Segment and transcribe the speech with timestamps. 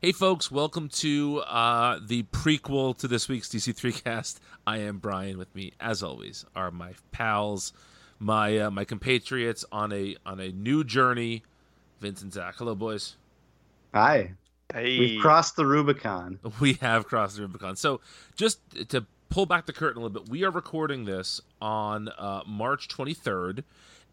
[0.00, 4.38] Hey, folks, welcome to uh, the prequel to this week's DC3 cast.
[4.64, 5.38] I am Brian.
[5.38, 7.72] With me, as always, are my pals,
[8.20, 11.42] my uh, my compatriots on a on a new journey.
[11.98, 12.54] Vince and Zach.
[12.58, 13.16] Hello, boys.
[13.92, 14.34] Hi.
[14.72, 15.00] Hey.
[15.00, 16.38] We've crossed the Rubicon.
[16.60, 17.74] We have crossed the Rubicon.
[17.74, 18.00] So,
[18.36, 22.42] just to pull back the curtain a little bit, we are recording this on uh,
[22.46, 23.64] March 23rd,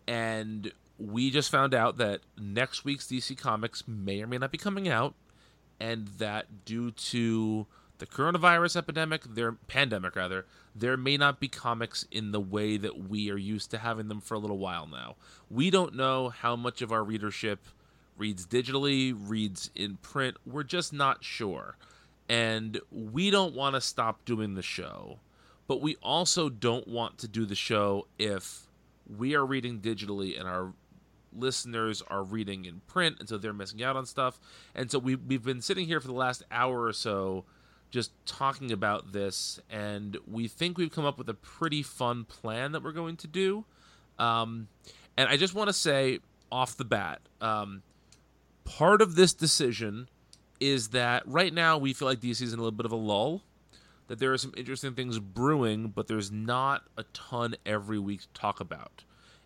[0.07, 4.57] and we just found out that next week's DC Comics may or may not be
[4.57, 5.13] coming out
[5.79, 12.05] and that due to the coronavirus epidemic, their pandemic rather, there may not be comics
[12.11, 15.15] in the way that we are used to having them for a little while now.
[15.49, 17.65] We don't know how much of our readership
[18.17, 20.37] reads digitally, reads in print.
[20.45, 21.77] We're just not sure.
[22.27, 25.19] And we don't want to stop doing the show,
[25.67, 28.67] but we also don't want to do the show if
[29.17, 30.73] we are reading digitally and our
[31.37, 34.39] listeners are reading in print, and so they're missing out on stuff.
[34.73, 37.45] And so we we've been sitting here for the last hour or so,
[37.91, 42.71] just talking about this, and we think we've come up with a pretty fun plan
[42.71, 43.65] that we're going to do.
[44.17, 44.67] Um,
[45.17, 46.19] and I just want to say
[46.51, 47.83] off the bat, um,
[48.63, 50.09] part of this decision
[50.59, 52.97] is that right now we feel like DC is in a little bit of a
[52.97, 53.43] lull.
[54.07, 58.27] That there are some interesting things brewing, but there's not a ton every week to
[58.35, 59.03] talk about.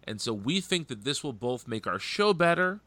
[0.10, 2.80] And so we think that this will both make our show better,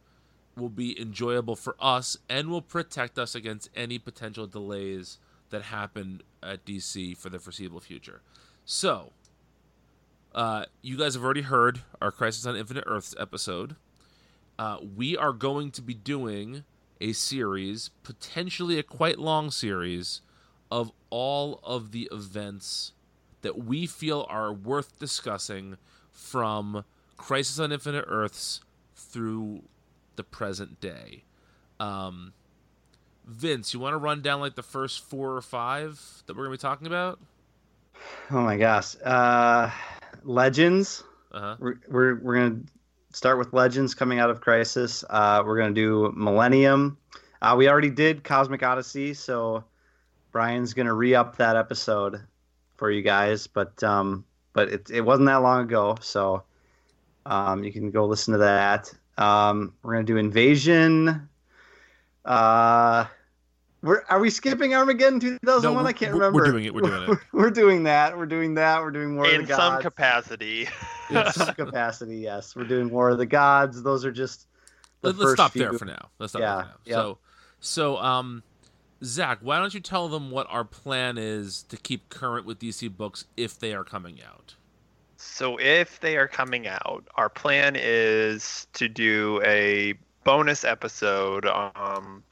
[0.57, 5.19] will be enjoyable for us, and will protect us against any potential delays
[5.51, 8.23] that happen at DC for the foreseeable future.
[8.65, 9.13] So,
[10.35, 13.77] uh, you guys have already heard our Crisis on Infinite Earths episode.
[14.59, 16.65] Uh, we are going to be doing
[17.01, 20.23] a series, potentially a quite long series,
[20.73, 22.95] of all of the events
[23.43, 25.77] that we feel are worth discussing
[26.11, 26.85] from
[27.23, 28.61] Crisis on Infinite Earths
[28.97, 29.63] through
[30.17, 31.23] the present day.
[31.79, 32.33] Um,
[33.25, 36.55] Vince, you want to run down like the first four or five that we're gonna
[36.55, 37.21] be talking about?
[38.33, 38.97] Oh my gosh.
[39.05, 39.71] Uh,
[40.25, 41.05] Legends.
[41.31, 41.57] Uh-huh.
[41.61, 45.05] We're, we're, we're going to start with Legends coming out of Crisis.
[45.09, 46.99] Uh, we're going to do Millennium.
[47.41, 49.65] Uh, we already did Cosmic Odyssey, so
[50.33, 52.21] Brian's going to re up that episode
[52.77, 53.47] for you guys.
[53.47, 56.43] But um, but it, it wasn't that long ago, so
[57.27, 58.93] um, you can go listen to that.
[59.19, 61.29] Um, we're going to do Invasion.
[62.25, 63.07] Uh,
[63.83, 65.63] we're, are we skipping Armageddon 2001?
[65.63, 66.37] No, I can't remember.
[66.39, 67.19] we're doing it, we're doing it.
[67.33, 68.17] we're doing that.
[68.17, 68.81] We're doing that.
[68.81, 70.69] We're doing War of in some capacity.
[71.11, 72.55] In some capacity, yes.
[72.55, 73.83] We're doing War of the Gods.
[73.83, 74.47] Those are just.
[75.01, 75.63] the Let, us stop few.
[75.63, 76.11] there for now.
[76.19, 76.77] Let's stop Yeah, there for now.
[76.85, 76.95] yep.
[76.95, 77.19] So,
[77.61, 78.43] so um,
[79.03, 82.97] Zach, why don't you tell them what our plan is to keep current with DC
[82.97, 84.55] books if they are coming out?
[85.25, 89.95] So if they are coming out, our plan is to do a
[90.25, 92.25] bonus episode um,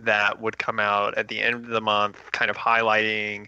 [0.00, 3.46] that would come out at the end of the month, kind of highlighting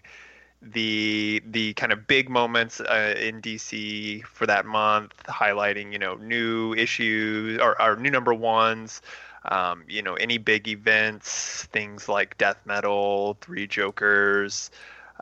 [0.61, 6.15] the the kind of big moments uh, in DC for that month, highlighting you know
[6.15, 9.01] new issues or, or new number ones.
[9.43, 14.71] Um, you know any big events, things like Death Metal, Three Jokers,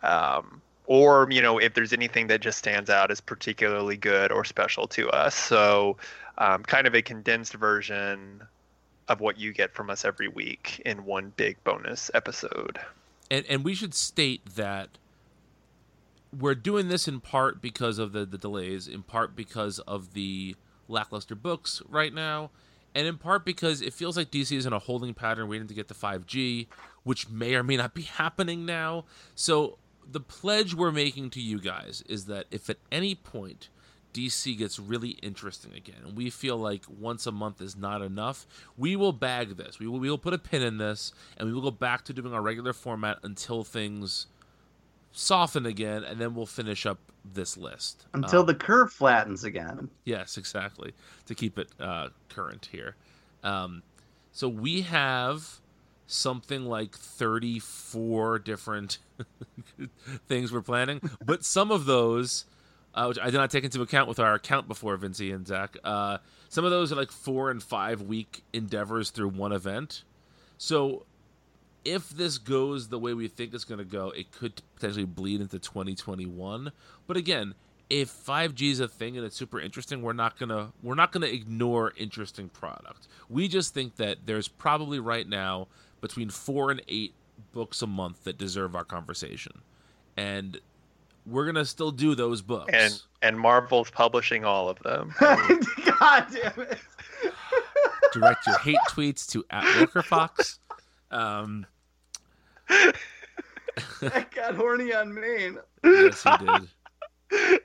[0.03, 4.43] um, or you know if there's anything that just stands out as particularly good or
[4.43, 5.35] special to us.
[5.35, 5.97] So,
[6.37, 8.43] um, kind of a condensed version
[9.07, 12.79] of what you get from us every week in one big bonus episode.
[13.29, 14.97] And and we should state that
[16.37, 20.55] we're doing this in part because of the, the delays, in part because of the
[20.87, 22.51] lackluster books right now,
[22.93, 25.73] and in part because it feels like DC is in a holding pattern waiting to
[25.73, 26.67] get to 5G,
[27.03, 29.05] which may or may not be happening now.
[29.33, 29.77] So
[30.09, 33.69] the pledge we're making to you guys is that if at any point
[34.13, 38.47] DC gets really interesting again, and we feel like once a month is not enough,
[38.77, 39.77] we will bag this.
[39.77, 42.13] We will we will put a pin in this, and we will go back to
[42.13, 44.27] doing our regular format until things
[45.11, 46.99] soften again, and then we'll finish up
[47.33, 49.89] this list Until Um, the curve flattens again.
[50.03, 50.93] Yes, exactly.
[51.25, 52.95] To keep it uh, current here.
[53.43, 53.81] Um,
[54.31, 55.59] so we have
[56.07, 58.97] something like 34 different
[60.27, 62.45] things we're planning, but some of those,
[62.93, 65.77] uh, which I did not take into account with our account before, Vinci and Zach,
[65.83, 66.17] uh,
[66.49, 70.03] some of those are like four and five week endeavors through one event.
[70.57, 71.05] So
[71.83, 75.41] if this goes the way we think it's going to go, it could potentially bleed
[75.41, 76.71] into 2021.
[77.07, 77.53] But again,
[77.89, 81.27] if 5G is a thing and it's super interesting, we're not gonna we're not gonna
[81.27, 83.07] ignore interesting product.
[83.29, 85.67] We just think that there's probably right now
[86.07, 87.15] between four and eight
[87.51, 89.53] books a month that deserve our conversation,
[90.15, 90.59] and
[91.25, 92.71] we're gonna still do those books.
[92.71, 95.13] And and Marvel's publishing all of them.
[95.19, 96.77] God damn it.
[98.13, 100.59] direct your hate tweets to at Walker Fox.
[101.09, 101.65] Um,
[102.69, 105.57] I got horny on Maine.
[105.83, 106.45] yes, he
[107.29, 107.61] did.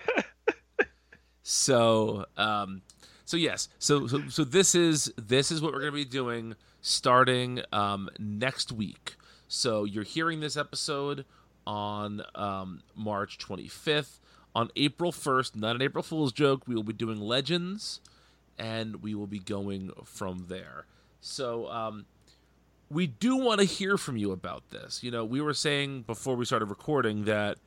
[1.43, 2.81] So, um,
[3.27, 7.63] so yes, so so so this is this is what we're gonna be doing starting
[7.73, 9.17] um, next week.
[9.49, 11.25] So you're hearing this episode
[11.67, 14.19] on um, March 25th.
[14.55, 18.01] On April 1st, not an April Fool's joke, we will be doing Legends,
[18.59, 20.87] and we will be going from there.
[21.21, 22.07] So um,
[22.91, 25.05] we do want to hear from you about this.
[25.05, 27.59] You know, we were saying before we started recording that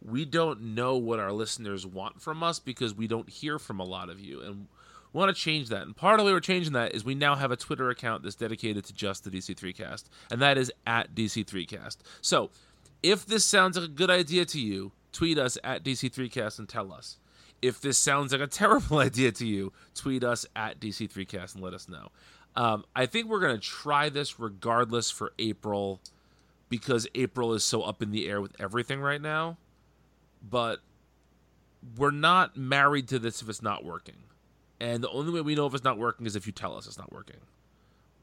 [0.00, 3.84] we don't know what our listeners want from us because we don't hear from a
[3.84, 4.68] lot of you and
[5.12, 5.82] we want to change that.
[5.82, 8.22] And part of the way we're changing that is we now have a twitter account
[8.22, 12.50] that's dedicated to just the dc3cast and that is at dc3cast so
[13.02, 16.92] if this sounds like a good idea to you tweet us at dc3cast and tell
[16.92, 17.18] us.
[17.60, 21.74] If this sounds like a terrible idea to you tweet us at dc3cast and let
[21.74, 22.10] us know.
[22.56, 26.00] Um, i think we're going to try this regardless for april
[26.68, 29.58] because april is so up in the air with everything right now.
[30.48, 30.80] But
[31.96, 34.16] we're not married to this if it's not working.
[34.80, 36.86] And the only way we know if it's not working is if you tell us
[36.86, 37.40] it's not working.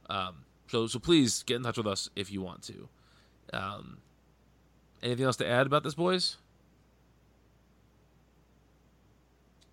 [0.09, 2.87] Um, so so please get in touch with us if you want to.
[3.53, 3.97] Um,
[5.03, 6.37] anything else to add about this, boys?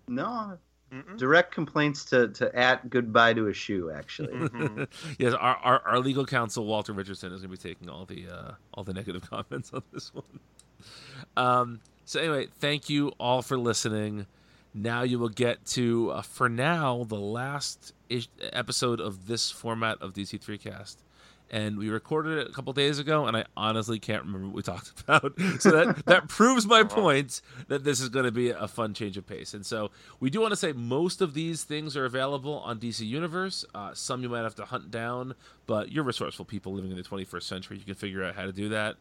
[0.07, 0.57] No,
[0.91, 1.17] Mm-mm.
[1.17, 3.89] direct complaints to to at goodbye to a shoe.
[3.91, 4.87] Actually, Mhm.
[5.17, 8.27] yes, our, our our legal counsel Walter Richardson is going to be taking all the
[8.27, 10.25] uh, all the negative comments on this one.
[11.37, 14.25] Um, so anyway, thank you all for listening.
[14.73, 20.01] Now you will get to, uh, for now, the last ish- episode of this format
[20.01, 20.99] of DC3 Cast.
[21.51, 24.61] And we recorded it a couple days ago, and I honestly can't remember what we
[24.63, 25.33] talked about.
[25.59, 29.17] So that, that proves my point that this is going to be a fun change
[29.17, 29.53] of pace.
[29.53, 33.05] And so we do want to say most of these things are available on DC
[33.05, 33.65] Universe.
[33.75, 35.35] Uh, some you might have to hunt down,
[35.67, 37.77] but you're resourceful people living in the 21st century.
[37.77, 38.95] You can figure out how to do that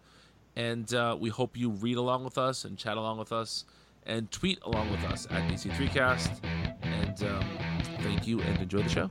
[0.57, 3.65] and uh, we hope you read along with us and chat along with us
[4.07, 6.45] and tweet along with us at DC3Cast.
[6.83, 7.45] And um,
[8.03, 9.11] thank you and enjoy the show.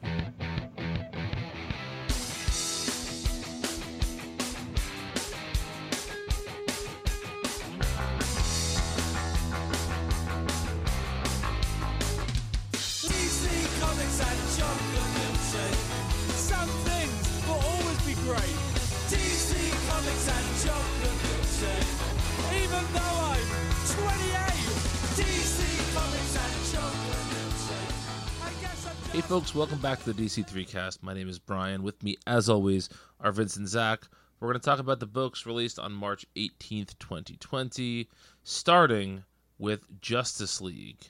[29.11, 31.03] Hey, folks, welcome back to the DC3 Cast.
[31.03, 31.83] My name is Brian.
[31.83, 32.87] With me, as always,
[33.19, 34.07] are Vince and Zach.
[34.39, 38.07] We're going to talk about the books released on March 18th, 2020,
[38.45, 39.21] starting
[39.59, 41.01] with Justice League.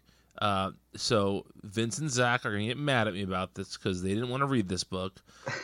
[0.41, 4.01] Uh, so, Vince and Zach are going to get mad at me about this because
[4.01, 5.21] they didn't want to read this book,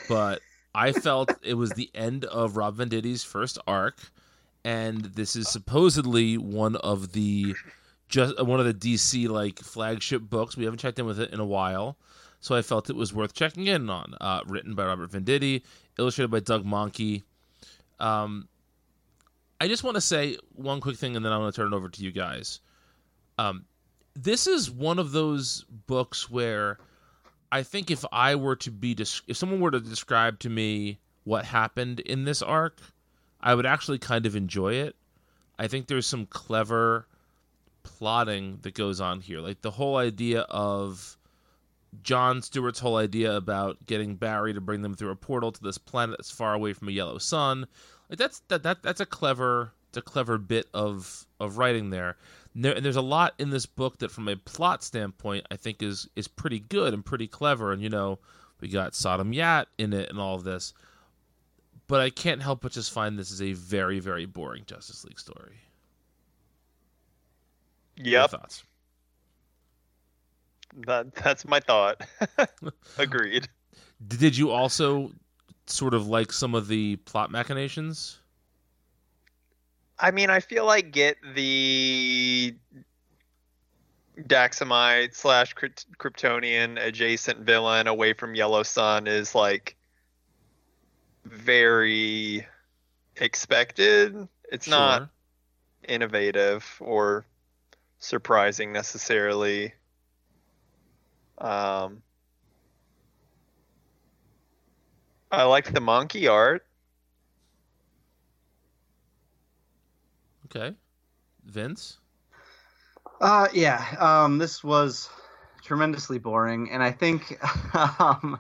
[0.08, 0.40] but
[0.76, 3.98] I felt it was the end of Rob Venditti's first arc,
[4.64, 7.56] and this is supposedly one of the
[8.10, 10.56] just one of the DC like flagship books.
[10.56, 11.98] We haven't checked in with it in a while
[12.40, 14.16] so I felt it was worth checking in on.
[14.20, 15.64] Uh, written by Robert Venditti,
[15.98, 17.24] illustrated by Doug Mahnke.
[18.00, 18.48] Um,
[19.60, 21.76] I just want to say one quick thing, and then I'm going to turn it
[21.76, 22.60] over to you guys.
[23.40, 23.66] Um,
[24.16, 26.78] this is one of those books where
[27.52, 28.96] I think if I were to be,
[29.28, 32.80] if someone were to describe to me what happened in this arc,
[33.42, 34.96] I would actually kind of enjoy it.
[35.60, 37.08] I think there's some clever
[37.84, 41.17] plotting that goes on here, like the whole idea of
[42.04, 45.78] John Stewart's whole idea about getting Barry to bring them through a portal to this
[45.78, 47.68] planet that's far away from a yellow sun,
[48.10, 52.18] like that's that, that that's a clever it's a clever bit of of writing there.
[52.54, 52.74] And, there.
[52.76, 56.08] and there's a lot in this book that, from a plot standpoint, I think is
[56.16, 57.72] is pretty good and pretty clever.
[57.72, 58.20] And you know,
[58.60, 60.74] we got Sodam Yat in it and all of this,
[61.88, 65.20] but I can't help but just find this is a very very boring Justice League
[65.20, 65.62] story.
[67.96, 68.64] Your thoughts?
[70.86, 72.02] That that's my thought.
[72.98, 73.48] Agreed.
[74.08, 75.12] Did you also
[75.66, 78.20] sort of like some of the plot machinations?
[80.00, 82.56] I mean, I feel like get the
[84.22, 89.76] Daxamite slash Kryptonian adjacent villain away from Yellow Sun is like
[91.26, 92.46] very
[93.18, 94.28] expected.
[94.52, 95.10] It's not
[95.88, 97.26] innovative or
[98.00, 99.74] surprising necessarily.
[101.38, 102.02] Um,
[105.32, 106.66] I like the Mahnke art.
[110.46, 110.76] Okay.
[111.46, 111.98] Vince?
[113.20, 113.84] Uh, yeah.
[114.00, 115.10] Um, this was
[115.64, 117.38] tremendously boring, and I think
[117.76, 118.40] um,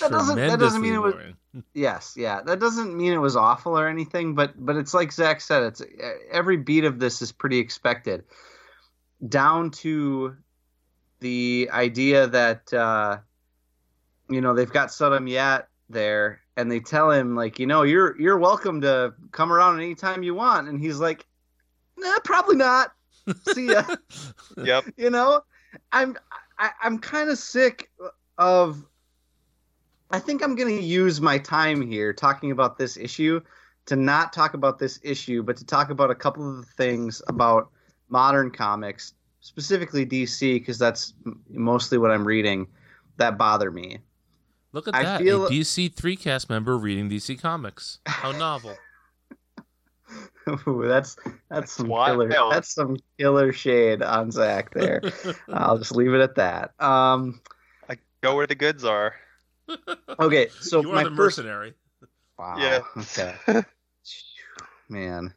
[0.00, 1.34] That doesn't- that doesn't mean it was- boring.
[1.74, 5.40] yes, yeah, that doesn't mean it was awful or anything, but but it's like Zach
[5.40, 5.82] said, it's
[6.30, 8.24] every beat of this is pretty expected,
[9.26, 10.36] down to
[11.20, 13.18] the idea that uh,
[14.28, 18.20] you know they've got Sodam Yat there, and they tell him like, you know, you're
[18.20, 21.26] you're welcome to come around anytime you want, and he's like,
[21.96, 22.92] nah, probably not.
[23.52, 23.82] See ya.
[24.56, 24.84] Yep.
[24.96, 25.42] you know
[25.92, 26.16] i'm
[26.58, 27.90] I, i'm kind of sick
[28.38, 28.84] of
[30.10, 33.40] i think i'm going to use my time here talking about this issue
[33.86, 37.22] to not talk about this issue but to talk about a couple of the things
[37.28, 37.70] about
[38.08, 39.14] modern comics
[39.48, 42.66] specifically dc because that's m- mostly what i'm reading
[43.16, 43.98] that bother me
[44.72, 45.22] Look at I that.
[45.22, 48.00] feel- A DC three cast member reading DC comics.
[48.06, 48.76] How novel.
[50.68, 51.16] Ooh, that's
[51.48, 52.30] that's some wild.
[52.30, 55.00] killer that's some killer shade on zach there
[55.52, 57.40] i'll just leave it at that um
[58.22, 59.14] Go where the goods are.
[60.18, 61.74] okay so you are my the first mercenary.
[62.38, 62.80] wow Yeah.
[62.98, 63.62] okay
[64.88, 65.32] man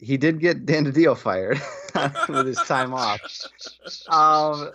[0.00, 1.60] he did get Dan DiDio fired
[2.28, 3.20] with his time off.
[4.08, 4.72] Um,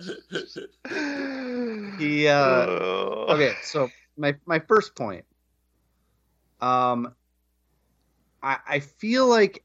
[1.99, 2.65] he uh,
[3.33, 5.25] okay, so my my first point.
[6.61, 7.13] Um,
[8.43, 9.63] I I feel like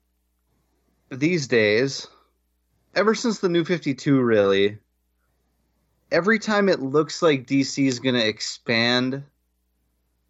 [1.11, 2.07] these days,
[2.95, 4.79] ever since the New Fifty Two, really,
[6.11, 9.23] every time it looks like DC is going to expand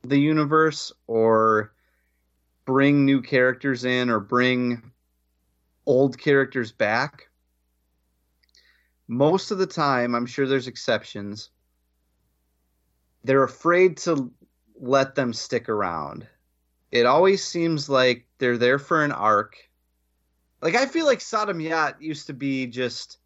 [0.02, 1.72] the universe or
[2.64, 4.91] bring new characters in or bring
[5.86, 7.28] old characters back.
[9.08, 11.50] Most of the time, I'm sure there's exceptions.
[13.24, 14.30] They're afraid to
[14.80, 16.26] let them stick around.
[16.90, 19.56] It always seems like they're there for an arc.
[20.60, 23.18] Like I feel like Sodam Yat used to be just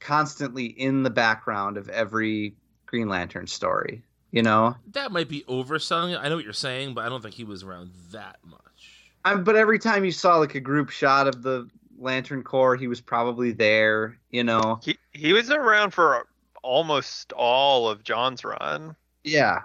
[0.00, 2.56] constantly in the background of every
[2.86, 4.04] Green Lantern story.
[4.30, 6.18] You know, That might be overselling it.
[6.20, 9.12] I know what you're saying, but I don't think he was around that much.
[9.24, 11.68] I'm, but every time you saw like a group shot of the
[12.04, 14.18] Lantern Corps, he was probably there.
[14.30, 16.28] You know, He he was around for
[16.62, 18.94] almost all of John's run.
[19.24, 19.62] Yeah.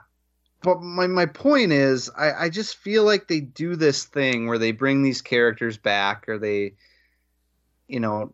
[0.62, 4.58] But my, my point is, I, I just feel like they do this thing where
[4.58, 6.74] they bring these characters back or they,
[7.88, 8.34] you know,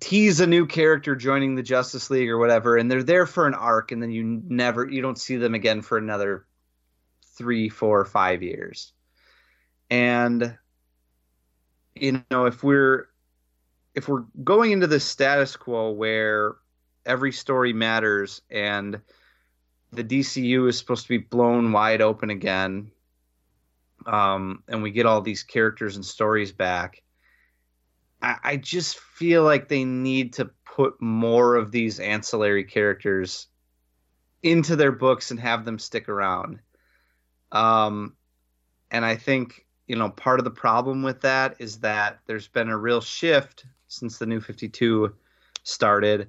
[0.00, 3.54] tease a new character joining the Justice League or whatever, and they're there for an
[3.54, 6.44] arc, and then you never, you don't see them again for another
[7.36, 8.92] three, four, five years.
[9.90, 10.58] And,
[12.00, 13.06] you know, if we're,
[13.94, 16.56] if we're going into the status quo where
[17.06, 19.00] every story matters and,
[19.92, 22.90] the DCU is supposed to be blown wide open again,
[24.06, 27.02] um, and we get all these characters and stories back.
[28.20, 33.48] I, I just feel like they need to put more of these ancillary characters
[34.42, 36.60] into their books and have them stick around.
[37.50, 38.14] Um,
[38.90, 42.68] and I think you know part of the problem with that is that there's been
[42.68, 45.14] a real shift since the New Fifty Two
[45.64, 46.28] started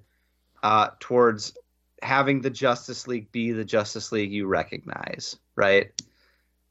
[0.63, 1.53] uh, towards
[2.01, 5.91] having the Justice League be the Justice League you recognize, right?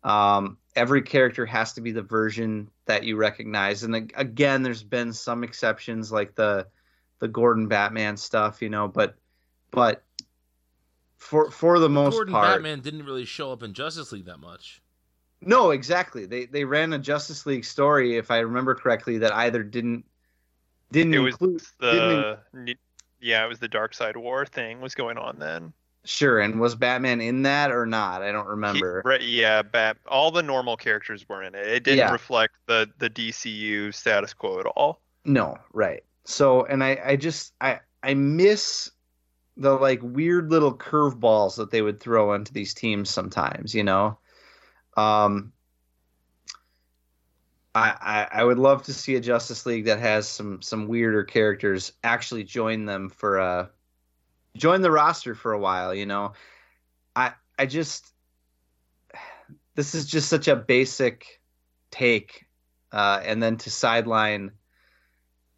[0.03, 5.13] Um, every character has to be the version that you recognize, and again, there's been
[5.13, 6.67] some exceptions like the
[7.21, 9.17] the Gordon Batman stuff, you know, but
[9.71, 10.03] but
[11.19, 14.39] for for the most Gordon part, Batman didn't really show up in Justice League that
[14.39, 14.81] much.
[15.41, 16.27] No, exactly.
[16.27, 20.05] They they ran a Justice League story, if I remember correctly, that either didn't
[20.91, 22.77] didn't It include didn't the
[23.21, 25.73] yeah, it was the Darkseid War thing was going on then.
[26.05, 28.23] sure, and was Batman in that or not?
[28.23, 29.03] I don't He- remember.
[29.05, 31.67] right, yeah, Bat, all the normal characters were in it.
[31.67, 32.13] It didn't Yeah.
[32.13, 35.01] reflect the the DCU status quo at all.
[35.25, 36.03] No, right.
[36.25, 38.91] So, and I, I just, I, I miss
[39.57, 43.75] the like weird little curveballs that they would throw into these teams sometimes.
[43.75, 44.19] You know,
[44.99, 45.53] um,
[47.75, 47.95] I,
[48.33, 51.93] I, I would love to see a Justice League that has some some weirder characters
[52.03, 53.71] actually join them for a
[54.57, 55.95] join the roster for a while.
[55.95, 56.33] You know,
[57.15, 58.13] I, I just,
[59.77, 61.41] this is just such a basic
[61.91, 62.47] take,
[62.91, 64.51] uh, and then to sideline.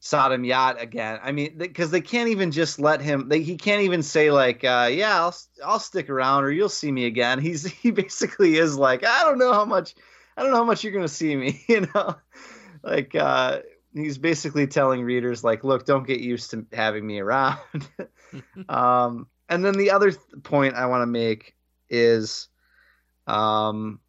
[0.00, 1.20] Sodam Yat again.
[1.22, 3.28] I mean, because they can't even just let him.
[3.28, 6.90] They, he can't even say like, uh, "Yeah, I'll I'll stick around," or "You'll see
[6.90, 9.94] me again." He's he basically is like, "I don't know how much,
[10.36, 12.16] I don't know how much you're gonna see me," you know,
[12.82, 13.60] like uh,
[13.94, 17.58] he's basically telling readers like, "Look, don't get used to having me around."
[18.70, 21.54] um, and then the other th- point I want to make
[21.90, 22.48] is,
[23.26, 24.00] um,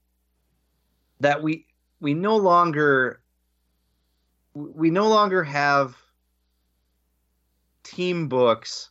[1.19, 1.65] that we
[1.99, 3.20] we no longer
[4.53, 5.95] we no longer have
[7.83, 8.89] team books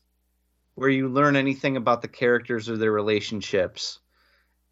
[0.75, 3.99] where you learn anything about the characters or their relationships.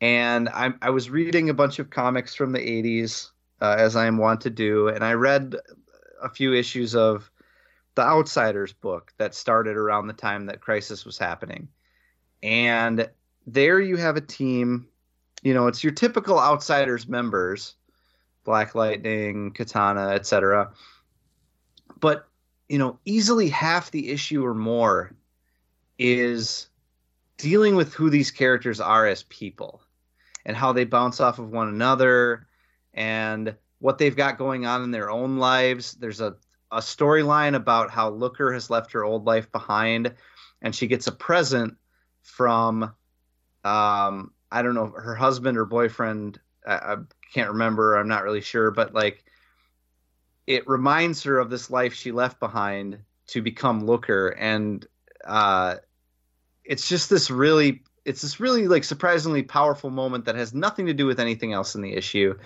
[0.00, 3.30] And I, I was reading a bunch of comics from the 80s,
[3.60, 5.56] uh, as I am wont to do, and I read
[6.22, 7.30] a few issues of
[7.94, 11.68] the Outsiders book that started around the time that Crisis was happening.
[12.42, 13.10] And
[13.46, 14.86] there you have a team,
[15.42, 17.74] you know, it's your typical Outsiders members,
[18.48, 20.72] Black Lightning, Katana, etc.
[22.00, 22.26] But,
[22.66, 25.12] you know, easily half the issue or more
[25.98, 26.70] is
[27.36, 29.82] dealing with who these characters are as people
[30.46, 32.46] and how they bounce off of one another
[32.94, 35.92] and what they've got going on in their own lives.
[35.92, 36.34] There's a,
[36.72, 40.14] a storyline about how Looker has left her old life behind
[40.62, 41.76] and she gets a present
[42.22, 42.84] from
[43.64, 46.96] um I don't know her husband or boyfriend I, I
[47.32, 49.24] can't remember I'm not really sure but like
[50.46, 52.98] it reminds her of this life she left behind
[53.28, 54.86] to become Looker and
[55.24, 55.76] uh
[56.64, 60.94] it's just this really it's this really like surprisingly powerful moment that has nothing to
[60.94, 62.38] do with anything else in the issue.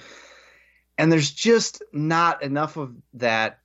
[0.99, 3.61] And there's just not enough of that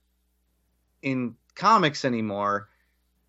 [1.02, 2.68] in comics anymore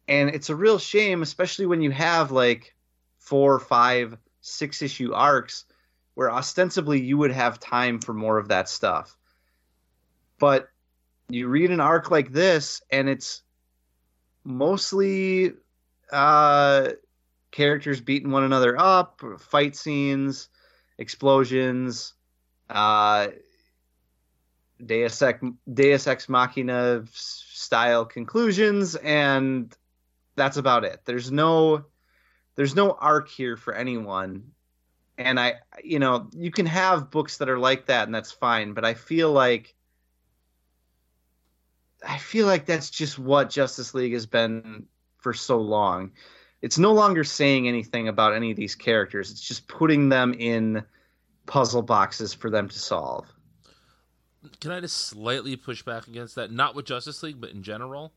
[0.08, 2.76] and it's a real shame especially when you have like
[3.18, 5.66] four five six issue arcs
[6.20, 9.18] where ostensibly you would have time for more of that stuff
[10.38, 10.68] but
[11.30, 13.42] you read an arc like this and it's
[14.44, 15.54] mostly
[16.12, 16.90] uh
[17.52, 20.50] characters beating one another up, fight scenes,
[20.98, 22.14] explosions,
[22.70, 23.28] uh,
[24.86, 29.76] Deus Ex, Deus Ex Machina style conclusions, and
[30.36, 31.02] that's about it.
[31.06, 31.86] There's no
[32.56, 34.52] there's no arc here for anyone.
[35.20, 38.74] And I you know, you can have books that are like that and that's fine,
[38.74, 39.76] but I feel like
[42.08, 44.86] I feel like that's just what Justice League has been
[45.18, 46.12] for so long
[46.62, 49.32] it's no longer saying anything about any of these characters.
[49.32, 50.84] It's just putting them in
[51.46, 53.26] puzzle boxes for them to solve.
[54.60, 56.52] Can I just slightly push back against that?
[56.52, 58.14] Not with Justice League, but in general.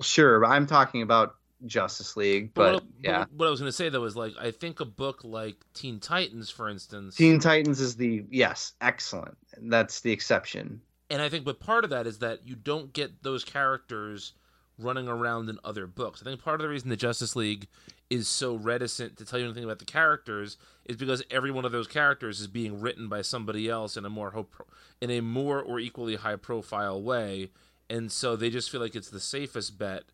[0.00, 3.20] Sure, I'm talking about Justice League, but, what, yeah.
[3.20, 5.56] But what I was going to say though is like I think a book like
[5.74, 7.16] Teen Titans, for instance.
[7.16, 9.36] Teen Titans is the yes, excellent.
[9.60, 10.80] That's the exception.
[11.10, 14.32] And I think, but part of that is that you don't get those characters
[14.78, 16.22] running around in other books.
[16.22, 17.68] I think part of the reason the Justice League
[18.10, 21.72] is so reticent to tell you anything about the characters is because every one of
[21.72, 24.46] those characters is being written by somebody else in a more
[25.00, 27.50] in a more or equally high profile way,
[27.88, 30.04] and so they just feel like it's the safest bet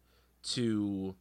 [0.42, 1.14] to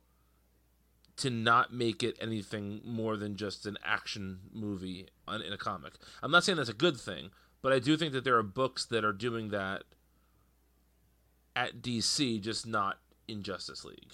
[1.18, 5.94] to not make it anything more than just an action movie in a comic.
[6.22, 8.86] I'm not saying that's a good thing, but I do think that there are books
[8.86, 9.84] that are doing that
[11.56, 14.14] at DC, just not in Justice League.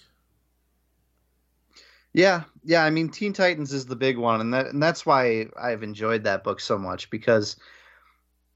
[2.13, 2.83] Yeah, yeah.
[2.83, 6.23] I mean, Teen Titans is the big one, and that and that's why I've enjoyed
[6.23, 7.57] that book so much because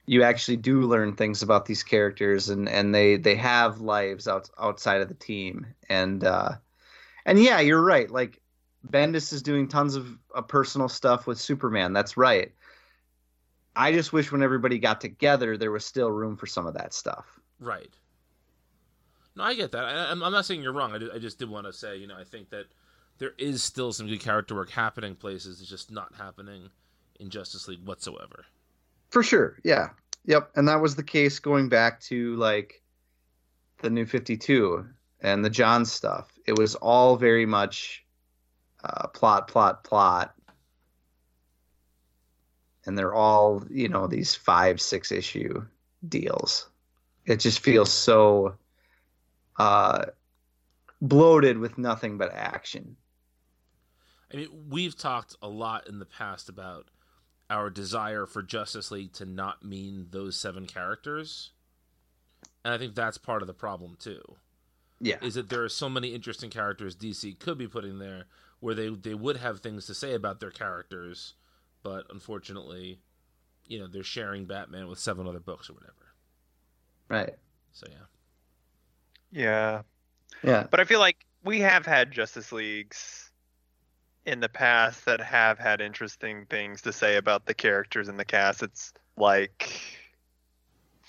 [0.05, 4.49] you actually do learn things about these characters, and and they they have lives out,
[4.59, 6.51] outside of the team, and uh,
[7.27, 8.09] and yeah, you're right.
[8.09, 8.41] Like
[8.89, 11.93] Bendis is doing tons of uh, personal stuff with Superman.
[11.93, 12.53] That's right.
[13.75, 16.93] I just wish when everybody got together, there was still room for some of that
[16.93, 17.39] stuff.
[17.59, 17.93] Right.
[19.35, 19.83] No, I get that.
[19.83, 20.93] I, am not saying you're wrong.
[20.93, 22.65] I, I just did want to say, you know, I think that
[23.19, 25.61] there is still some good character work happening places.
[25.61, 26.69] It's just not happening
[27.19, 28.45] in Justice League whatsoever.
[29.09, 29.57] For sure.
[29.63, 29.89] Yeah.
[30.25, 30.51] Yep.
[30.55, 32.81] And that was the case going back to like
[33.79, 34.87] the New 52
[35.21, 36.31] and the John stuff.
[36.45, 38.05] It was all very much
[38.83, 40.33] uh, plot, plot, plot.
[42.85, 45.65] And they're all, you know, these five, six issue
[46.07, 46.69] deals.
[47.25, 48.55] It just feels so
[49.57, 50.05] uh,
[51.01, 52.95] bloated with nothing but action.
[54.31, 56.87] I mean, we've talked a lot in the past about
[57.49, 61.51] our desire for Justice League to not mean those seven characters.
[62.63, 64.21] And I think that's part of the problem too.
[64.99, 65.17] Yeah.
[65.21, 68.25] Is that there are so many interesting characters DC could be putting there
[68.59, 71.35] where they they would have things to say about their characters,
[71.83, 72.99] but unfortunately,
[73.65, 75.93] you know, they're sharing Batman with seven other books or whatever.
[77.09, 77.35] Right.
[77.73, 78.05] So yeah.
[79.31, 79.81] Yeah.
[80.43, 80.67] Yeah.
[80.69, 83.31] But I feel like we have had Justice Leagues
[84.25, 88.25] in the past that have had interesting things to say about the characters in the
[88.25, 88.61] cast.
[88.61, 89.71] It's like,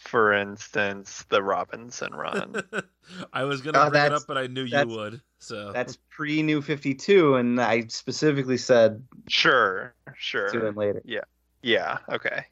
[0.08, 2.62] for instance, the Robinson run.
[3.32, 5.20] I was gonna Oh, bring it that's- up, but I knew you would.
[5.38, 10.66] So That's pre New 52, and I specifically said sure, sure, do sure.
[10.68, 11.02] it later.
[11.04, 11.20] Yeah,
[11.62, 12.44] yeah, okay.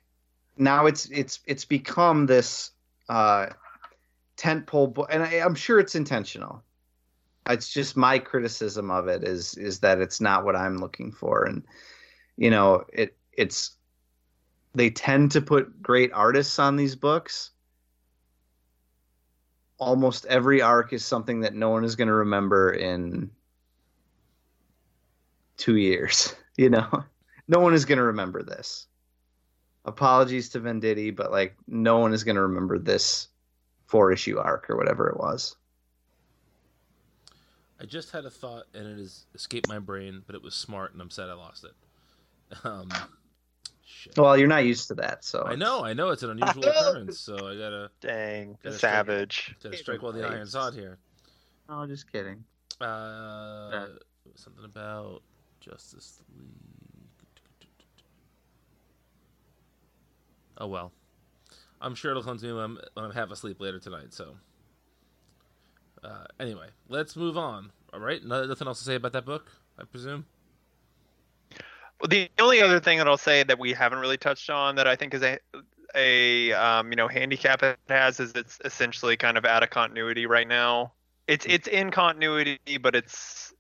[0.57, 2.71] Now it's it's it's become this
[3.09, 3.47] uh,
[4.37, 6.63] tentpole book, and I, I'm sure it's intentional.
[7.51, 11.45] it's just my criticism of it is is that it's not what I'm looking for,
[11.45, 11.63] and
[12.37, 13.73] you know it it's
[14.77, 17.51] they tend to put great artists on these books.
[19.79, 23.31] Almost every arc is something that no one is going to remember in
[25.57, 26.35] two years.
[26.59, 27.05] You know,
[27.49, 28.87] no one is going to remember this.
[29.85, 33.29] Apologies to Venditti, but like no one is going to remember this
[33.85, 35.55] four issue arc or whatever it was.
[37.79, 40.95] I just had a thought and it has escaped my brain, but it was smart
[40.95, 41.75] and I'm sad I lost it.
[42.65, 42.89] Um,
[43.87, 44.17] shit.
[44.19, 47.19] Well, you're not used to that, so I know, I know it's an unusual occurrence,
[47.19, 49.57] so I gotta Dang, Gotta savage.
[49.63, 50.99] gotta strike while the iron's hot here.
[51.69, 52.45] No, just kidding.
[52.81, 53.87] Uh,
[54.35, 55.23] something about
[55.61, 56.49] Justice League.
[60.59, 60.93] Oh well,
[61.81, 64.13] I'm sure it'll come to me when I'm, when I'm half asleep later tonight.
[64.15, 64.37] So,
[66.03, 67.71] uh, anyway, let's move on.
[67.93, 70.27] All right, nothing else to say about that book, I presume.
[72.01, 74.87] Well, the only other thing that I'll say that we haven't really touched on that
[74.87, 75.39] I think is a
[75.95, 80.27] a um, you know handicap it has is it's essentially kind of out of continuity
[80.27, 80.93] right now.
[81.27, 83.55] It's it's in continuity, but it's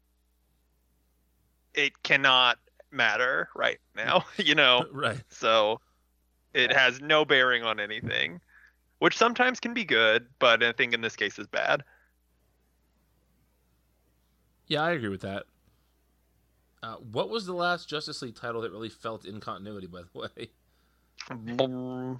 [1.74, 2.58] it cannot
[2.90, 4.24] matter right now.
[4.36, 5.22] You know, right.
[5.30, 5.80] so
[6.52, 8.40] it has no bearing on anything,
[8.98, 11.84] which sometimes can be good, but I think in this case is bad.
[14.66, 15.44] Yeah, I agree with that.
[16.86, 19.88] Uh, what was the last Justice League title that really felt in continuity?
[19.88, 22.18] By the way,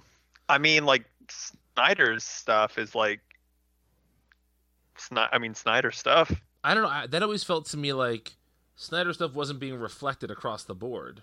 [0.49, 1.05] I mean, like
[1.73, 3.21] Snyder's stuff is like,
[4.97, 6.33] Sni- I mean Snyder stuff.
[6.65, 6.89] I don't know.
[6.89, 8.35] I, that always felt to me like
[8.75, 11.21] Snyder stuff wasn't being reflected across the board.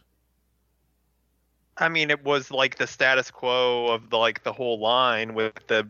[1.76, 5.52] I mean, it was like the status quo of the like the whole line with
[5.66, 5.87] the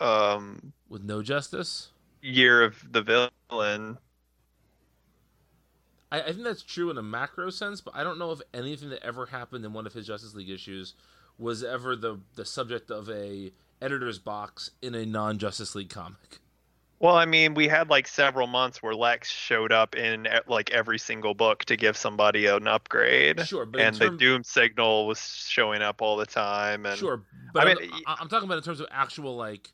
[0.00, 1.90] um with no justice.
[2.22, 3.02] year of the
[3.50, 3.98] villain.
[6.14, 8.90] I, I think that's true in a macro sense, but I don't know if anything
[8.90, 10.94] that ever happened in one of his Justice League issues
[11.38, 13.50] was ever the the subject of a
[13.82, 16.38] editor's box in a non Justice League comic.
[17.00, 20.98] Well, I mean, we had like several months where Lex showed up in like every
[20.98, 25.18] single book to give somebody an upgrade, Sure, but and term- the Doom Signal was
[25.18, 26.86] showing up all the time.
[26.86, 29.72] And Sure, but I mean, am I'm talking about in terms of actual like,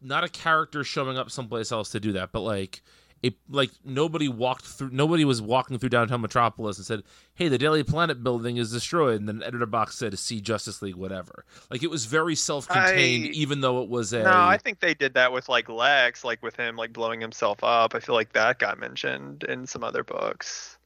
[0.00, 2.82] not a character showing up someplace else to do that, but like.
[3.22, 7.02] A, like nobody walked through nobody was walking through downtown metropolis and said
[7.34, 10.94] hey the daily planet building is destroyed and then editor box said see justice league
[10.94, 14.80] whatever like it was very self-contained I- even though it was a No, I think
[14.80, 17.94] they did that with like Lex, like with him like blowing himself up.
[17.94, 20.78] I feel like that got mentioned in some other books.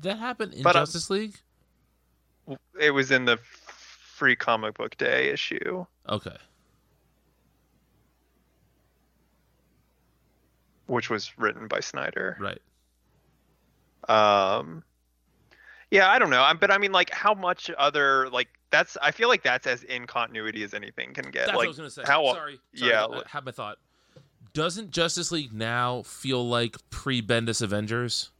[0.00, 1.36] that happened in But, um, justice league
[2.80, 5.84] It was in the free comic book day issue.
[6.08, 6.36] okay
[10.88, 12.36] which was written by Snyder.
[12.40, 12.60] right
[14.08, 14.82] Um,
[15.90, 18.96] yeah, I don't know, but I mean, like, how much other like that's?
[19.00, 21.46] I feel like that's as in continuity as anything can get.
[21.46, 22.02] That's like, what I was gonna say.
[22.04, 23.78] how- sorry, sorry, yeah, I had my thought.
[24.54, 28.30] Doesn't Justice League now feel like pre-Bendis Avengers?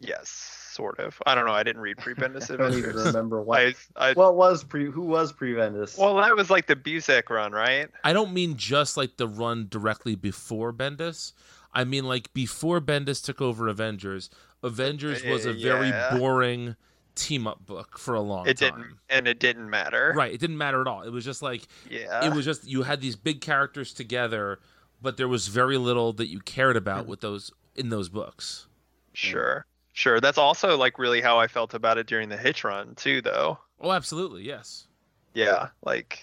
[0.00, 1.20] yes, sort of.
[1.26, 1.52] I don't know.
[1.52, 3.58] I didn't read pre-Bendis I don't even remember what.
[3.96, 4.86] I, I, What was pre?
[4.86, 5.98] Who was pre-Bendis?
[5.98, 7.88] well, that was like the Busiek run, right?
[8.04, 11.32] I don't mean just like the run directly before Bendis.
[11.74, 14.30] I mean like before Bendis took over Avengers.
[14.62, 16.16] Avengers was a very Yeah.
[16.16, 16.76] boring
[17.16, 18.76] team-up book for a long It time.
[18.76, 20.12] didn't, and it didn't matter.
[20.16, 21.02] Right, it didn't matter at all.
[21.02, 22.24] It was just like Yeah.
[22.24, 24.60] it was just you had these big characters together,
[25.02, 27.08] but there was very little that you cared about mm.
[27.08, 28.68] with those in those books.
[29.12, 29.66] Sure.
[29.98, 30.20] Sure.
[30.20, 33.58] That's also like really how I felt about it during the Hitch run too, though.
[33.80, 34.86] Oh, absolutely, yes.
[35.34, 36.20] Yeah, like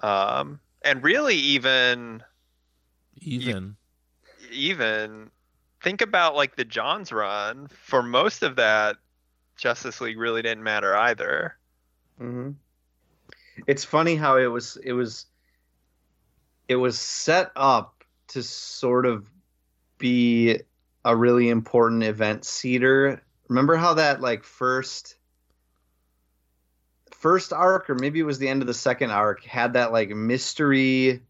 [0.00, 2.22] um and really even
[3.20, 3.76] Even
[4.52, 5.32] even
[5.82, 8.98] think about like the Johns run for most of that
[9.56, 11.56] Justice League really didn't matter either.
[12.16, 12.50] hmm
[13.66, 14.76] It's funny how it was.
[14.84, 15.26] It was.
[16.68, 19.28] It was set up to sort of
[19.98, 20.60] be
[21.04, 25.16] a really important event cedar Remember how that like first
[27.10, 30.10] first arc, or maybe it was the end of the second arc, had that like
[30.10, 31.20] mystery.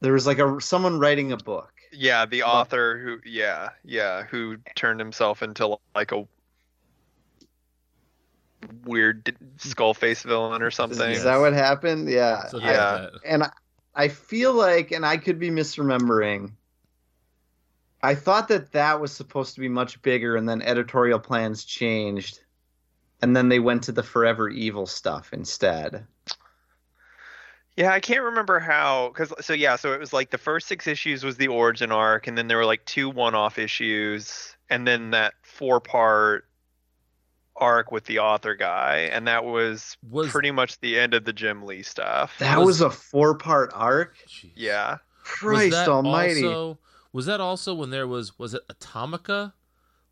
[0.00, 1.70] There was like a someone writing a book.
[1.92, 6.26] Yeah, the author who yeah, yeah, who turned himself into like a
[8.84, 11.10] weird skull face villain or something.
[11.10, 12.08] is that what happened?
[12.08, 12.46] Yeah.
[12.46, 12.92] something Yeah.
[13.02, 13.50] like and I,
[13.94, 16.52] I feel like, and I could be misremembering.
[18.02, 22.40] I thought that that was supposed to be much bigger, and then editorial plans changed,
[23.22, 26.06] and then they went to the Forever Evil stuff instead.
[27.76, 30.86] Yeah, I can't remember how because so yeah, so it was like the first six
[30.86, 35.10] issues was the origin arc, and then there were like two one-off issues, and then
[35.10, 36.44] that four-part
[37.56, 41.32] arc with the author guy, and that was, Was pretty much the end of the
[41.32, 42.36] Jim Lee stuff.
[42.38, 44.14] That Was- was a four part arc.
[44.28, 44.52] Jeez.
[44.54, 46.46] Yeah, Was Christ that Almighty!
[46.46, 46.78] Also,
[47.18, 49.52] was that also when there was was it Atomica,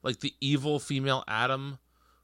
[0.03, 1.79] like the evil female Atom,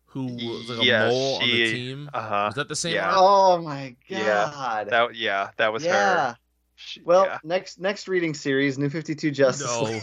[0.07, 2.11] who was like a Yes, mole on the team?
[2.13, 2.43] uh huh.
[2.47, 2.95] Was that the same?
[2.95, 3.13] yeah.
[3.15, 4.91] oh my Yeah, god!
[4.91, 5.93] That yeah, that was yeah.
[6.31, 6.37] her.
[6.75, 7.39] She- Well, yeah.
[7.45, 10.01] next next reading series, New Fifty Two Justice no,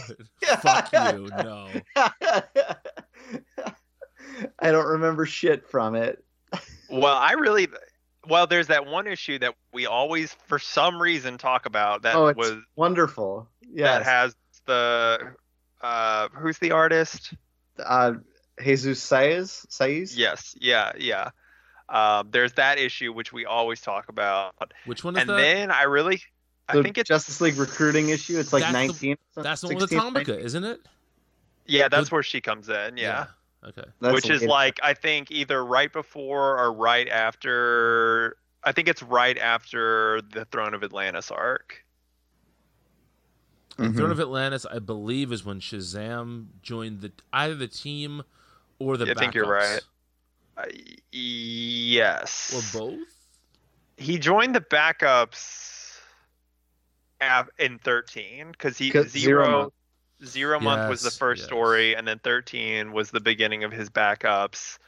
[0.62, 1.68] fuck you, no.
[4.58, 6.24] I don't remember shit from it.
[6.88, 7.68] Well, I really
[8.26, 12.28] well, there's that one issue that we always, for some reason, talk about that oh,
[12.28, 13.46] it's was wonderful.
[13.62, 14.06] that Yes.
[14.66, 15.34] Has the
[15.82, 17.34] uh who's the artist?
[17.84, 18.14] uh,
[18.62, 19.66] Jesus Saiz.
[19.68, 20.12] Saiz.
[20.16, 21.30] Yes, yeah, yeah.
[21.88, 25.36] Um, there's that issue which we always talk about, Which one is and that?
[25.38, 26.22] then I really,
[26.68, 28.38] I The think it's Justice League recruiting issue.
[28.38, 29.16] It's like That's the- nineteen.
[29.34, 30.80] That's the one with 16, Atomica, isn't it?
[31.66, 32.96] Yeah, that's Good- where she comes in.
[32.96, 33.26] Yeah.
[33.64, 33.84] Okay.
[34.00, 38.36] That's Which is like I think either right before or right after.
[38.62, 41.82] I think it's right after the Throne of Atlantis arc.
[43.80, 43.96] Mhm.
[43.96, 48.22] Throne of Atlantis, I believe, is when Shazam joined the either the team
[48.78, 49.80] or the I think you're right.
[50.56, 50.66] Uh,
[51.12, 52.52] yes.
[52.74, 52.98] Or both?
[53.96, 55.98] He joined the backups
[57.58, 59.72] in 13 because he 'Cause Zero zero Month.
[60.26, 61.46] zero month was the first yes.
[61.46, 64.78] story, and then 13 was the beginning of his backups,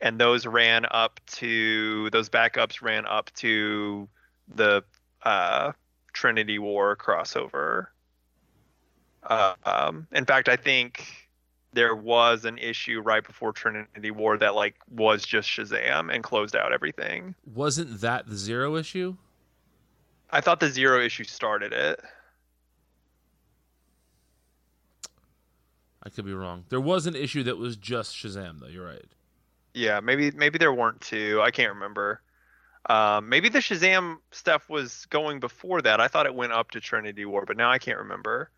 [0.00, 4.08] and those ran up to those backups ran up to
[4.48, 4.82] the
[5.22, 5.72] uh,
[6.12, 7.88] Trinity War crossover.
[9.22, 11.28] Uh, um, in fact, I think
[11.72, 16.56] there was an issue right before Trinity War that like was just Shazam and closed
[16.56, 17.34] out everything.
[17.44, 19.16] Wasn't that the zero issue?
[20.30, 22.00] I thought the zero issue started it.
[26.02, 26.64] I could be wrong.
[26.70, 28.68] There was an issue that was just Shazam, though.
[28.68, 29.04] You're right.
[29.74, 31.40] Yeah, maybe maybe there weren't two.
[31.42, 32.22] I can't remember.
[32.88, 36.00] Um, maybe the Shazam stuff was going before that.
[36.00, 38.50] I thought it went up to Trinity War, but now I can't remember.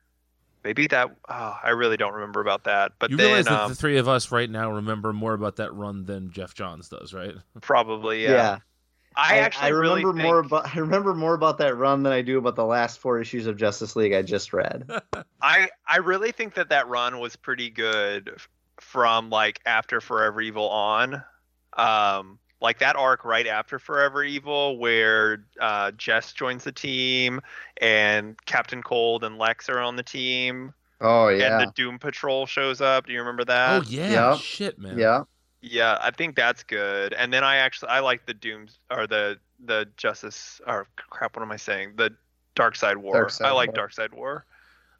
[0.64, 1.11] Maybe that.
[1.29, 2.92] Oh, I really don't remember about that.
[2.98, 5.57] But you then realize that um, the three of us right now remember more about
[5.57, 7.35] that run than Geoff Johns does, right?
[7.61, 8.31] probably Yeah.
[8.31, 8.59] yeah.
[9.14, 12.12] I, actually I remember really more think- about I remember more about that run than
[12.14, 14.88] I do about the last four issues of Justice League I just read.
[15.42, 18.37] I I really think that that run was pretty good
[18.81, 21.22] from like after Forever Evil on.
[21.77, 27.40] Um like that arc right after Forever Evil where uh Jess joins the team
[27.81, 31.59] and Captain Cold and Lex are on the team Oh yeah.
[31.61, 33.07] and the Doom Patrol shows up.
[33.07, 33.83] Do you remember that?
[33.83, 34.37] oh yeah, yeah.
[34.37, 34.96] shit, man.
[34.98, 35.25] yeah.
[35.64, 37.12] Yeah, I think that's good.
[37.12, 41.37] And then I actually I like the Dooms or the the Justice or crap.
[41.37, 41.92] What am I saying?
[41.96, 42.11] The
[42.57, 43.27] Darkseid War.
[43.27, 43.87] Darkseid I like War.
[43.88, 44.44] Darkseid War,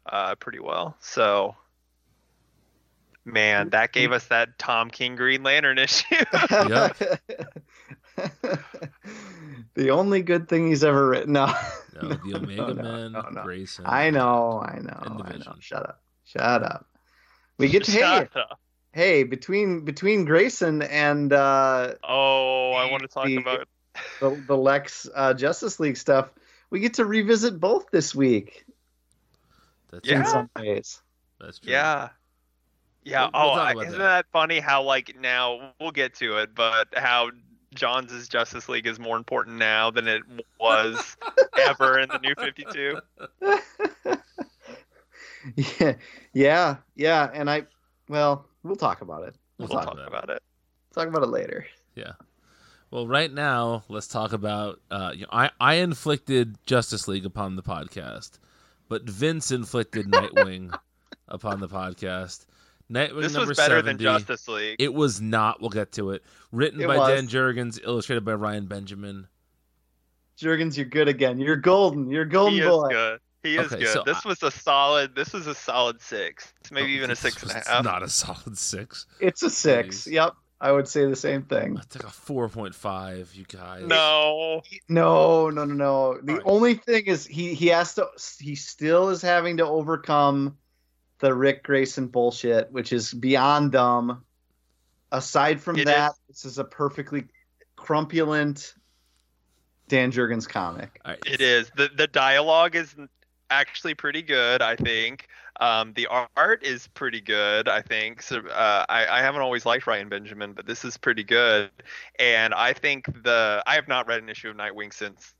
[0.05, 0.95] uh, pretty well.
[1.01, 1.55] So,
[3.25, 6.15] man, that gave us that Tom King Green Lantern issue.
[9.75, 11.33] the only good thing he's ever written.
[11.33, 11.45] No,
[12.01, 13.43] No, the Omega no, Man, no, no.
[13.43, 13.85] Grayson.
[13.87, 15.55] I know, I know, I know.
[15.59, 16.87] Shut up, shut up.
[17.57, 18.01] We get to hey,
[18.35, 18.59] up.
[18.91, 23.67] hey between between Grayson and uh, Oh, I want to talk The- about.
[24.19, 26.29] the the Lex uh, Justice League stuff.
[26.71, 28.65] We get to revisit both this week
[29.91, 30.19] That's Yeah.
[30.21, 30.99] in some ways.
[31.39, 31.71] That's true.
[31.71, 32.09] Yeah.
[33.05, 33.29] Yeah.
[33.33, 33.97] We'll- we'll oh, I- isn't that.
[33.97, 37.31] that funny how like now we'll get to it, but how
[37.75, 40.21] Johns' Justice League is more important now than it
[40.59, 41.17] was
[41.59, 42.99] ever in the New Fifty Two.
[45.79, 45.93] yeah,
[46.33, 47.29] yeah, yeah.
[47.33, 47.63] And I,
[48.07, 49.35] well, we'll talk about it.
[49.57, 50.43] We'll We'll talk talk about about it.
[50.93, 51.65] Talk about it later.
[51.95, 52.13] Yeah.
[52.91, 54.79] Well, right now, let's talk about.
[54.91, 58.37] Uh, you know, I I inflicted Justice League upon the podcast,
[58.87, 60.77] but Vince inflicted Nightwing
[61.27, 62.45] upon the podcast.
[62.93, 63.91] Nightwing This number was better 70.
[63.91, 64.75] than Justice League.
[64.79, 65.59] It was not.
[65.59, 66.23] We'll get to it.
[66.51, 67.09] Written It by was.
[67.09, 69.27] Dan Jurgens, illustrated by Ryan Benjamin.
[70.39, 71.39] Jurgens, you're good again.
[71.39, 72.09] You're golden.
[72.09, 73.19] You're golden he is good.
[73.43, 73.93] He is Okay, good.
[73.93, 75.15] so this was a solid.
[75.15, 76.53] This was a solid six.
[76.71, 77.83] Maybe oh, even a This six and a was half.
[77.83, 79.05] Not a solid six.
[79.19, 80.03] It's a six.
[80.07, 80.11] Jeez.
[80.13, 81.77] Yep, I would say the same thing.
[81.77, 83.33] It's like a four point five.
[83.35, 83.83] You guys.
[83.85, 84.61] No.
[84.87, 86.19] No, no, no, no.
[86.23, 86.43] The All right.
[86.45, 88.07] only thing is he he has to.
[88.39, 90.57] He still is having to overcome
[91.19, 94.23] the Ric Grayson bullshit, which is beyond dumb.
[95.11, 97.25] Aside from It that, this is a perfectly
[97.75, 98.73] crumpulent
[99.87, 100.99] Dan Jurgens comic.
[101.05, 101.19] All right.
[101.25, 101.69] It is.
[101.75, 102.95] the The dialogue is
[103.49, 104.61] actually pretty good.
[104.61, 105.27] I think.
[105.59, 107.67] Um, the art is pretty good.
[107.67, 108.21] I think.
[108.21, 111.69] So uh, I I haven't always liked Ryan Benjamin, but this is pretty good.
[112.17, 115.33] And I think the I have not read an issue of Nightwing since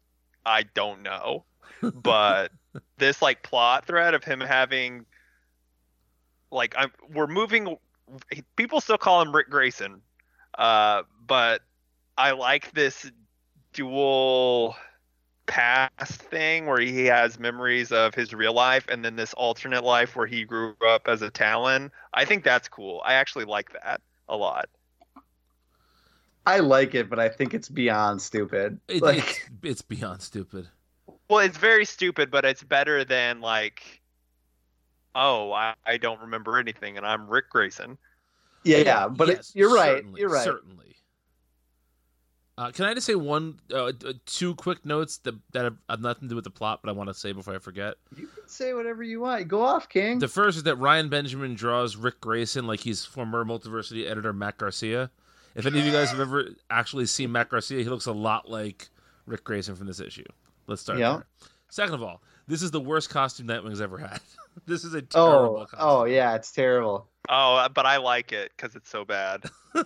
[0.45, 1.45] I don't know.
[1.81, 2.53] But
[2.97, 5.05] this like plot thread of him having
[6.53, 7.77] like I'm we're moving
[8.55, 10.01] people still call him Ric Grayson.
[10.57, 11.61] Uh but
[12.17, 13.11] I like this
[13.73, 14.75] dual
[15.45, 20.15] past thing where he has memories of his real life and then this alternate life
[20.15, 21.91] where he grew up as a Talon.
[22.13, 23.01] I think that's cool.
[23.03, 24.69] I actually like that a lot.
[26.45, 28.79] I like it, but I think it's beyond stupid.
[28.87, 30.67] It, like, it's, it's beyond stupid.
[31.29, 34.01] Well, it's very stupid, but it's better than like,
[35.15, 37.97] oh, I, I don't remember anything, and I'm Ric Grayson.
[38.63, 39.97] yeah, yeah, but it, you're right.
[39.97, 40.43] certainly, You're right.
[40.43, 40.80] Certainly.
[42.56, 43.91] Uh, can I just say one, uh,
[44.28, 46.93] two quick notes that that have, have nothing to do with the plot, but I
[46.93, 47.95] want to say before I forget.
[48.15, 49.47] You can say whatever you want.
[49.47, 50.19] Go off, King.
[50.19, 54.60] The first is that Ryan Benjamin draws Ric Grayson like he's former Multiversity editor Matt
[54.60, 55.10] Garcia.
[55.56, 58.47] If any of you guys have ever actually seen Matt Garcia, he looks a lot
[58.49, 58.89] like
[59.26, 60.26] Ric Grayson from this issue.
[60.67, 61.13] Let's start Yeah.
[61.13, 61.26] there.
[61.69, 64.19] Second of all, this is the worst costume Nightwing's ever had.
[64.65, 65.79] this is a terrible oh, costume.
[65.82, 67.10] oh yeah, it's terrible.
[67.29, 69.43] Oh, but I like it because it's so bad.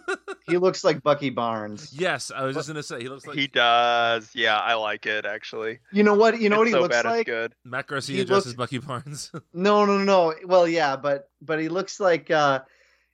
[0.49, 1.93] He looks like Bucky Barnes.
[1.93, 4.31] Yes, I was just gonna say he looks like he does.
[4.33, 5.79] Yeah, I like it actually.
[5.91, 6.39] You know what?
[6.39, 7.27] You know what he so looks bad like?
[7.27, 7.55] it's good.
[7.65, 9.31] Matt Garcia he dresses looks- Bucky Barnes.
[9.53, 10.33] No, no, no.
[10.45, 12.61] Well, yeah, but but he looks like uh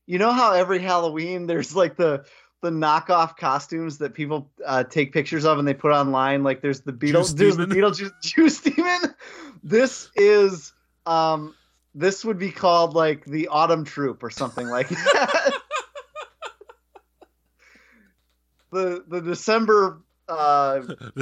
[0.06, 2.25] you know how every Halloween there's like the
[2.63, 6.43] the knockoff costumes that people uh, take pictures of and they put online.
[6.43, 7.65] Like there's the Beatles, there's the.
[7.65, 9.13] Beetlejuice Juice Demon.
[9.62, 10.71] This is
[11.06, 11.54] um
[11.93, 15.54] this would be called like the Autumn Troop or something like that.
[18.71, 20.80] the the December uh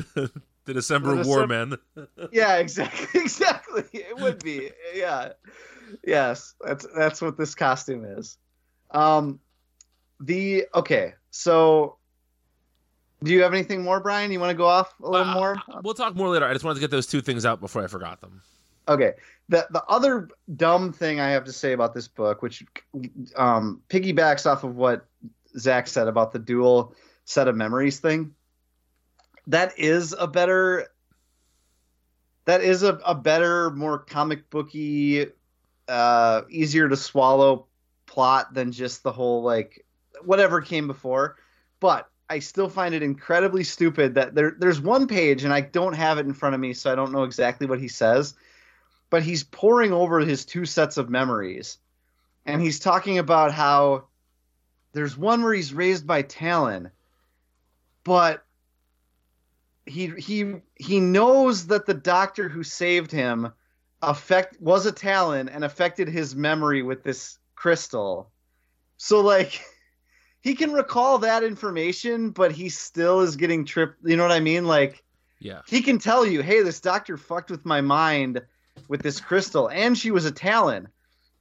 [0.67, 2.07] the December The War Decem- Man.
[2.31, 5.29] yeah exactly exactly it would be yeah
[6.05, 8.37] yes that's that's what this costume is
[8.91, 9.39] um
[10.19, 11.97] the okay so
[13.23, 15.55] do you have anything more brian you want to go off a little Uh, more
[15.83, 16.45] We'll talk more later.
[16.45, 18.41] I just wanted to get those two things out before I forgot them.
[18.87, 19.13] okay
[19.49, 22.63] the the other dumb thing i have to say about this book which
[23.35, 25.05] um piggybacks off of what
[25.57, 28.33] zach said about the dual set of memories thing
[29.47, 30.87] that is a better
[32.45, 35.27] that is a, a better more comic booky
[35.87, 37.67] uh easier to swallow
[38.07, 39.85] plot than just the whole like
[40.25, 41.37] whatever came before
[41.79, 45.93] but i still find it incredibly stupid that there there's one page and i don't
[45.93, 48.33] have it in front of me so i don't know exactly what he says
[49.09, 51.77] but he's pouring over his two sets of memories
[52.45, 54.05] and he's talking about how
[54.93, 56.91] there's one where he's raised by talon
[58.03, 58.43] but
[59.85, 63.51] he he he knows that the doctor who saved him
[64.01, 68.31] affect was a talon and affected his memory with this crystal.
[68.97, 69.61] So like
[70.41, 74.39] he can recall that information but he still is getting tripped you know what i
[74.39, 75.03] mean like
[75.39, 75.61] Yeah.
[75.67, 78.41] he can tell you, hey, this doctor fucked with my mind
[78.87, 80.87] with this crystal, and she was a Talon.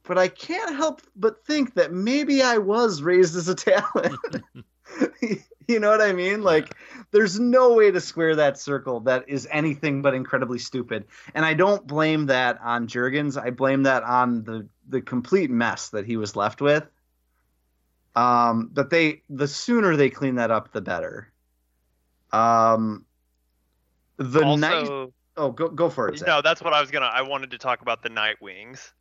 [0.03, 4.17] But I can't help but think that maybe I was raised as a Talon.
[5.67, 6.41] you know what I mean?
[6.41, 6.73] Like,
[7.11, 11.05] there's no way to square that circle that is anything but incredibly stupid.
[11.35, 13.39] And I don't blame that on Jurgens.
[13.41, 16.83] I blame that on the the complete mess that he was left with.
[18.15, 21.31] Um, but they the sooner they clean that up, the better.
[22.31, 23.05] Um,
[24.17, 25.13] the also, night.
[25.37, 26.19] Oh, go go for it.
[26.19, 26.27] Zach.
[26.27, 27.05] no, that's what I was gonna.
[27.05, 28.93] I wanted to talk about the Night Wings.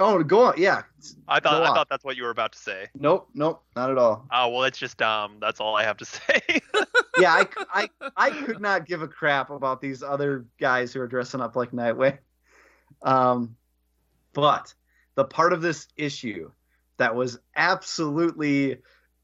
[0.00, 0.54] Oh, go on.
[0.56, 0.82] Yeah.
[1.26, 2.86] I thought I thought that's what you were about to say.
[2.94, 3.28] Nope.
[3.34, 3.64] Nope.
[3.74, 4.26] Not at all.
[4.32, 5.38] Oh well, it's just dumb.
[5.40, 6.40] That's all I have to say.
[7.18, 11.08] Yeah, I, I, I could not give a crap about these other guys who are
[11.08, 12.18] dressing up like Nightwing.
[13.02, 13.56] Um,
[14.32, 14.72] but
[15.14, 16.50] the part of this issue
[16.98, 18.78] that was absolutely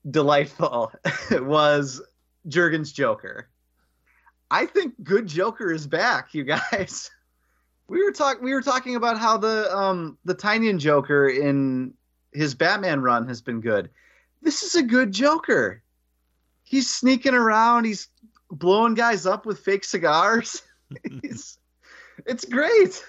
[0.09, 0.93] delightful
[1.31, 2.03] was
[2.49, 3.49] Jurgens' Joker.
[4.51, 7.11] I think good Joker is back, you guys.
[7.87, 11.93] We were talk we were talking about how the um the Tynion Joker in
[12.33, 13.91] his Batman run has been good.
[14.41, 15.83] This is a good Joker.
[16.63, 18.09] He's sneaking around, he's
[18.51, 20.63] blowing guys up with fake cigars.
[21.23, 21.59] He's,
[22.25, 23.05] it's great.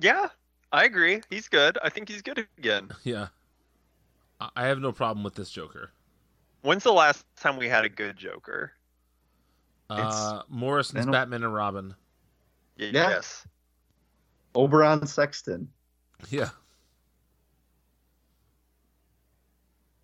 [0.00, 0.28] yeah,
[0.72, 1.22] I agree.
[1.30, 1.78] He's good.
[1.82, 2.90] I think he's good again.
[3.04, 3.28] Yeah.
[4.56, 5.90] I I have no problem with this Joker.
[6.62, 8.72] When's the last time we had a good Joker?
[9.90, 11.94] Uh, Morrison's Batman and Robin.
[12.76, 12.90] Yeah.
[12.92, 13.46] Yes.
[14.54, 15.68] Oberon Sexton.
[16.30, 16.48] Yeah.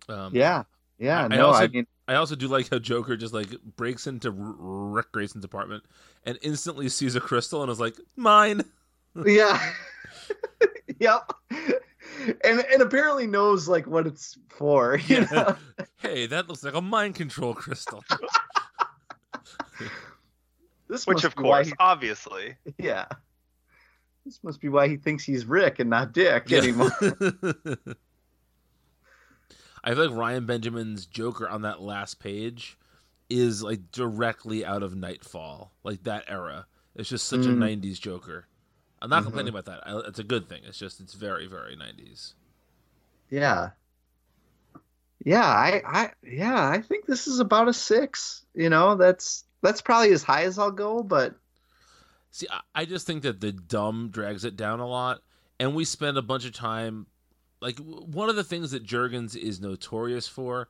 [0.09, 0.63] Um, Yeah.
[0.99, 3.49] Yeah, I- I no, also- I mean I also do like how Joker just like
[3.77, 5.83] breaks into R- Ric Grayson's apartment
[6.25, 8.63] and instantly sees a crystal and is like, "Mine."
[9.25, 9.73] Yeah.
[10.99, 11.31] yep.
[12.43, 14.97] And and apparently knows like what it's for.
[15.07, 15.55] You know?
[15.97, 18.03] hey, that looks like a mind control crystal.
[20.87, 22.55] This Which, of be why course, obviously.
[22.77, 23.05] yeah.
[24.25, 26.57] This must be why he thinks he's Ric and not Dick Yeah.
[26.57, 26.91] anymore.
[29.83, 32.77] I feel like Ryan Benjamin's Joker on that last page
[33.29, 36.65] is like directly out of Knightfall, like that era.
[36.93, 37.81] It's just such a Mm.
[37.81, 38.47] '90s Joker.
[39.01, 39.25] I'm not Mhm.
[39.25, 39.87] complaining about that.
[39.87, 40.63] I, it's a good thing.
[40.65, 42.33] It's just it's very very '90s.
[43.29, 43.71] Yeah.
[45.23, 48.45] Yeah, I, I yeah, I think this is about a six.
[48.55, 51.35] You know, that's that's probably as high as I'll go, but
[52.31, 55.21] See, I, I just think that the dumb drags it down a lot,
[55.59, 57.07] and we spend a bunch of time.
[57.61, 60.67] Like w- one of the things that Jurgens is notorious for,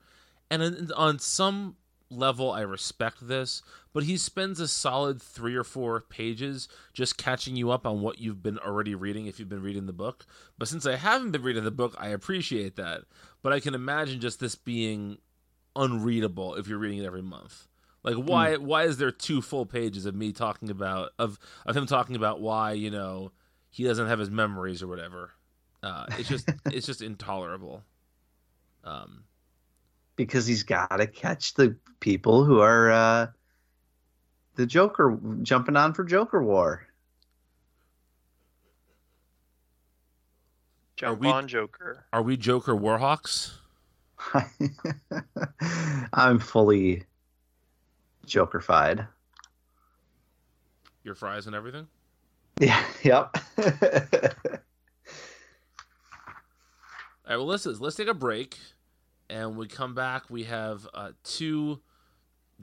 [0.49, 1.75] and on- on some
[2.11, 3.61] level, I respect this,
[3.93, 8.19] but he spends a solid three or four pages just catching you up on what
[8.19, 10.25] you've been already reading if you've been reading the book.
[10.57, 13.01] But since I haven't been reading the book, I appreciate that.
[13.41, 15.17] But I can imagine just this being
[15.75, 17.67] unreadable if you're reading it every month.
[18.03, 21.85] Like why why is there two full pages of me talking about of of him
[21.85, 23.31] talking about why, you know,
[23.69, 25.31] he doesn't have his memories or whatever.
[25.83, 27.83] Uh it's just it's just intolerable.
[28.83, 29.25] Um
[30.25, 33.27] because he's got to catch the people who are uh,
[34.55, 36.85] the Joker jumping on for Joker War.
[40.95, 42.05] Jump we- on Joker.
[42.13, 43.53] are we Joker Warhawks?
[46.13, 47.05] I'm fully
[48.27, 49.07] Jokerfied.
[51.03, 51.87] Your fries and everything?
[52.59, 52.83] Yeah.
[53.01, 53.37] Yep.
[57.25, 58.59] All right, well, let's let's take a break,
[59.31, 60.29] and we come back.
[60.29, 61.79] We have uh, two,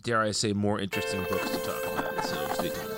[0.00, 2.24] dare I say, more interesting books to talk about.
[2.24, 2.97] So stay tuned.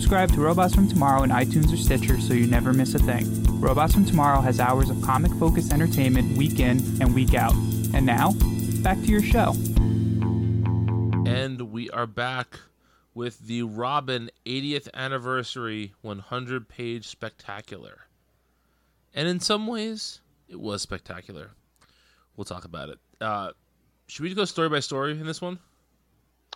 [0.00, 3.26] subscribe to Robots from Tomorrow in iTunes or Stitcher so you never miss a thing.
[3.60, 7.52] Robots from Tomorrow has hours of comic focused entertainment week in and week out.
[7.92, 8.32] And now,
[8.82, 9.50] back to your show.
[11.26, 12.58] And we are back
[13.12, 18.06] with the Robin 80th anniversary 100 page spectacular.
[19.14, 21.50] And in some ways, it was spectacular.
[22.36, 22.98] We'll talk about it.
[23.20, 23.50] Uh,
[24.06, 25.58] should we go story by story in this one?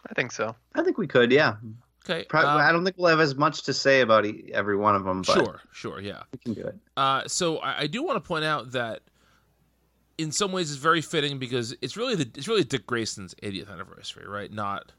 [0.08, 0.56] I think so.
[0.74, 1.30] I think we could.
[1.30, 1.56] Yeah.
[2.08, 2.24] Okay.
[2.28, 5.04] Probably, um, I don't think we'll have as much to say about every one of
[5.04, 6.24] them, but sure, sure, yeah.
[6.32, 6.76] we can do it.
[6.96, 9.00] Uh, so I, I do want to point out that
[10.18, 13.72] in some ways it's very fitting because it's really the it's really Dick Grayson's 80th
[13.72, 14.52] anniversary, right?
[14.52, 14.92] Not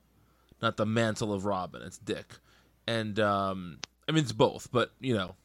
[0.62, 1.82] not the mantle of Robin.
[1.84, 2.26] It's Dick,
[2.88, 3.80] and um,
[4.10, 5.36] I mean it's both, but you know,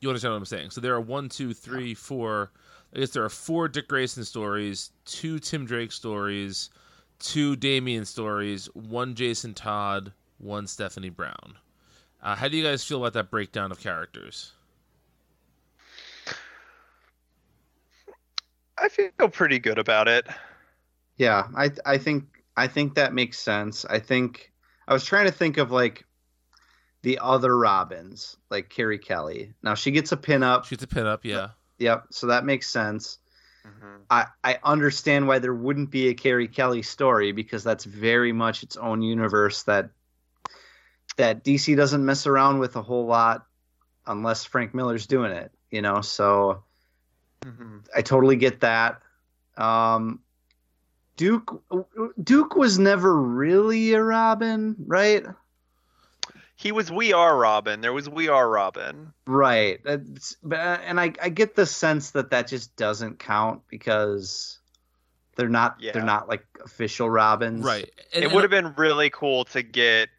[0.00, 0.70] you understand what I'm saying.
[0.70, 2.52] So there are one, two, three, four.
[2.94, 6.70] I guess there are four Dick Grayson stories, two Tim Drake stories,
[7.18, 11.58] two Damian stories, one Jason Todd, one Stephanie Brown.
[12.22, 14.52] Uh, how do you guys feel about that breakdown of characters?
[18.78, 20.26] I feel pretty good about it.
[21.16, 23.84] Yeah, I I think I think that makes sense.
[23.84, 24.52] I think
[24.88, 26.06] I was trying to think of like
[27.02, 29.52] the other Robins, like Carrie Kelly.
[29.62, 30.64] Now she gets a pinup.
[30.64, 31.48] Shoots a pin up, yeah.
[31.78, 33.18] Yep, so that makes sense.
[33.66, 34.00] Mhm.
[34.08, 38.62] I I understand why there wouldn't be a Carrie Kelly story because that's very much
[38.62, 39.90] its own universe that
[41.16, 43.46] that DC doesn't mess around with a whole lot
[44.06, 46.00] unless Frank Miller's doing it, you know.
[46.00, 46.64] So
[47.44, 47.86] Mhm.
[47.94, 49.00] I totally get that.
[49.56, 50.20] Um,
[51.16, 51.62] Duke
[52.22, 55.24] Duke was never really a Robin, right?
[56.56, 57.80] He was We Are Robin.
[57.80, 59.12] There was We Are Robin.
[59.26, 59.80] Right.
[59.84, 64.58] That's, but and I I get the sense that that just doesn't count because
[65.36, 65.92] they're not Yeah.
[65.92, 67.64] they're not like official Robins.
[67.64, 67.90] Right.
[68.14, 70.10] And, it would have been really cool to get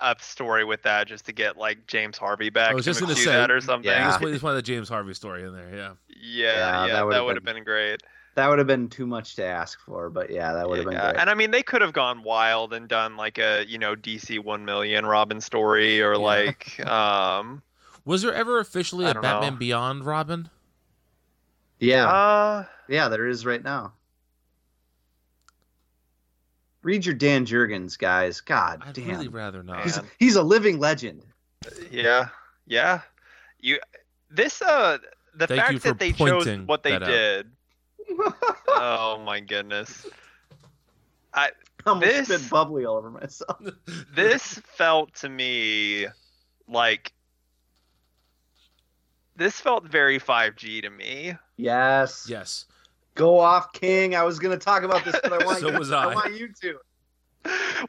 [0.00, 3.00] a story with that, just to get like James Harvey back I was to just
[3.00, 3.90] gonna do say, that or something.
[3.90, 4.08] yeah.
[4.10, 5.92] Just, just wanted the James Harvey story in there, yeah.
[6.08, 8.02] Yeah, Yeah, yeah, that that would've been- been great.
[8.34, 10.94] That would have been too much to ask for, but yeah, that would have been
[10.94, 11.20] Yeah, great.
[11.20, 14.38] And I mean, they could have gone wild and done like a you know DC
[14.38, 16.18] One Million Robin story or Yeah.
[16.18, 17.62] like um
[18.04, 19.58] Was there ever officially I a don't Batman know.
[19.58, 20.50] Beyond Robin?
[21.80, 22.06] yeah.
[22.08, 23.92] uh yeah, there is right now.
[26.88, 28.40] Read your Dan Jurgens, guys.
[28.40, 29.08] God I'd damn.
[29.10, 29.82] really rather not.
[29.82, 31.22] he's, he's a living legend.
[31.90, 32.28] yeah
[32.66, 33.02] yeah
[33.60, 33.78] you
[34.30, 34.96] this uh
[35.34, 37.50] the Thank fact that they chose what they did
[38.68, 40.06] oh my goodness
[41.34, 41.50] I-
[41.84, 43.58] I almost This- bubbly all over myself.
[44.14, 46.06] this felt to me
[46.66, 47.12] like
[49.36, 51.34] this felt very 5G to me.
[51.58, 52.26] Yes.
[52.30, 52.64] Yes.
[53.18, 54.14] Go off, King.
[54.14, 55.78] I was going to talk about this, but I want So you.
[55.78, 56.14] was I I.
[56.14, 56.78] want you to.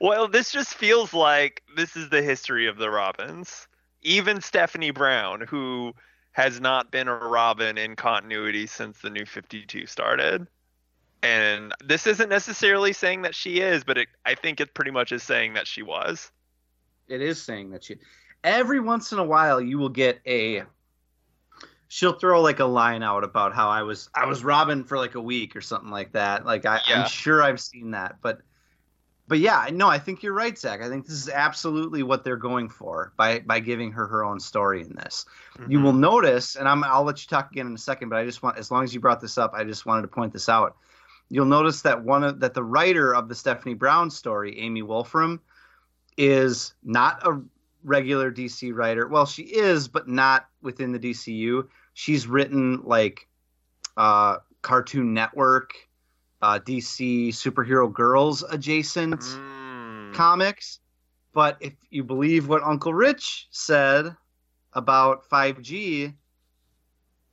[0.01, 3.67] Well, this just feels like this is the history of the Robins.
[4.01, 5.93] Even Stephanie Brown, who
[6.31, 10.47] has not been a Robin in continuity since the New 52 started.
[11.21, 15.11] And this isn't necessarily saying that she is, but it, I think it pretty much
[15.11, 16.31] is saying that she was.
[17.07, 17.97] It is saying that she.
[18.43, 20.63] Every once in a while, you will get a.
[21.89, 25.15] She'll throw like a line out about how I was I was Robin for like
[25.15, 26.45] a week or something like that.
[26.45, 27.01] Like I, Yeah.
[27.01, 28.41] I'm sure I've seen that, but
[29.29, 30.81] but yeah, no, I think you're right, Zach.
[30.81, 34.39] I think this is absolutely what they're going for by by giving her her own
[34.39, 35.25] story in this.
[35.57, 35.83] You mm-hmm.
[35.83, 38.41] will notice, and I'm I'll let you talk again in a second, but I just
[38.41, 40.77] want as long as you brought this up, I just wanted to point this out.
[41.29, 45.39] You'll notice that one of that the writer of the Stephanie Brown story, Amy Wolfram,
[46.17, 47.39] is not a
[47.83, 49.07] regular DC writer.
[49.07, 51.67] Well, she is, but not within the DCU.
[51.93, 53.27] She's written like
[53.97, 55.71] uh, Cartoon Network,
[56.41, 60.13] uh, DC superhero girls adjacent Mm.
[60.13, 60.79] comics.
[61.33, 64.15] But if you believe what Uncle Rich said
[64.73, 66.13] about 5G,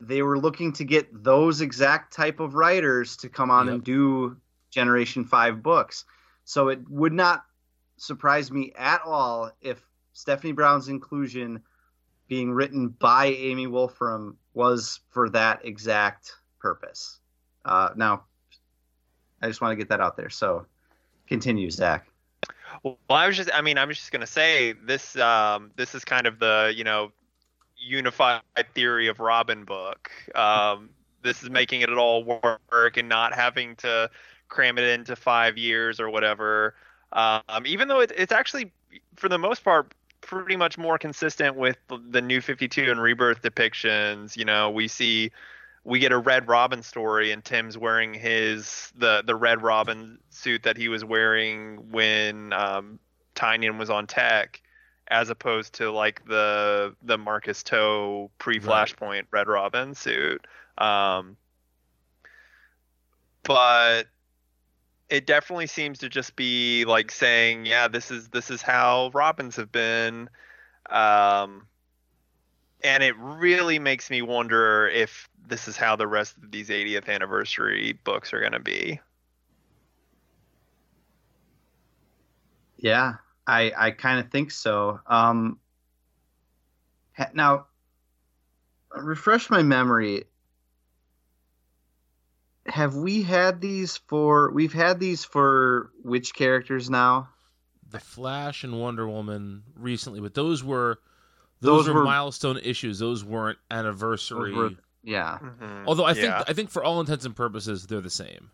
[0.00, 3.74] they were looking to get those exact type of writers to come on Yep.
[3.74, 4.36] and do
[4.70, 6.04] Generation 5 books.
[6.44, 7.44] So it would not
[7.96, 9.82] surprise me at all if
[10.16, 11.60] Stephanie Brown's inclusion
[12.26, 17.20] being written by Amy Wolfram was for that exact purpose.
[17.66, 18.24] Uh, now,
[19.42, 20.30] I just want to get that out there.
[20.30, 20.64] So
[21.28, 22.08] continue, Zach.
[22.82, 25.16] Well, I was just, I mean, I was just gonna say this.
[25.16, 27.12] Um, this is kind of the, you know,
[27.76, 28.40] unified
[28.74, 30.10] theory of Robin book.
[30.34, 30.88] Um,
[31.22, 34.10] this is making it all work and not having to
[34.48, 36.74] cram it into five years or whatever.
[37.12, 38.72] Um, even though it, it's actually,
[39.14, 43.42] for the most part, pretty much more consistent with the, New Fifty Two and Rebirth
[43.42, 44.36] depictions.
[44.36, 45.30] You know, we see.
[45.84, 50.64] We get a Red Robin story, and Tim's wearing his the the Red Robin suit
[50.64, 52.98] that he was wearing when um,
[53.36, 54.60] Tynion was on Tec,
[55.08, 60.44] as opposed to like the the Marcus To pre Flashpoint Red Robin suit.
[60.76, 61.36] Um,
[63.44, 64.08] but
[65.08, 69.56] it definitely seems to just be like saying, yeah, this is this is how Robins
[69.56, 70.28] have been.
[70.90, 71.66] Um,
[72.82, 77.08] and it really makes me wonder if this is how the rest of these 80th
[77.08, 79.00] anniversary books are going to be.
[82.78, 83.14] Yeah,
[83.46, 85.00] I I kind of think so.
[85.06, 85.58] Um,
[87.32, 87.66] now,
[88.94, 90.24] refresh my memory.
[92.68, 94.50] Have we had these for?
[94.52, 97.28] We've had these for which characters now?
[97.90, 100.98] The Flash and Wonder Woman recently, but those were
[101.60, 102.98] those, Those were, were- milestone issues.
[102.98, 104.50] Those weren't anniversary.
[104.50, 105.38] Those were- Yeah,
[105.86, 108.50] Although I think I think for all intents and purposes they're the same.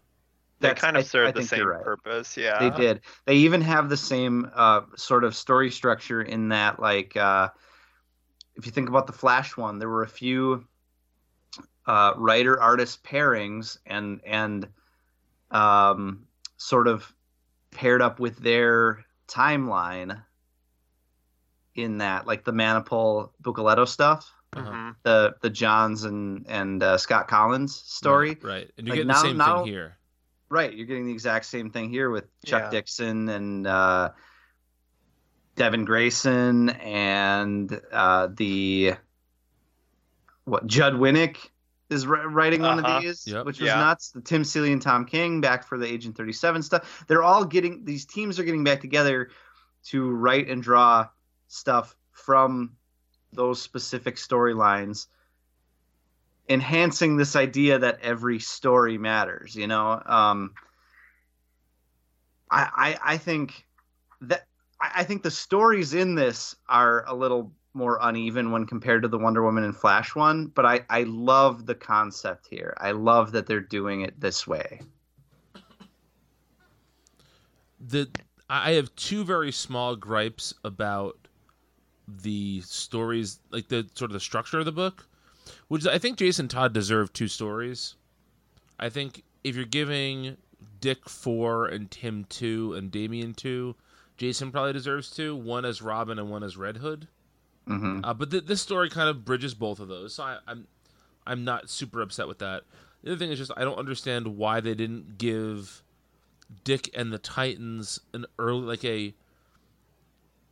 [0.60, 1.82] they kind of I- serve I the same right.
[1.82, 2.36] purpose.
[2.36, 2.58] Yeah.
[2.58, 3.00] they did.
[3.24, 7.48] They even have the same uh, sort of story structure in that, like, uh,
[8.54, 10.64] if you think about the Flash one, there were a few
[11.86, 14.68] uh, writer artist pairings and and
[15.50, 16.26] um,
[16.56, 17.12] sort of
[17.70, 20.22] paired up with their timeline
[21.74, 24.92] in that, like the Manapul Buccellato stuff, Uh-huh.
[25.02, 28.30] The the Johns and and uh, Scott Kolins story.
[28.30, 28.44] right?
[28.44, 28.70] right.
[28.76, 29.96] And you're Like, getting now- the same now- thing here.
[30.50, 32.70] Right, you're getting the exact same thing here with Chuck Yeah.
[32.70, 34.10] Dixon and uh,
[35.56, 38.92] Devin Grayson and uh, the
[40.44, 41.38] what Judd Winick
[41.92, 42.96] is writing one Uh-huh.
[42.96, 43.46] of these, Yep.
[43.46, 43.78] which was Yeah.
[43.78, 44.10] nuts.
[44.10, 47.04] The Tim Seeley and Tom King back for the Agent 37 stuff.
[47.06, 49.30] They're all getting these teams are getting back together
[49.84, 51.08] to write and draw
[51.48, 52.76] stuff from
[53.32, 55.06] those specific storylines
[56.48, 60.52] enhancing this idea that every story matters you know um
[62.50, 62.68] i
[63.04, 63.64] i, I think
[64.22, 64.46] that
[64.80, 69.08] I, I think the stories in this are a little more uneven when compared to
[69.08, 73.32] the wonder woman and flash one but i i love the concept here i love
[73.32, 74.80] that they're doing it this way
[77.80, 78.08] the
[78.48, 81.16] I have two very small gripes about
[82.06, 85.08] the stories, like the sort of the structure of the book,
[85.68, 87.94] which I think Jason Todd deserved two stories.
[88.78, 90.36] I think if you're giving
[90.80, 93.74] Dick four and Tim two and Damian two,
[94.18, 95.34] Jason probably deserves two.
[95.34, 97.08] One as Robin and one as Red Hood.
[97.66, 100.66] Hmm Uh, but th- this story kind of bridges both of those, so I, I'm
[101.26, 102.64] I'm not super upset with that.
[103.02, 105.82] The other thing is just I don't understand why they didn't give
[106.64, 109.14] Dick and the Titans an early like a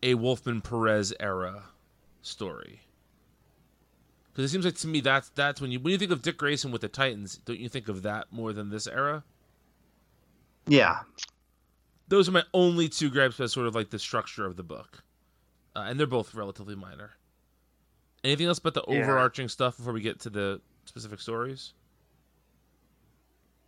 [0.02, 1.64] a Wolfman Perez era
[2.22, 2.80] story.
[4.32, 6.38] Because it seems like to me that's that's when you when you think of Dick
[6.38, 9.24] Grayson with the Titans, don't you think of that more than this era?
[10.66, 11.00] Yeah,
[12.08, 15.02] Those are my only two gripes as sort of like the structure of the book,
[15.76, 17.12] uh, and they're both relatively minor.
[18.24, 18.92] Anything else about the Yeah.
[18.92, 21.72] overarching stuff before we get to the specific stories?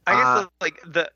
[0.07, 1.11] I guess Uh, the, like the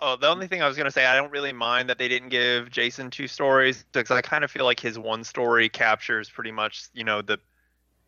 [0.00, 2.30] oh the only thing I was gonna say I don't really mind that they didn't
[2.30, 6.52] give Jason two stories because I kind of feel like his one story captures pretty
[6.52, 7.38] much you know the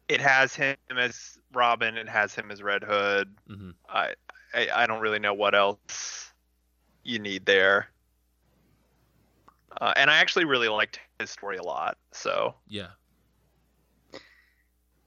[0.08, 4.14] it has him as Robin it has him as Red Hood hmm I
[4.54, 6.32] I, I don't really know what else
[7.04, 7.88] you need there
[9.80, 12.90] uh, and I actually really liked his story a lot so Yeah,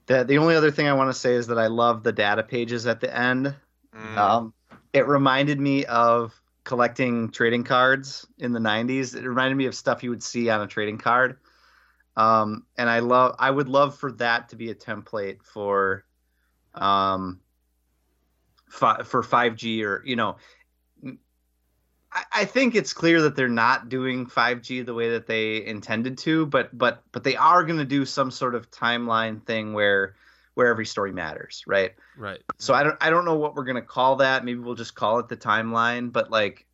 [0.07, 2.43] the the only other thing I want to say is that I love the data
[2.43, 3.55] pages at the end.
[3.93, 4.53] mm, Um,
[4.93, 9.15] it reminded me of collecting trading cards in the 90s.
[9.15, 11.37] It reminded me of stuff you would see on a trading card.
[12.15, 16.05] Um, and I love I would love for that to be a template for
[16.73, 17.41] um
[18.69, 20.37] fi- for 5G or you know
[22.11, 26.17] I, I think it's clear that they're not doing 5G the way that they intended
[26.19, 30.15] to, but but but they are going to do some sort of timeline thing where
[30.55, 31.93] where every story matters, right?
[32.17, 32.41] right.
[32.57, 34.43] So I don't I don't know what we're gonna call that.
[34.43, 36.11] Maybe we'll just call it the timeline.
[36.11, 36.65] But like,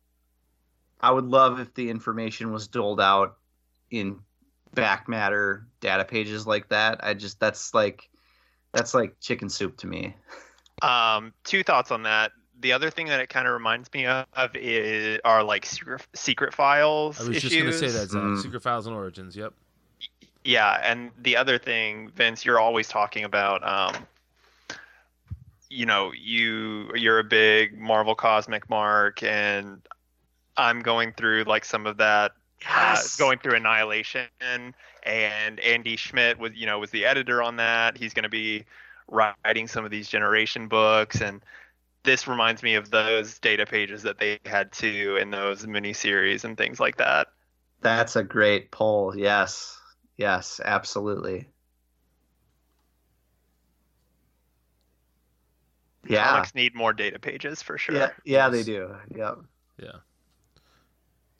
[1.00, 3.36] I would love if the information was doled out
[3.90, 4.20] in
[4.74, 7.04] back matter data pages like that.
[7.04, 8.08] I just that's like
[8.72, 10.16] that's like chicken soup to me.
[10.82, 12.32] Um, two thoughts on that.
[12.60, 16.54] The other thing that it kind of reminds me of is are like secret, secret
[16.54, 17.50] files I was issues.
[17.50, 18.22] just gonna say that Zach.
[18.22, 18.42] Mm.
[18.42, 19.36] Secret Files and Origins.
[19.36, 19.52] Yep.
[20.44, 24.06] Yeah, and the other thing, Vince, you're always talking about, um,
[25.68, 29.82] you know, you you're a big Marvel cosmic mark, and
[30.56, 32.32] I'm going through like some of that
[32.68, 37.96] uh, going through Annihilation, and Andy Schmidt was, you know, was the editor on that.
[37.96, 38.64] He's going to be
[39.08, 41.42] writing some of these generation books, and
[42.06, 46.56] this reminds me of those data pages that they had too in those miniseries and
[46.56, 47.26] things like that.
[47.82, 49.14] That's a great poll.
[49.14, 49.78] Yes.
[50.16, 51.48] Yes, absolutely.
[56.08, 56.30] Yeah.
[56.30, 57.96] Comics need more data pages for sure.
[57.96, 58.94] Yeah, yeah, they do.
[59.14, 59.38] Yep.
[59.82, 59.90] Yeah.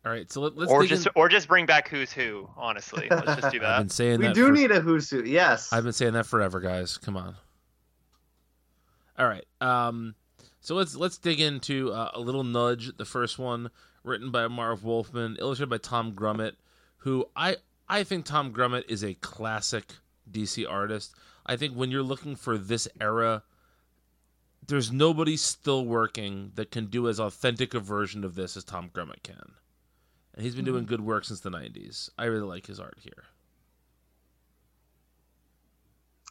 [0.05, 0.31] All right.
[0.31, 2.49] So let, let's or just in- or just bring back Who's Who.
[2.57, 3.67] Honestly, let's just do that.
[3.69, 3.79] I've that.
[3.79, 4.35] been saying We that.
[4.35, 5.23] do for- need a who's who.
[5.25, 5.73] Yes.
[5.73, 6.99] I've been saying that forever, guys.
[6.99, 7.37] Come on.
[9.19, 9.45] All right.
[9.61, 10.15] Um,
[10.67, 12.97] so let's let's dig into uh, a little nudge.
[12.97, 13.71] The first one,
[14.03, 16.57] written by Marv Wolfman, illustrated by Tom Grummett,
[16.97, 17.59] who I
[17.89, 19.85] I think Tom Grummett is a classic
[20.29, 21.15] DC artist.
[21.47, 23.45] I think when you're looking for this era,
[24.67, 28.91] there's nobody still working that can do as authentic a version of this as Tom
[28.93, 29.53] Grummett can.
[30.35, 32.11] And he's been doing good work since the 90s.
[32.19, 33.23] I really like his art here.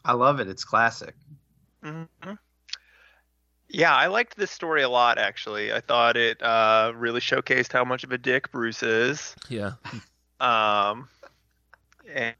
[0.03, 0.49] I love it.
[0.49, 1.15] It's classic.
[1.81, 2.37] Mhm.
[3.67, 5.17] Yeah, I liked this story a lot.
[5.17, 9.35] Actually, I thought it uh, really showcased how much of a dick Bruce is.
[9.49, 9.73] Yeah.
[10.39, 11.09] Um,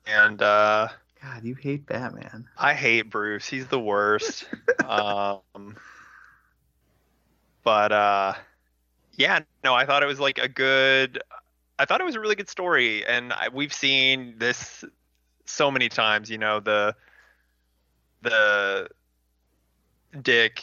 [0.06, 0.90] and uh,
[1.22, 2.48] God, you hate Batman.
[2.58, 3.48] I hate Bruce.
[3.48, 4.46] He's the worst.
[4.86, 5.76] um,
[7.64, 8.34] but uh,
[9.14, 11.22] yeah, no, I thought it was like a good.
[11.78, 14.86] I thought it was a really good story, and I, we've seen this
[15.46, 16.30] so many times.
[16.30, 16.96] You know the
[18.22, 18.90] the
[20.22, 20.62] Dick,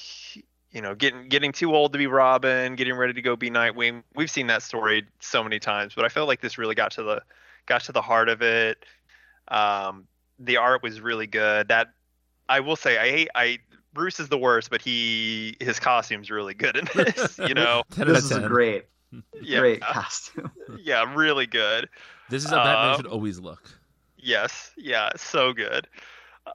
[0.73, 4.03] you know, getting getting too old to be Robin, getting ready to go be Nightwing.
[4.15, 7.03] We've seen that story so many times, but I feel like this really got to
[7.03, 7.23] the
[7.67, 8.85] got to the heart of it.
[9.49, 10.07] Um,
[10.39, 11.69] the art was really good.
[11.69, 11.89] That
[12.49, 13.59] I will say, I hate I
[13.93, 17.39] Bruce is the worst, but he his costume's really good in this.
[17.39, 18.87] You know, 10 This is a great,
[19.43, 20.51] yeah, great costume.
[20.81, 21.89] yeah, really good.
[22.31, 23.71] This is how Batman Um, should always look.
[24.17, 25.87] Yes, yeah, so good.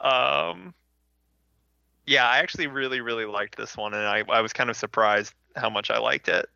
[0.01, 0.73] Um,
[2.07, 5.33] yeah, I actually really, really liked this one, and I, I was kind of surprised
[5.57, 6.49] how much I liked it.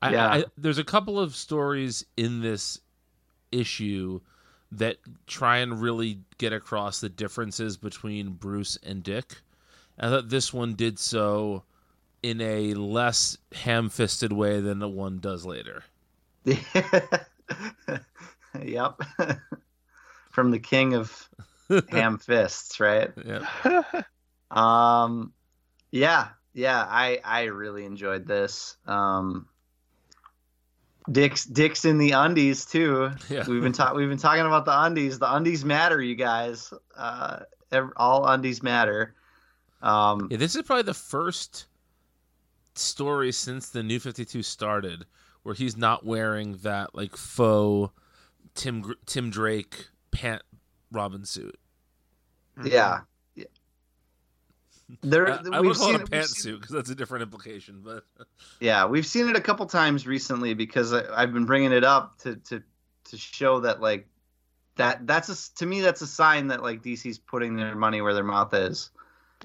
[0.00, 0.28] I, Yeah.
[0.28, 2.80] I, there's a couple of stories in this
[3.52, 4.20] issue
[4.72, 4.96] that
[5.26, 9.36] try and really get across the differences between Bruce and Dick.
[9.98, 11.62] I thought this one did so
[12.22, 15.84] in a less ham-fisted way than the one does later.
[18.60, 18.98] yep.
[20.30, 21.28] From the king of
[21.90, 23.10] ham fists, right?
[23.24, 23.82] Yeah.
[24.50, 25.32] Um,
[25.90, 26.86] yeah, yeah.
[26.88, 28.76] I I really enjoyed this.
[28.86, 29.48] Um,
[31.10, 33.10] Dick's Dick's in the undies too.
[33.28, 33.44] Yeah.
[33.48, 33.96] We've been talking.
[33.96, 35.18] We've been talking about the undies.
[35.18, 36.72] The undies matter, you guys.
[36.96, 37.40] Uh,
[37.96, 39.14] all undies matter.
[39.82, 41.66] Um, Yeah, this is probably the first
[42.76, 45.04] story since the New Fifty Two started
[45.42, 47.92] where he's not wearing that like faux
[48.54, 50.42] Tim Tim Drake pant
[50.94, 51.58] Robin suit.
[52.64, 53.00] Yeah.
[53.34, 53.44] yeah.
[55.02, 57.82] There, I, I we've would call seen it a pantsuit because that's a different implication.
[57.84, 58.04] But
[58.60, 62.18] Yeah, we've seen it a couple times recently because I, I've been bringing it up
[62.20, 62.62] to to
[63.04, 64.06] to show that like
[64.76, 68.14] that that's a, to me that's a sign that like DC's putting their money where
[68.14, 68.90] their mouth is.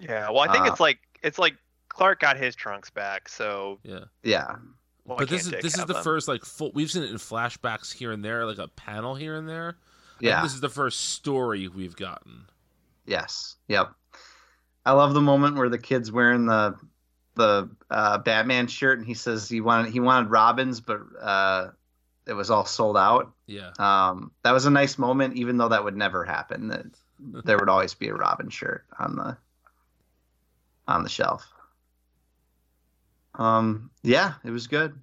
[0.02, 1.56] Yeah, well, I think Uh, it's like it's like
[1.90, 4.56] Clark got his trunks back, so yeah, Yeah,
[5.04, 6.04] why but this is Dick this is the them?
[6.04, 6.72] first like full.
[6.74, 9.78] We've seen it in flashbacks here and there, like a panel here and there.
[10.22, 12.46] Yeah, this is the first story we've gotten.
[13.06, 13.92] yes, yep.
[14.86, 16.76] I love the moment where the kid's wearing the
[17.36, 21.70] the uh, Batman shirt and he says he wanted he wanted Robins, but uh,
[22.26, 23.32] it was all sold out.
[23.48, 26.68] Yeah, Um, that was a nice moment, even though that would never happen.
[26.70, 26.86] That
[27.46, 29.38] there would always be a Robin shirt on the
[30.88, 31.48] on the shelf.
[33.36, 35.00] Um, yeah, it was good.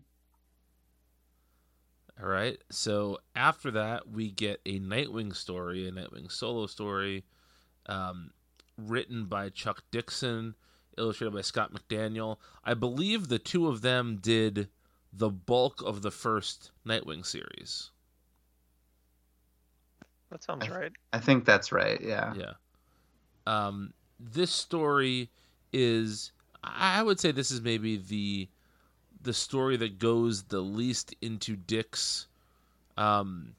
[2.20, 2.58] All right.
[2.70, 7.24] So after that, we get a Nightwing story, a Nightwing solo story,
[7.86, 8.30] um,
[8.78, 10.54] written by Chuck Dixon,
[10.96, 12.38] illustrated by Scott McDaniel.
[12.64, 14.68] I believe the two of them did
[15.12, 17.90] the bulk of the first Nightwing series.
[20.30, 20.92] That sounds right.
[21.12, 22.00] I think that's right.
[22.00, 22.34] Yeah.
[22.34, 22.52] Yeah.
[23.46, 25.30] Um, this story
[25.72, 26.32] is,
[26.64, 28.48] I would say, this is maybe the
[29.26, 32.28] the story that goes the least into Dick's,
[32.96, 33.54] um,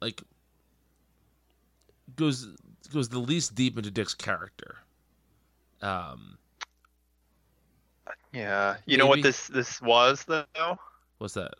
[0.00, 0.22] like
[2.14, 2.46] goes
[2.92, 4.76] goes the least deep into Dick's character.
[5.82, 6.38] Um,
[8.32, 10.44] Yeah, you know what this this was though?
[11.18, 11.54] what's that?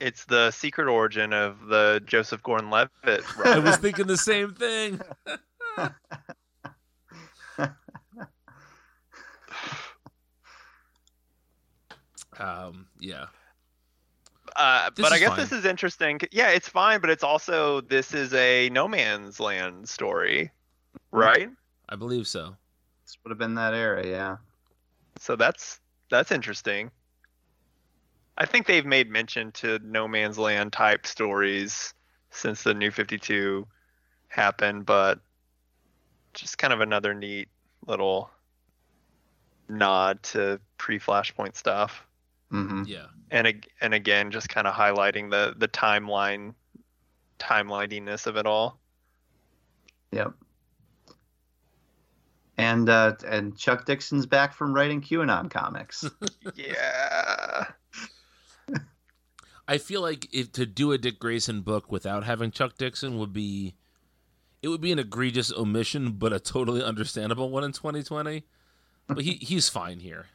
[0.00, 3.24] It's the secret origin of the Joseph Gordon-Levitt.
[3.44, 5.00] I was thinking the same thing.
[12.38, 13.26] um, yeah.
[14.56, 15.38] Uh, but I guess fine.
[15.38, 16.20] this is interesting.
[16.32, 20.50] Yeah, it's fine, but it's also this is a no man's land story,
[21.12, 21.50] right?
[21.88, 22.56] I believe so.
[23.04, 24.06] This would have been that era.
[24.06, 24.36] Yeah.
[25.18, 25.80] So that's
[26.10, 26.90] that's interesting.
[28.36, 31.92] I think they've made mention to no man's land type stories
[32.30, 33.66] since the New 52
[34.28, 35.18] happened, but
[36.34, 37.48] just kind of another neat
[37.86, 38.30] little
[39.68, 42.06] nod to pre-Flashpoint stuff.
[42.50, 43.06] Hmm Yeah.
[43.30, 46.54] and and again just kind of highlighting the the timeline
[47.38, 48.80] timelininess of it all
[50.10, 50.32] Yep.
[52.56, 56.04] And uh, and Chuck Dixon's back from writing QAnon comics.
[56.54, 57.66] yeah
[59.68, 63.32] I feel like if to do a Dick Grayson book without having Chuck Dixon would
[63.32, 63.74] be
[64.62, 68.44] it would be an egregious omission, but a totally understandable one in 2020.
[69.06, 70.26] But he he's fine here.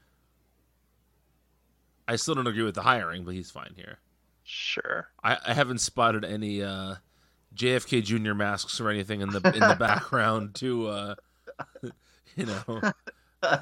[2.07, 3.99] I still don't agree with the hiring, but he's fine here.
[4.43, 6.95] sure I, I haven't spotted any uh,
[7.55, 8.33] JFK Jr.
[8.33, 11.15] masks or anything in the in the background to uh,
[12.35, 12.91] you know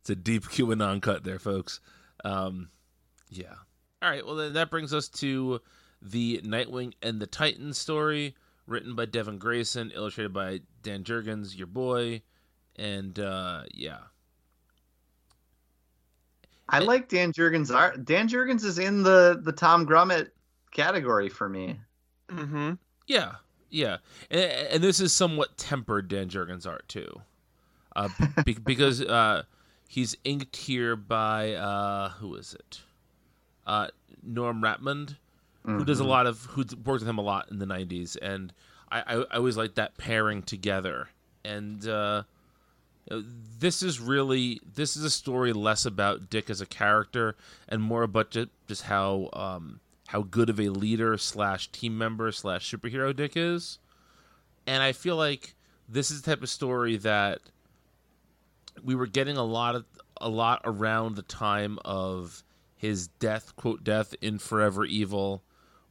[0.00, 1.80] it's a deep QAnon cut there, folks.
[2.24, 2.70] Um,
[3.30, 3.54] yeah.
[4.02, 4.24] All right.
[4.24, 5.60] Well, then that brings us to
[6.02, 8.34] the Nightwing and the Titans story,
[8.66, 12.22] written by Devin Grayson, illustrated by Dan Jurgens, your boy,
[12.76, 13.98] and uh, yeah,
[16.68, 18.04] I like Dan Jurgens' art.
[18.04, 20.30] Dan Jurgens is in the the Tom Grummett
[20.72, 21.78] category for me.
[22.28, 22.72] mm-hmm
[23.06, 23.32] yeah,
[23.70, 23.98] yeah.
[24.30, 27.20] And, and this is somewhat tempered Dan Jurgens art too,
[27.94, 28.08] uh,
[28.44, 29.42] be- because uh,
[29.88, 32.80] he's inked here by uh, who is it?
[33.66, 33.88] Uh,
[34.22, 35.16] Norm Rapmund.
[35.66, 36.08] who does a Mhm.
[36.08, 38.52] lot of who worked with him a lot in the 90s and
[38.90, 41.08] i i, I always like that pairing together
[41.44, 42.22] and uh
[43.08, 47.36] this is really this is a story less about dick as a character
[47.68, 52.32] and more about just, just how um how good of a leader slash team member
[52.32, 53.78] slash superhero dick is
[54.66, 55.54] and i feel like
[55.88, 57.40] this is the type of story that
[58.82, 59.84] we were getting a lot of
[60.20, 62.42] a lot around the time of
[62.76, 65.42] his death quote death in forever evil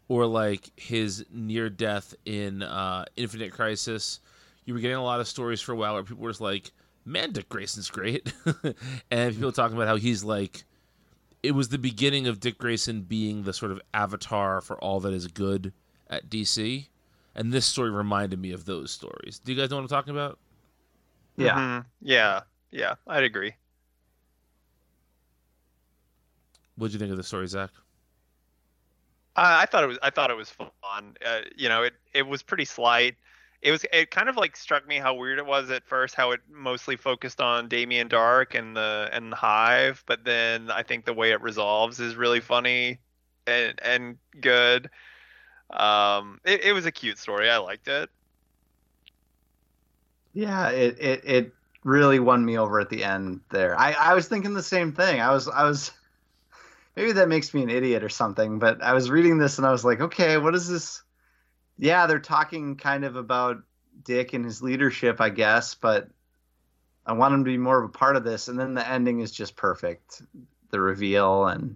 [0.08, 4.20] or like his near death in uh, Infinite Crisis.
[4.66, 6.72] You were getting a lot of stories for a while where people were just like,
[7.06, 8.34] "Man, Dick Grayson's great,"
[9.12, 10.64] and people talking about how he's like,
[11.42, 15.14] it was the beginning of Dick Grayson being the sort of avatar for all that
[15.14, 15.74] is good
[16.10, 16.88] at DC,
[17.36, 19.40] and this story reminded me of those stories.
[19.40, 20.40] Do you guys know what I'm talking about?
[21.36, 21.56] Yeah.
[21.56, 21.86] Mhm.
[22.02, 22.42] yeah
[22.72, 23.54] yeah i'd agree
[26.76, 27.72] What did you think of the story, Zach?
[29.36, 32.24] I, I thought it was i thought it was fun uh, you know it it
[32.28, 33.16] was pretty slight
[33.64, 36.32] it was it kind of like struck me how weird it was at first how
[36.32, 41.06] it mostly focused on Damien Darhk and the and the Hive, but then I think
[41.06, 43.00] the way it resolves is really funny
[43.48, 44.90] and and good.
[45.70, 47.50] Um, it, it was a cute story.
[47.50, 48.10] I liked it.
[50.34, 51.54] Yeah, it, it it
[51.86, 53.80] really won me over at the end there.
[53.80, 55.22] I, I was thinking the same thing.
[55.22, 55.92] I was I was
[56.98, 59.72] maybe that makes me an idiot or something, but I was reading this and I
[59.72, 61.02] was like, okay, what is this?
[61.78, 63.64] Yeah, they're talking kind of about
[64.04, 66.08] Dick and his leadership, I guess, but
[67.06, 68.48] I want him to be more of a part of this.
[68.48, 70.22] And then the ending is just perfect.
[70.70, 71.76] The reveal and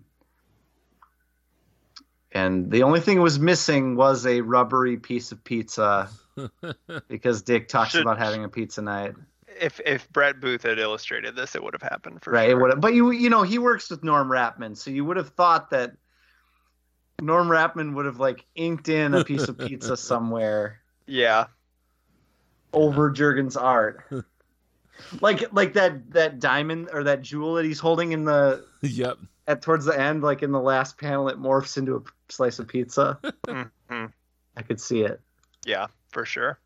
[2.31, 6.09] and the only thing was missing was a rubbery piece of pizza
[7.07, 9.15] because Dick talks Should- about having a pizza night.
[9.59, 12.49] If if Brett Booth had illustrated this, it would have happened for right.
[12.49, 12.61] It sure.
[12.61, 15.71] would, but you you know he works with Norm Rapmund, so you would have thought
[15.71, 15.93] that
[17.21, 21.47] Norm Rapmund would have like inked in a piece of pizza somewhere Yeah.
[22.73, 24.03] over Jurgens' art,
[25.21, 29.17] like like that that diamond or that jewel that he's holding in the yep.
[29.47, 32.67] at towards the end, like in the last panel, it morphs into a slice of
[32.67, 33.17] pizza.
[33.47, 34.11] Mhm.
[34.55, 35.19] I could see it.
[35.65, 36.59] Yeah, for sure.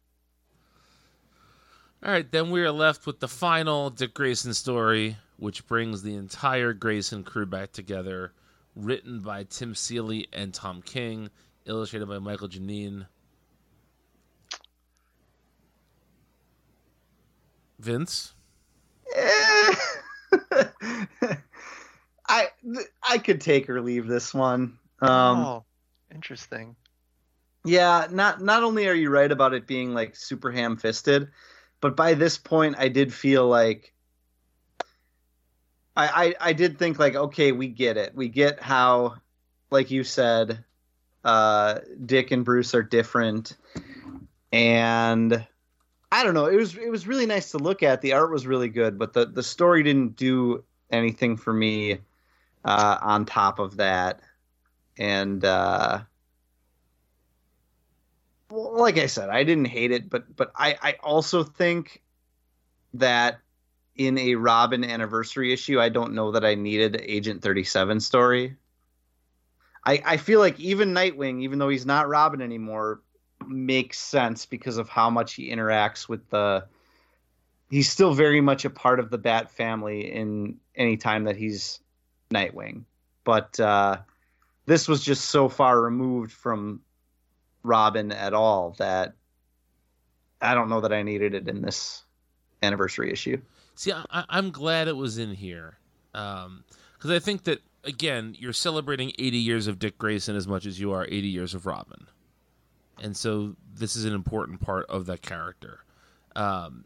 [2.03, 6.15] All right, then we are left with the final Dick Grayson story, which brings the
[6.15, 8.33] entire Grayson crew back together.
[8.75, 11.29] Written by Tim Seeley and Tom King,
[11.65, 13.07] illustrated by Mikel Janín.
[17.79, 18.33] Vince.
[22.27, 22.47] I
[23.03, 24.77] I could take or leave this one.
[25.01, 25.65] Um, oh,
[26.13, 26.75] interesting.
[27.65, 31.29] Yeah, not not only are you right about it being like super ham fisted,
[31.81, 33.90] but by this point I did feel like
[35.95, 38.15] I, I I did think like, okay, we get it.
[38.15, 39.15] We get how,
[39.69, 40.63] like you said,
[41.23, 43.57] uh Dick and Bruce are different.
[44.53, 45.45] And
[46.11, 48.01] I don't know, it was it was really nice to look at.
[48.01, 51.99] The art was really good, but the, the story didn't do anything for me
[52.65, 54.21] uh on top of that.
[54.97, 56.01] And uh
[58.49, 62.01] well, like I said, I didn't hate it, but but I I also think
[62.93, 63.39] that
[63.95, 68.55] in a Robin anniversary issue, I don't know that I needed Agent 37 story.
[69.85, 73.01] I I feel like even Nightwing, even though he's not Robin anymore,
[73.47, 76.65] makes sense because of how much he interacts with the
[77.69, 81.79] he's still very much a part of the Bat family in any time that he's
[82.31, 82.83] Nightwing.
[83.23, 83.97] But uh
[84.65, 86.81] this was just so far removed from
[87.63, 89.15] Robin at all that
[90.41, 92.03] I don't know that I needed it in this
[92.63, 93.41] anniversary issue.
[93.81, 95.77] See, I, I- I'm glad it was in here
[96.13, 100.79] because I think that again, you're celebrating 80 years of Dick Grayson as much as
[100.79, 102.07] you are 80 years of Robin,
[103.01, 105.83] and so this is an important part of that character.
[106.35, 106.85] Um,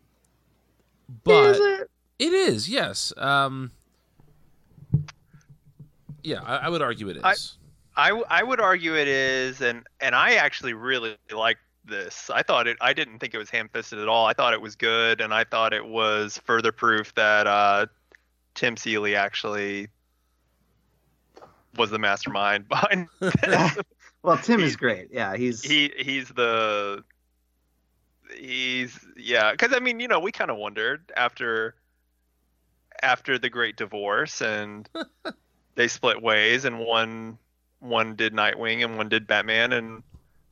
[1.24, 1.90] but it?
[2.18, 3.12] It is, yes.
[3.18, 3.72] Um,
[6.24, 7.58] yeah, I, I would argue it is.
[7.98, 11.58] I I would argue it is, and and I actually really like
[11.88, 12.30] this.
[12.34, 12.78] I thought it.
[12.82, 14.26] I didn't think it was ham-fisted at all.
[14.26, 17.86] I thought it was good, and I thought it was further proof that uh,
[18.54, 19.88] Tim Seeley actually
[21.76, 23.78] was the mastermind behind this.
[24.24, 25.10] Well, Tim is great.
[25.12, 27.04] Yeah, he's he he's the
[28.34, 31.76] he's yeah because i mean you know we kind of wondered after
[33.02, 34.90] after the great divorce and
[35.76, 37.38] they split ways and one
[37.80, 40.04] one did nightwing and one did batman and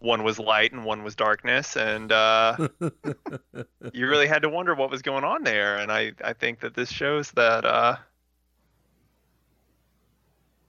[0.04, 2.68] one was light and one was darkness and uh
[3.94, 6.76] you really had to wonder what was going on there and i i think that
[6.76, 7.96] this shows that uh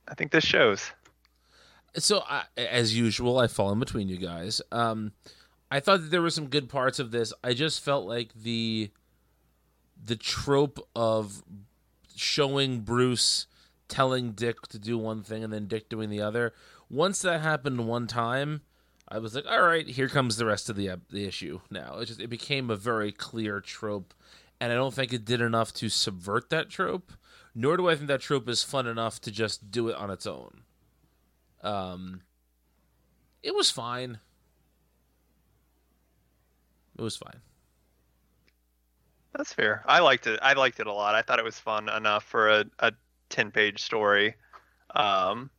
[0.08, 0.92] i think this shows
[1.96, 4.60] so I, as usual, I fall in between you guys.
[4.72, 5.12] Um,
[5.70, 7.32] I thought that there were some good parts of this.
[7.42, 8.90] I just felt like the
[10.02, 11.42] the trope of
[12.14, 13.46] showing Bruce
[13.88, 16.52] telling Dick to do one thing and then Dick doing the other.
[16.90, 18.62] Once that happened one time,
[19.08, 21.60] I was like, all right, here comes the rest of the ep- the issue.
[21.70, 24.14] Now it just it became a very clear trope,
[24.60, 27.12] and I don't think it did enough to subvert that trope.
[27.54, 30.26] Nor do I think that trope is fun enough to just do it on its
[30.26, 30.62] own.
[31.62, 32.22] Um,
[33.42, 34.18] it was fine.
[36.98, 37.40] It was fine.
[39.36, 39.84] That's fair.
[39.86, 40.38] I liked it.
[40.42, 41.14] I liked it a lot.
[41.14, 42.92] I thought it was fun enough for a, a
[43.28, 44.34] ten page story.
[44.94, 45.50] Um,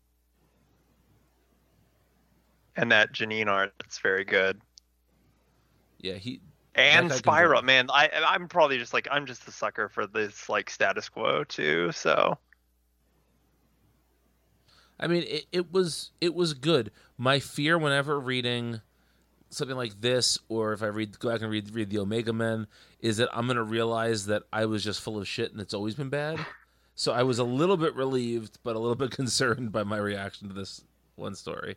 [2.76, 4.62] and that Janín art, that's very good.
[6.00, 6.42] Yeah, he.
[6.76, 9.88] And That guy can Spyro, man, I I'm probably just like I'm just a sucker
[9.88, 11.92] for this like status quo too.
[11.94, 12.38] So
[15.00, 16.92] I mean, it, it was it was good.
[17.18, 18.82] My fear whenever reading
[19.50, 22.68] something like this, or if I read go back and read read the Omega Men,
[23.00, 25.96] is that I'm gonna realize that I was just full of shit and it's always
[25.96, 26.46] been bad.
[26.96, 30.48] So I was a little bit relieved, but a little bit concerned by my reaction
[30.48, 30.82] to this
[31.16, 31.76] one story.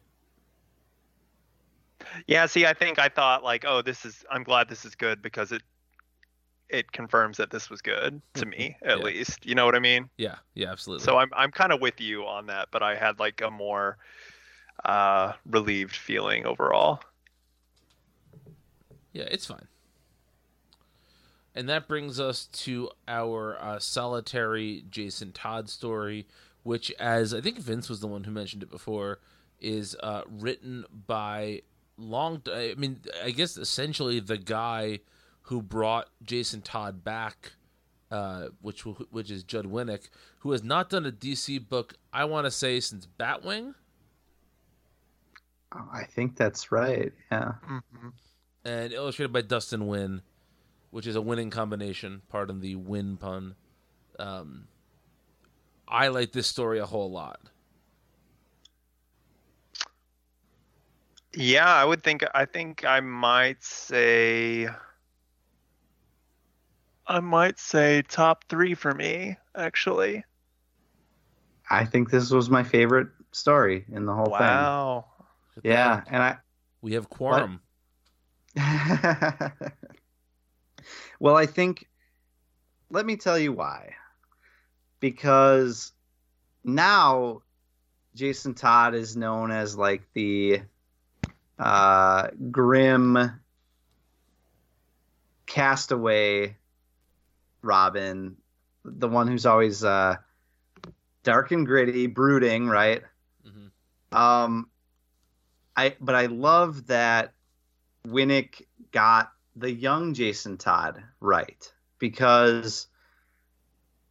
[2.26, 4.24] Yeah, see, I think I thought like, oh, this is.
[4.30, 5.62] I'm glad this is good because it
[6.68, 9.04] it confirms that this was good to me at Yeah.
[9.04, 9.46] least.
[9.46, 10.08] You know what I mean?
[10.16, 11.04] Yeah, yeah, absolutely.
[11.04, 13.98] So I'm I'm kind of with you on that, but I had like a more
[14.84, 17.00] uh relieved feeling overall.
[19.12, 19.66] Yeah, it's fine.
[21.54, 26.28] And that brings us to our uh, solitary Jason Todd story,
[26.62, 29.18] which, as I think Vince was the one who mentioned it before,
[29.60, 31.62] is uh, written by
[31.98, 32.42] long.
[32.50, 35.00] I mean, I guess essentially the guy
[35.42, 37.52] who brought Jason Todd back,
[38.10, 41.94] uh, which which is Judd Winick, who has not done a DC book.
[42.12, 43.74] I want to say since Batwing.
[45.74, 47.12] Oh, I think that's right.
[47.30, 47.52] Yeah.
[48.64, 50.20] and illustrated by Dustin Nguyen,
[50.90, 52.22] which is a winning combination.
[52.28, 53.54] Pardon the win pun.
[54.18, 54.68] Um,
[55.86, 57.40] I like this story a whole lot.
[61.38, 64.68] Yeah, I would think I think I might say
[67.06, 70.24] I might say top 3 for me actually.
[71.70, 74.32] I think this was my favorite story in the whole thing.
[74.32, 75.04] Wow.
[75.54, 75.70] Look at thing.
[75.70, 76.08] Yeah, that.
[76.10, 76.38] and I
[76.82, 77.60] we have quorum.
[81.20, 81.86] well, I think
[82.90, 83.94] let me tell you why.
[84.98, 85.92] Because
[86.64, 87.42] now
[88.16, 90.62] Jason Todd is known as like the
[91.58, 93.40] uh, grim
[95.46, 96.56] castaway
[97.62, 98.36] Robin,
[98.84, 100.16] the one who's always uh,
[101.22, 103.02] dark and gritty, brooding, right?
[103.46, 104.16] Mhm.
[104.16, 104.70] Um,
[105.76, 107.34] I but I love that
[108.06, 112.86] Winick got the young Jason Todd right because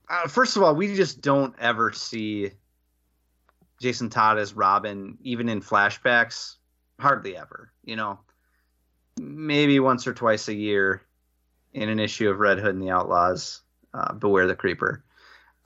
[0.10, 2.52] uh, first of all, we just don't ever see
[3.82, 6.56] Jason Todd as Robin, even in flashbacks.
[7.00, 8.20] Hardly ever, you know.
[9.20, 11.02] Maybe once or twice a year
[11.74, 13.62] in an issue of Red Hood and the Outlaws.
[13.94, 15.04] Uh, Beware the Creeper.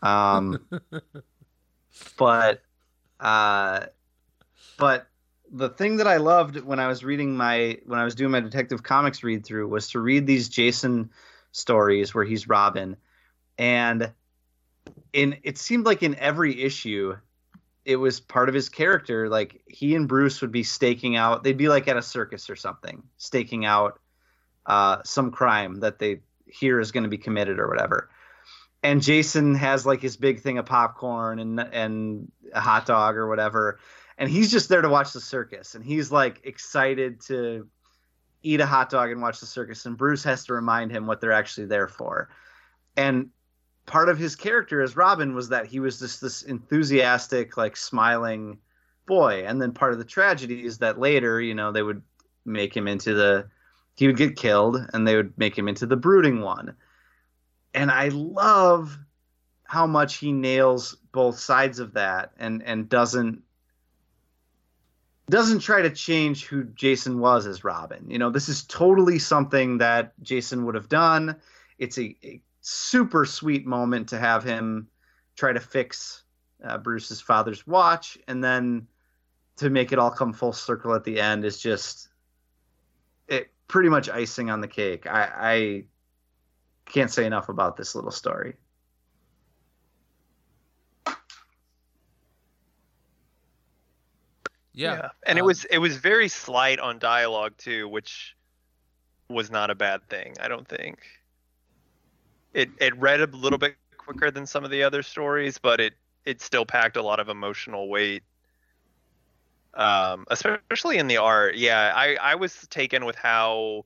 [0.02, 0.66] Um,
[2.18, 2.62] but
[3.20, 3.86] uh,
[4.78, 5.08] but
[5.52, 8.40] the thing that I loved when I was reading my when I was doing my
[8.40, 11.12] Detective Comics read through was to read these Jason
[11.52, 12.96] stories where he's Robin,
[13.58, 14.12] and
[15.14, 17.16] in it seemed like in every issue,
[17.86, 19.30] it was part of his character.
[19.30, 21.44] Like he and Bruce would be staking out.
[21.44, 24.00] They'd be like at a circus or something, staking out
[24.66, 28.10] uh, some crime that they hear is going to be committed or whatever.
[28.84, 33.28] And Jason has like his big thing of popcorn and and a hot dog or
[33.28, 33.80] whatever,
[34.18, 35.76] and he's just there to watch the circus.
[35.76, 37.68] And he's like excited to
[38.42, 39.86] eat a hot dog and watch the circus.
[39.86, 42.30] And Bruce has to remind him what they're actually there for.
[42.98, 43.30] And
[43.92, 48.58] part of his character as Robin was that he was just this enthusiastic, like smiling
[49.06, 49.44] boy.
[49.46, 52.02] And then part of the tragedy is that later, you know, they would
[52.46, 53.50] make him into the
[53.96, 56.74] he would get killed and they would make him into the brooding one.
[57.74, 58.98] And I love
[59.66, 63.42] how much he nails both sides of that and and doesn't
[65.30, 68.10] doesn't try to change who Jason was as Robin.
[68.10, 71.36] You know, this is totally something that Jason would have done.
[71.78, 74.88] It's a, a super sweet moment to have him
[75.36, 76.24] try to fix
[76.64, 78.88] uh, Bruce's father's watch, and then
[79.58, 82.10] to make it all come full circle at the end is just
[83.28, 85.08] it pretty much icing on the cake.
[85.08, 85.84] I, I
[86.86, 88.56] can't say enough about this little story.
[94.74, 98.36] Yeah, And it um, was it was very slight on dialogue too, which
[99.30, 101.00] was not a bad thing, I don't think.
[102.54, 105.94] It it read a little bit quicker than some of the other stories, but it
[106.26, 108.24] it still packed a lot of emotional weight.
[109.74, 111.56] Um, especially in the art.
[111.56, 113.86] Yeah, I I was taken with how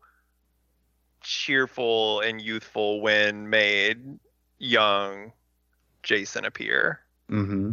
[1.22, 4.20] cheerful and youthful Nguyen made
[4.59, 5.32] young
[6.03, 7.01] Jason appear.
[7.32, 7.72] Mm-hmm.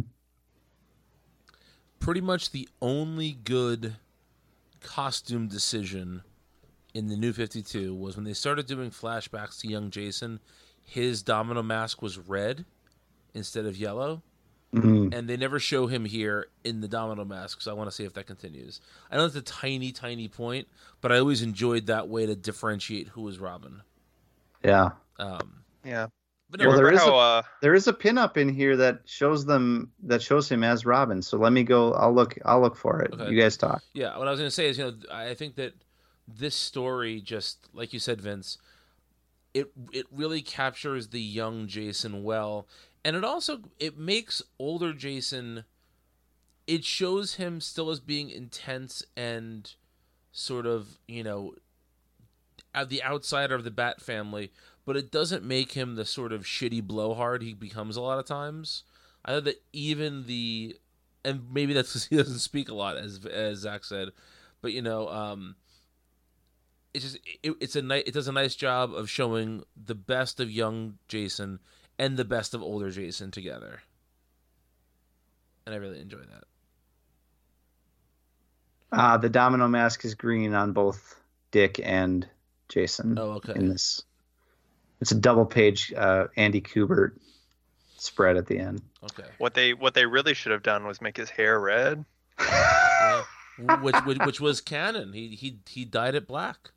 [1.99, 3.95] pretty much the only good
[4.81, 6.23] costume decision
[6.93, 10.39] in the new 52 was when they started doing flashbacks to young Jason,
[10.83, 12.65] his domino mask was red
[13.33, 14.21] instead of yellow.
[14.73, 15.13] Mm-hmm.
[15.13, 18.05] And they never show him here in the domino mask, so I want to see
[18.05, 18.81] if that continues.
[19.11, 20.67] I know it's a tiny, tiny point,
[20.99, 23.83] but I always enjoyed that way to differentiate who was Robin.
[24.63, 24.89] Yeah.
[25.19, 26.07] Um, Yeah.
[26.49, 28.49] but You no, Well, there remember is how a- uh, There is a pinup in
[28.49, 31.21] here that shows them that shows him as Robin.
[31.21, 31.93] So let me go.
[31.93, 32.35] I'll look.
[32.43, 33.13] I'll look for it.
[33.13, 33.29] Okay.
[33.29, 33.83] You guys talk.
[33.93, 35.73] Yeah, what I was going to say is, you know, I think that
[36.27, 38.57] this story just like you said, Vince,
[39.53, 42.67] it it really captures the young Jason well,
[43.03, 45.65] and it also it makes older Jason.
[46.65, 49.73] It shows him still as being intense and
[50.31, 51.55] sort of you know
[52.87, 54.51] the outsider of the Bat family,
[54.85, 58.25] but it doesn't make him the sort of shitty blowhard he becomes a lot of
[58.25, 58.83] times.
[59.23, 60.77] I know that even the,
[61.23, 64.09] and maybe that's because he doesn't speak a lot, as as Zach said,
[64.61, 65.55] but you know, um,
[66.93, 70.39] it's just it, it's a nice it does a nice job of showing the best
[70.39, 71.59] of young Jason
[71.97, 73.81] and the best of older Jason together,
[75.65, 76.43] and I really enjoy that.
[78.91, 81.19] Uh, the domino mask is green on both
[81.51, 82.27] Dick and
[82.69, 83.17] Jason.
[83.17, 83.53] Oh, okay.
[83.55, 84.03] In this,
[85.01, 87.13] it's a double page uh, Andy Kubert
[87.97, 88.81] spread at the end.
[89.03, 89.27] Okay.
[89.39, 92.05] What they what they really should have done was make his hair red.
[93.59, 93.81] Yeah.
[93.81, 95.13] which, which which was canon.
[95.13, 96.71] He he he dyed it black.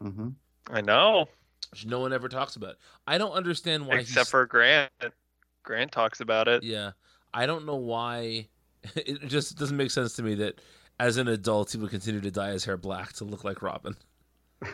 [0.00, 0.28] Hmm
[0.70, 1.28] I know,
[1.70, 2.76] Which no one ever talks about.
[3.06, 3.96] I don't understand why.
[3.96, 4.90] except he's, for Grant.
[5.62, 6.62] Grant talks about it.
[6.62, 6.92] yeah,
[7.32, 8.48] I don't know why.
[8.94, 10.60] It just doesn't make sense to me that
[11.00, 13.96] as an adult he would continue to dye his hair black to look like Robin.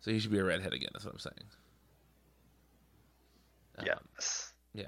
[0.00, 0.90] So he should be a redhead again.
[0.92, 1.34] That's what I'm saying.
[3.78, 4.52] Um, Yes.
[4.72, 4.84] Yeah.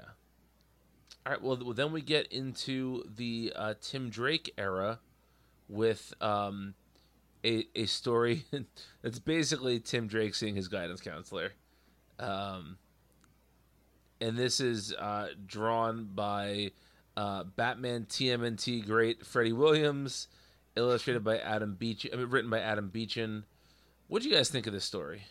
[1.25, 1.41] All right.
[1.41, 4.99] Well, well, then we get into the uh, Tim Drake era
[5.67, 6.73] with um,
[7.45, 8.45] a a story
[9.01, 11.51] that's basically Tim Drake seeing his guidance counselor,
[12.19, 12.77] um,
[14.19, 16.71] and this is uh, drawn by
[17.17, 20.27] uh, Batman TMNT great Freddie Williams,
[20.75, 22.07] illustrated by Adam Beach.
[22.11, 23.45] I mean, written by Adam Beechen.
[24.07, 25.23] What do you guys think of this story?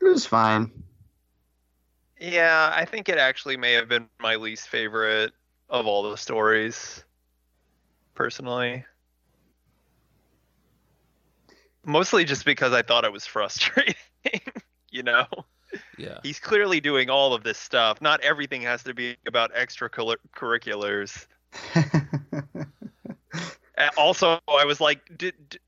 [0.00, 0.70] It was fine.
[2.20, 5.32] Yeah, I think it actually may have been my least favorite
[5.70, 7.04] of all the stories,
[8.18, 8.84] personally.
[11.86, 13.94] Mostly just because I thought it was frustrating.
[14.90, 15.24] you know,
[15.96, 16.18] Yeah.
[16.24, 18.02] he's clearly doing all of this stuff.
[18.02, 21.26] Not everything has to be about extracurriculars.
[23.96, 25.60] Also, I was like, did, did-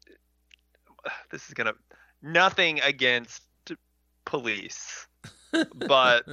[1.31, 1.75] this is gonna
[2.21, 3.41] nothing against
[4.25, 5.07] police,
[5.77, 6.27] but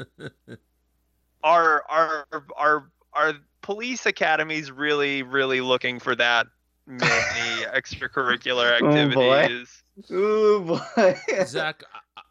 [1.44, 6.48] our our are are police academies really really looking for that
[6.86, 9.34] many extracurricular Oh, boy.
[9.40, 9.84] activities?
[10.12, 10.64] Ooh
[10.98, 11.16] boy.
[11.46, 11.84] Zach,
[12.16, 12.22] I,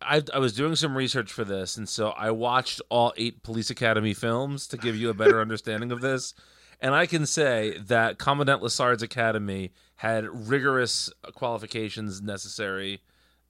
[0.00, 3.70] I, I was doing some research for this, and so I watched all eight Police
[3.70, 6.34] Academy films to give you a better understanding of this.
[6.80, 13.00] And I can say that Commandant Lassard's Academy had rigorous qualifications necessary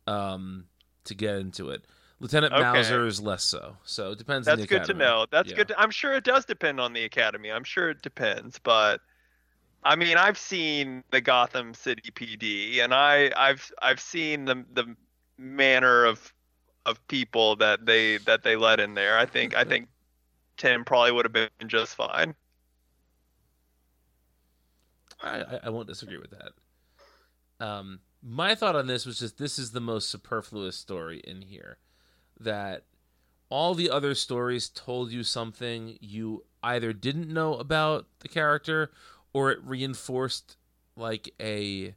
[0.07, 0.67] um,
[1.05, 1.85] to get into it.
[2.19, 3.07] Lieutenant Okay.
[3.07, 3.77] is less so.
[3.85, 4.49] So it depends.
[4.49, 5.27] on That's good to know.
[5.31, 5.57] That's Yeah.
[5.57, 5.69] good.
[5.69, 7.51] To, I'm sure it does depend on the academy.
[7.53, 9.01] I'm sure it depends, but
[9.85, 14.97] I mean, I've seen the Gotham City PD, and I, I've I've seen the the
[15.39, 16.33] manner of
[16.87, 19.19] of people that they that they let in there.
[19.19, 19.89] I think I think
[20.57, 22.35] Tim probably would have been just fine.
[25.23, 26.53] I, I- I won't disagree with that.
[27.65, 31.79] Um, my thought on this was just this is the most superfluous story in here.
[32.39, 32.85] That
[33.49, 38.91] all the other stories told you something you either didn't know about the character
[39.33, 40.57] or it reinforced
[40.97, 41.95] like a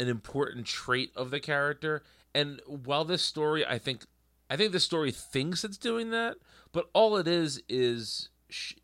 [0.00, 2.02] an important trait of the character.
[2.34, 4.06] And while this story, I think,
[4.50, 6.36] I think the story thinks it's doing that,
[6.72, 8.28] but all it is is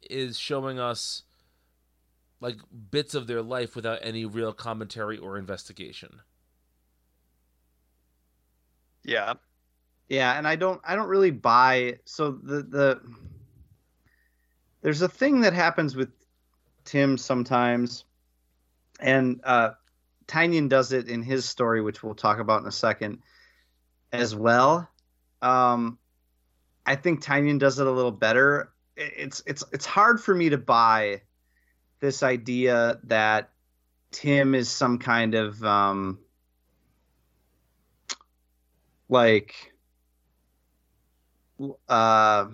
[0.08, 1.22] is showing us
[2.40, 2.56] like
[2.90, 6.20] bits of their life without any real commentary or investigation.
[9.04, 9.34] Yeah.
[10.10, 13.00] Yeah, and I don't I don't really buy so the the
[14.82, 16.10] there's a thing that happens with
[16.84, 18.04] Tim sometimes
[18.98, 19.70] and uh
[20.26, 23.20] Tynion does it in his story which we'll talk about in a second
[24.12, 24.90] as well.
[25.42, 25.96] Um
[26.84, 28.72] I think Tynion does it a little better.
[28.96, 31.22] It's it's it's hard for me to buy
[32.00, 33.50] this idea that
[34.10, 36.18] Tim is some kind of um
[39.08, 39.70] like
[41.88, 42.46] uh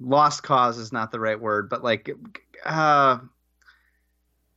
[0.00, 2.10] lost cause is not the right word but like
[2.64, 3.18] uh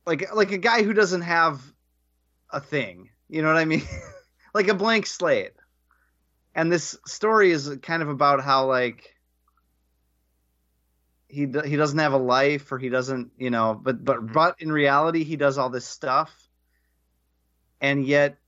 [0.08, 1.62] like like a guy who doesn't have
[2.50, 3.10] a thing.
[3.28, 3.82] You know what i mean?
[4.54, 5.52] Like a blank slate.
[6.54, 9.14] And this story is kind of about how like
[11.28, 14.72] he he doesn't have a life or he doesn't you know but but but in
[14.72, 16.34] reality he does all this stuff.
[17.82, 18.38] And yet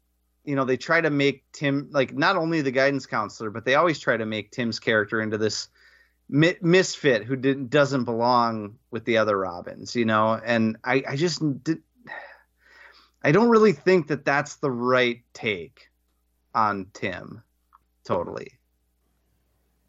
[0.50, 3.76] you know they try to make tim like not only the guidance counselor but they
[3.76, 5.68] always try to make tim's character into this
[6.30, 10.40] mi- misfit who didn't doesn't belong with the other Robins, you know.
[10.44, 11.82] And I I just did.
[13.22, 15.90] I don't really think that that's the right take
[16.54, 17.42] on Tim.
[18.04, 18.52] Totally.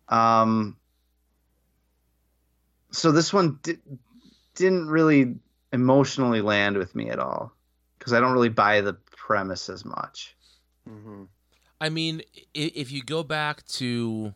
[0.09, 0.75] Um.
[2.91, 3.77] So this one di-
[4.55, 5.35] didn't really
[5.71, 7.53] emotionally land with me at all
[7.97, 10.35] because I don't really buy the premise as much.
[10.91, 11.23] Hmm
[11.79, 12.21] I mean,
[12.53, 14.35] if you go back to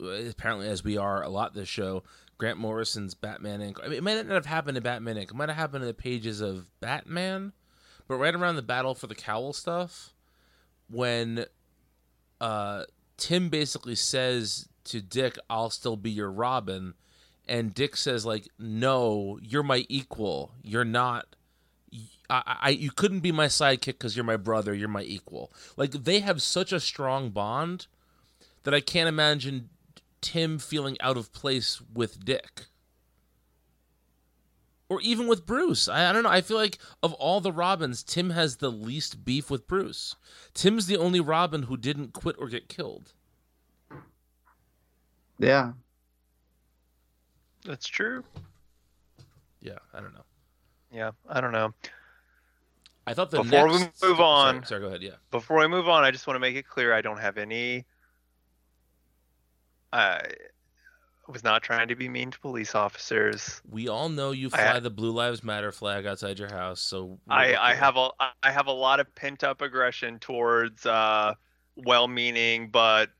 [0.00, 2.04] uh, apparently as we are a lot this show,
[2.38, 3.78] Grant Morrison's Batman Inc.
[3.82, 5.24] I mean, it might not have happened in Batman Inc.
[5.30, 7.52] It might have happened in the pages of Batman,
[8.06, 10.12] but right around the battle for the cowl stuff,
[10.88, 11.46] when
[12.40, 12.84] uh,
[13.16, 16.94] Tim basically says to Dick, "I'll still be your Robin,"
[17.46, 20.52] and Dick says like, "No, you're my equal.
[20.62, 21.36] You're not."
[22.30, 24.74] I, I you couldn't be my sidekick because you're my brother.
[24.74, 25.52] You're my equal.
[25.76, 27.86] Like they have such a strong bond
[28.62, 29.68] that I can't imagine
[30.20, 32.62] Tim feeling out of place with Dick,
[34.88, 35.86] or even with Bruce.
[35.86, 36.30] I, I don't know.
[36.30, 40.16] I feel like of all the Robins, Tim has the least beef with Bruce.
[40.54, 43.12] Tim's the only Robin who didn't quit or get killed.
[45.38, 45.72] Yeah.
[47.64, 48.24] That's true.
[49.60, 50.24] Yeah, I don't know.
[50.92, 51.72] Yeah, I don't know.
[53.06, 55.02] I thought the Before we move on- Sorry, sorry, go ahead.
[55.02, 55.16] Yeah.
[55.30, 57.84] Before we move on, I just want to make it clear I don't have any.
[59.92, 60.22] I
[61.28, 63.62] was not trying to be mean to police officers.
[63.70, 67.18] We all know you I- fly the Blue Lives Matter flag outside your house, so
[67.28, 68.10] I, I have a
[68.42, 71.34] I have a lot of pent up aggression towards uh,
[71.76, 73.10] well-meaning but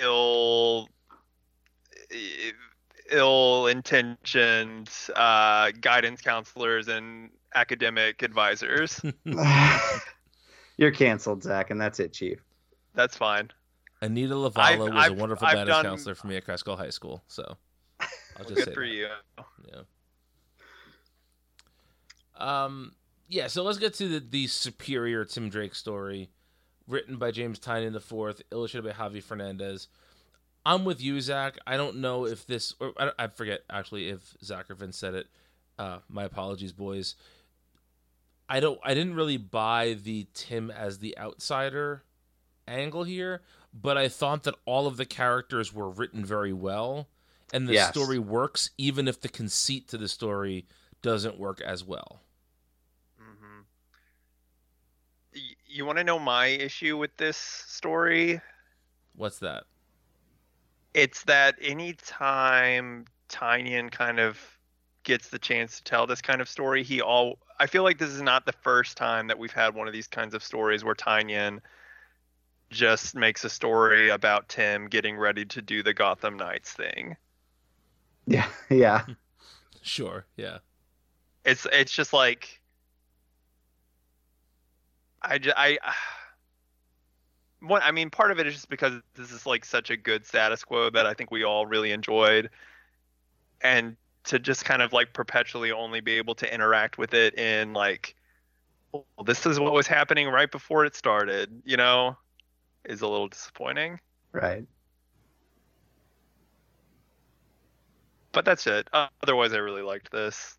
[0.00, 0.88] ill
[3.10, 9.00] ill-intentioned uh, guidance counselors and academic advisors.
[10.76, 12.38] You're canceled, Zach, and that's it, Chief.
[12.94, 13.50] That's fine.
[14.02, 16.76] Anita Lavala I've- was a I've- wonderful I've guidance done- counselor for me at Cresco
[16.76, 17.56] High School, so
[18.00, 18.06] I'll
[18.38, 18.86] Well, just good say for that.
[18.88, 19.08] you.
[19.72, 19.80] Yeah.
[22.36, 22.92] Um.
[23.28, 23.46] Yeah.
[23.46, 26.28] So let's get to the, the superior Tim Drake story,
[26.86, 29.88] written by James Tynion the fourth, illustrated by Javi Fernandez.
[30.64, 31.56] I'm with you, Zach.
[31.66, 35.14] I don't know if this, or I, I forget actually if Zach or Vince said
[35.14, 35.26] it.
[35.78, 37.14] Uh, my apologies, boys.
[38.48, 38.80] I don't.
[38.82, 42.04] I didn't really buy the Tim as the outsider
[42.68, 43.42] angle here,
[43.74, 47.08] but I thought that all of the characters were written very well,
[47.52, 47.78] and the Yes.
[47.78, 50.66] story works, even if the conceit to the story
[51.02, 52.20] doesn't work as well.
[53.18, 53.60] hmm
[55.66, 58.40] You want to know my issue with this story?
[59.14, 59.64] What's that?
[60.94, 64.58] It's that anytime Tynion kind of
[65.04, 68.10] gets the chance to tell this kind of story, he all I feel like this
[68.10, 70.94] is not the first time that we've had one of these kinds of stories where
[70.94, 71.60] Tynion
[72.70, 77.16] just makes a story about Tim getting ready to do the Gotham Knights thing.
[78.26, 79.02] Yeah, yeah.
[79.02, 79.12] Hmm.
[79.82, 80.26] Sure.
[80.36, 80.58] Yeah.
[81.44, 82.60] It's it's just like
[85.22, 85.78] I ju- I
[87.60, 90.26] what I mean part of it is just because this is like such a good
[90.26, 92.50] status quo that I think we all really enjoyed
[93.62, 93.96] and
[94.26, 98.14] to just kind of like perpetually only be able to interact with it in like
[98.92, 102.16] well, this is what was happening right before it started, you know,
[102.84, 104.00] is a little disappointing.
[104.32, 104.66] Right.
[108.32, 108.88] But that's it.
[108.92, 110.58] Uh, otherwise I really liked this.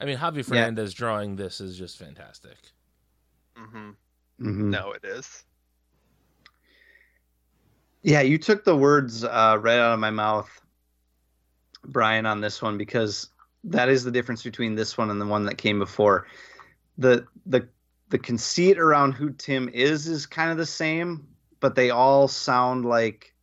[0.00, 2.56] I mean, Javi Fernandez drawing this is just fantastic.
[3.56, 3.94] Mhm.
[4.38, 5.44] hmm No, it is.
[8.02, 10.61] Yeah, you took the words uh, right out of my mouth,
[11.84, 13.28] Brian, on this one because
[13.64, 16.26] that is the difference between this one and the one that came before.
[16.98, 17.68] the the
[18.10, 21.26] The conceit around who Tim is is kind of the same,
[21.60, 23.34] but they all sound like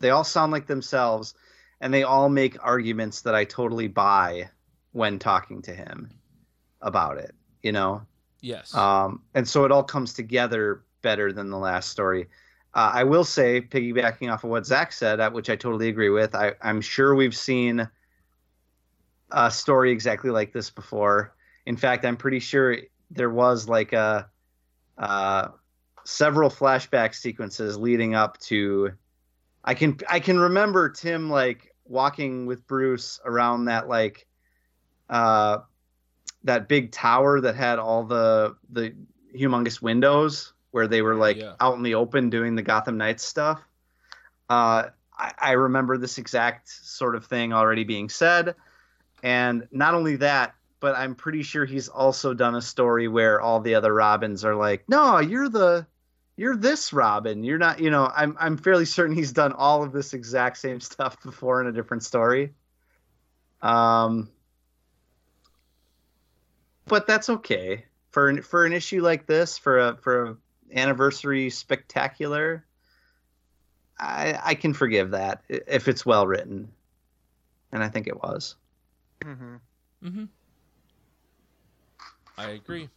[0.00, 1.34] they all sound like themselves,
[1.80, 4.50] and they all make arguments that I totally buy
[4.92, 6.10] when talking to him
[6.80, 7.34] about it.
[7.62, 8.02] You know,
[8.40, 8.74] Yes.
[8.74, 12.28] um, and so it all comes together better than the last story.
[12.74, 16.08] Uh, I will say, piggybacking off of what Zach said, uh, which I totally agree
[16.08, 17.86] with, I, I'm sure we've seen
[19.30, 21.34] a story exactly like this before.
[21.66, 22.78] In fact, I'm pretty sure
[23.10, 24.28] there was like a
[24.98, 25.48] uh,
[26.04, 28.92] several flashback sequences leading up to.
[29.64, 34.26] I can I can remember Tim like walking with Bruce around that like
[35.08, 35.58] uh,
[36.44, 38.94] that big tower that had all the the
[39.34, 41.54] humongous windows where they were like Yeah.
[41.60, 43.60] out in the open doing the Gotham Knights stuff.
[44.50, 48.56] Uh, I, I remember this exact sort of thing already being said,
[49.22, 53.60] and not only that, but I'm pretty sure he's also done a story where all
[53.60, 55.86] the other Robins are like, "No, you're the
[56.36, 57.44] you're this Robin.
[57.44, 60.80] You're not, you know, I'm I'm fairly certain he's done all of this exact same
[60.92, 62.52] stuff before in a different story.
[63.60, 64.30] Um
[66.86, 67.84] but that's okay.
[68.10, 70.36] For an, for an issue like this, for a for a
[70.72, 72.64] anniversary spectacular,
[73.98, 76.72] I I can forgive that if it's well written.
[77.72, 78.56] And I think it was.
[79.24, 79.54] Mm-hmm.
[80.04, 80.24] Mm-hmm.
[82.36, 82.88] I agree.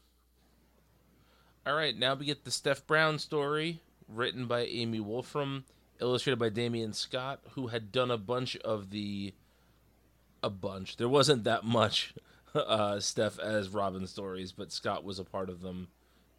[1.65, 5.65] All right, now we get the Steph Brown story, written by Amy Wolfram,
[5.99, 9.33] illustrated by Damion Scott, who had done a bunch of the.
[10.43, 10.97] A bunch.
[10.97, 12.13] There wasn't that much
[12.53, 15.87] uh, Steph as Robin stories, but Scott was a part of them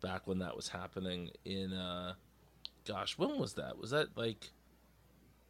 [0.07, 1.73] back when that was happening in.
[1.73, 2.15] Uh,
[2.87, 3.77] gosh, when was that?
[3.77, 4.51] Was that like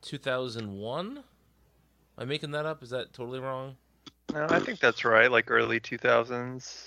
[0.01, 1.19] 2001?
[1.19, 1.23] Am
[2.17, 2.83] I making that up?
[2.83, 3.77] Is that totally wrong?
[4.33, 5.31] No, I think that's right.
[5.31, 6.87] Like early 2000s.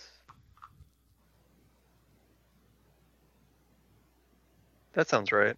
[4.94, 5.56] That sounds right.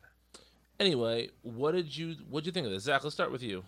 [0.80, 3.04] Anyway, what did you what did you think of this, Zach?
[3.04, 3.64] Let's start with you.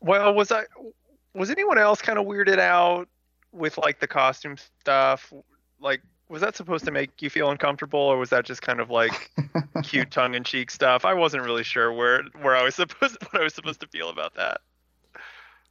[0.00, 0.64] Well, was I
[1.34, 3.08] was anyone else kind of weirded out
[3.52, 5.32] with like the costume stuff?
[5.80, 8.90] Like, was that supposed to make you feel uncomfortable, or was that just kind of
[8.90, 9.30] like
[9.82, 11.04] cute tongue-in-cheek stuff?
[11.04, 14.10] I wasn't really sure where where I was supposed what I was supposed to feel
[14.10, 14.60] about that.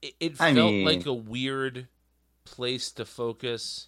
[0.01, 1.87] It, it felt mean- like a weird
[2.45, 3.87] place to focus.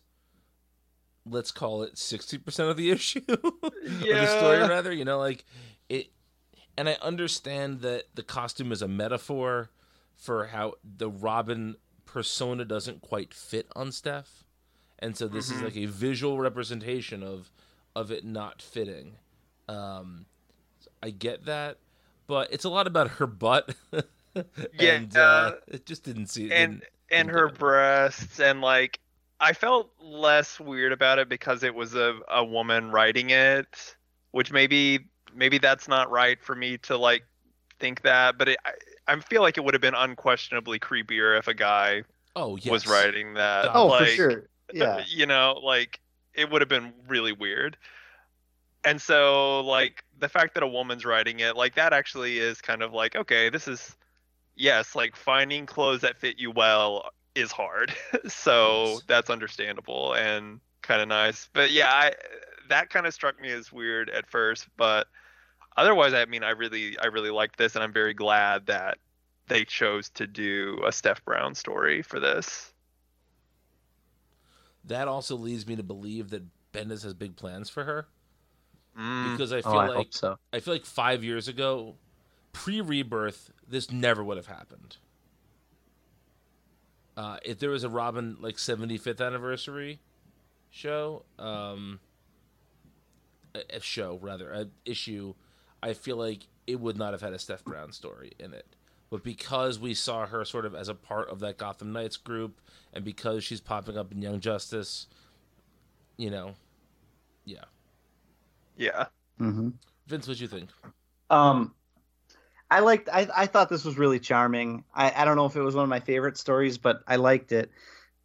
[1.26, 4.92] Let's call it sixty percent of the issue, or the story rather.
[4.92, 5.46] You know, like
[5.90, 6.08] it.
[6.78, 9.70] And I understand that the costume is a metaphor
[10.16, 11.76] for how the Robin
[12.06, 14.46] persona doesn't quite fit on Steph,
[15.00, 15.64] and so this is Mhm.
[15.64, 17.52] like a visual representation of
[17.96, 19.18] of it not fitting.
[19.68, 20.26] Um,
[21.02, 21.78] I get that,
[22.28, 23.76] but it's a lot about her butt.
[24.80, 26.44] Yeah, and, uh, it just didn't see.
[26.52, 29.00] and didn't- and didn't her breasts and like
[29.40, 33.96] I felt less weird about it because it was a, a woman writing it,
[34.32, 37.24] which maybe maybe that's not right for me to like
[37.80, 38.72] think that, but it, I
[39.14, 42.04] I feel like it would have been unquestionably creepier if a guy
[42.36, 42.70] oh yes.
[42.72, 43.70] was writing that.
[43.74, 44.50] Oh, like, for sure.
[44.72, 45.04] Yeah.
[45.08, 46.00] you know, like
[46.34, 47.78] it would have been really weird.
[48.84, 52.82] And so like the fact that a woman's writing it, like that actually is kind
[52.82, 53.96] of like, okay, this is
[54.56, 57.94] yes, like finding clothes that fit you well is hard.
[58.28, 59.04] so Yes.
[59.08, 61.50] that's understandable and kind of nice.
[61.54, 62.14] But yeah, I
[62.70, 65.08] that kind of struck me as weird at first, but
[65.78, 69.00] otherwise I mean I really I really liked this and I'm very glad that
[69.48, 72.69] they chose to do a Steph Brown story for this.
[74.90, 76.44] That also leads me to believe that
[76.74, 78.08] Bendis has big plans for her
[78.98, 79.32] Mm.
[79.32, 80.38] because I feel Oh, I like so.
[80.52, 81.96] I feel like five years ago,
[82.52, 84.98] pre Rebirth, this never would have happened.
[87.16, 90.00] Uh, if there was a Robin like 75th anniversary
[90.70, 92.00] show, um,
[93.54, 95.34] a, a show rather, a issue,
[95.84, 98.66] I feel like it would not have had a Steph Brown story in it.
[99.10, 102.62] But because we saw her sort of as a part of that Gotham Knights group,
[102.94, 105.08] and because she's popping up in Young Justice,
[106.18, 106.54] you know,
[107.46, 107.66] yeah.
[108.78, 109.06] Yeah.
[109.38, 109.70] hmm
[110.08, 110.70] Vince, what do you think?
[111.30, 111.74] Um,
[112.72, 113.10] I liked.
[113.12, 114.84] I, I thought this was really charming.
[114.94, 117.52] I, I don't know if it was one of my favorite stories, but I liked
[117.52, 117.72] it.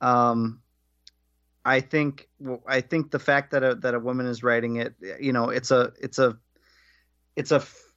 [0.01, 0.61] Um,
[1.65, 2.29] I think
[2.67, 5.71] I think the fact that a, that a woman is writing it, you know, it's
[5.71, 6.37] a it's a
[7.37, 7.94] it's a f-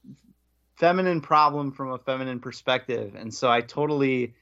[0.78, 4.36] feminine problem from a feminine perspective, and so I totally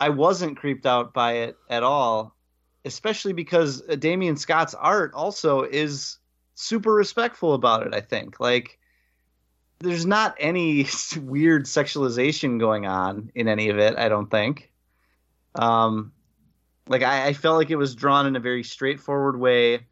[0.00, 2.36] I wasn't creeped out by it at all,
[2.84, 6.18] especially because Damion Scott's art also is
[6.54, 7.94] super respectful about it.
[7.94, 8.78] I think like
[9.80, 10.86] there's not any
[11.20, 13.96] weird sexualization going on in any of it.
[13.96, 14.70] I don't think.
[15.54, 16.12] Um,
[16.88, 19.86] like I, I felt like it was drawn in a very straightforward way.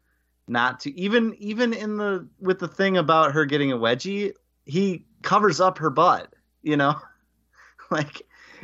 [0.47, 4.33] Not to even even in the with the thing about her getting a wedgie,
[4.63, 6.33] he covers up her butt.
[6.63, 6.95] You know,
[7.91, 8.21] like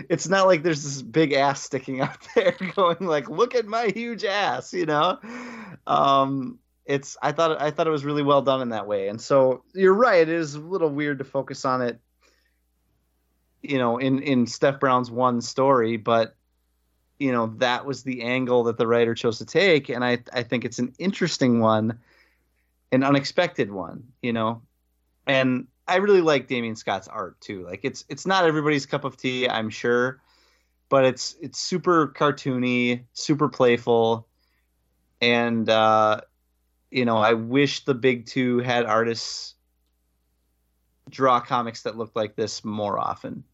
[0.10, 3.88] it's not like there's this big ass sticking out there going like, look at my
[3.88, 4.74] huge ass.
[4.74, 5.20] You know,
[5.86, 9.10] um, it's I thought I thought it was really well done in that way.
[9.10, 12.00] And so you're right, it is a little weird to focus on it
[13.62, 16.36] you know in in Steph Brown's one story, but
[17.20, 20.44] you know that was the angle that the writer chose to take and I I
[20.44, 22.00] think it's an interesting one,
[22.92, 24.62] an unexpected one, you know.
[25.28, 27.66] And I really like Damion Scott's art too.
[27.66, 30.22] Like it's it's not everybody's cup of tea, I'm sure,
[30.90, 34.28] but it's it's super cartoony, super playful
[35.22, 36.22] and uh
[36.92, 39.56] you know, I wish the big two had artists
[41.10, 43.46] draw comics that looked like this more often.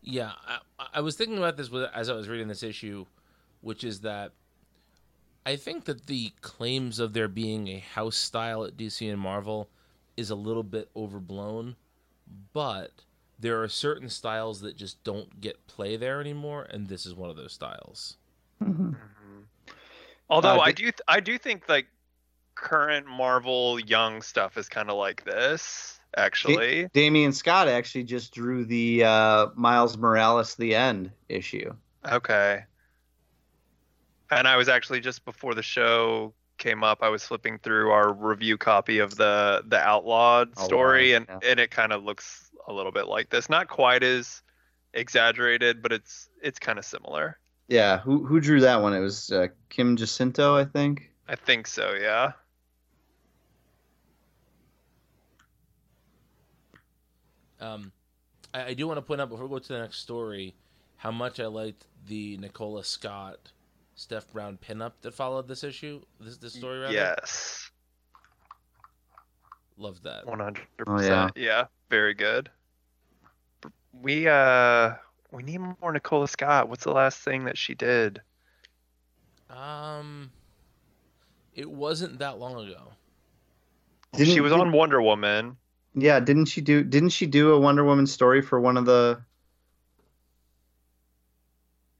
[0.00, 0.58] Yeah, I,
[0.94, 3.06] I was thinking about this as I was reading this issue,
[3.60, 4.32] which is that
[5.46, 9.68] I think that the claims of there being a house style at DC and Marvel
[10.16, 11.76] is a little bit overblown,
[12.52, 12.92] but
[13.38, 17.30] there are certain styles that just don't get play there anymore, and this is one
[17.30, 18.16] of those styles.
[20.30, 21.86] Although Uh, I do, th- I do think like
[22.54, 26.00] current Marvel young stuff is kind of like this.
[26.16, 31.74] Actually, Damion Scott actually just drew the uh, Miles Morales the End issue.
[32.08, 32.64] okay.
[34.30, 38.12] And I was actually just before the show came up, I was flipping through our
[38.12, 41.38] review copy of the the Outlawed Oh, wow, story, and yeah.
[41.50, 43.48] and it kind of looks a little bit like this.
[43.50, 44.42] Not quite as
[44.92, 47.38] exaggerated, but it's it's kind of similar.
[47.68, 48.94] Yeah, who who drew that one?
[48.94, 51.10] It was uh, Kim Jacinto, I think.
[51.28, 51.94] I think so.
[51.94, 52.32] Yeah.
[57.60, 57.92] Um,
[58.52, 60.54] I, I do want to point out before we go to the next story
[60.96, 63.52] how much I liked the Nicola Scott,
[63.96, 66.92] Steph Brown pinup that followed this issue, this this story rather.
[66.92, 67.70] Yes.
[69.76, 70.26] loved that.
[70.26, 70.96] One hundred Oh, yeah.
[70.96, 71.32] percent.
[71.36, 72.50] Yeah, very good.
[73.92, 74.94] We uh
[75.30, 76.68] we need more Nicola Scott.
[76.68, 78.20] What's the last thing that she did?
[79.50, 80.30] Um,
[81.54, 82.92] it wasn't that long ago.
[84.12, 85.56] Didn't- she was on Wonder Woman.
[85.96, 86.82] Yeah, didn't she do?
[86.82, 89.22] Didn't she do a Wonder Woman story for one of the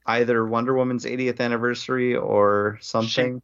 [0.05, 3.41] either Wonder Woman's 80th anniversary or something?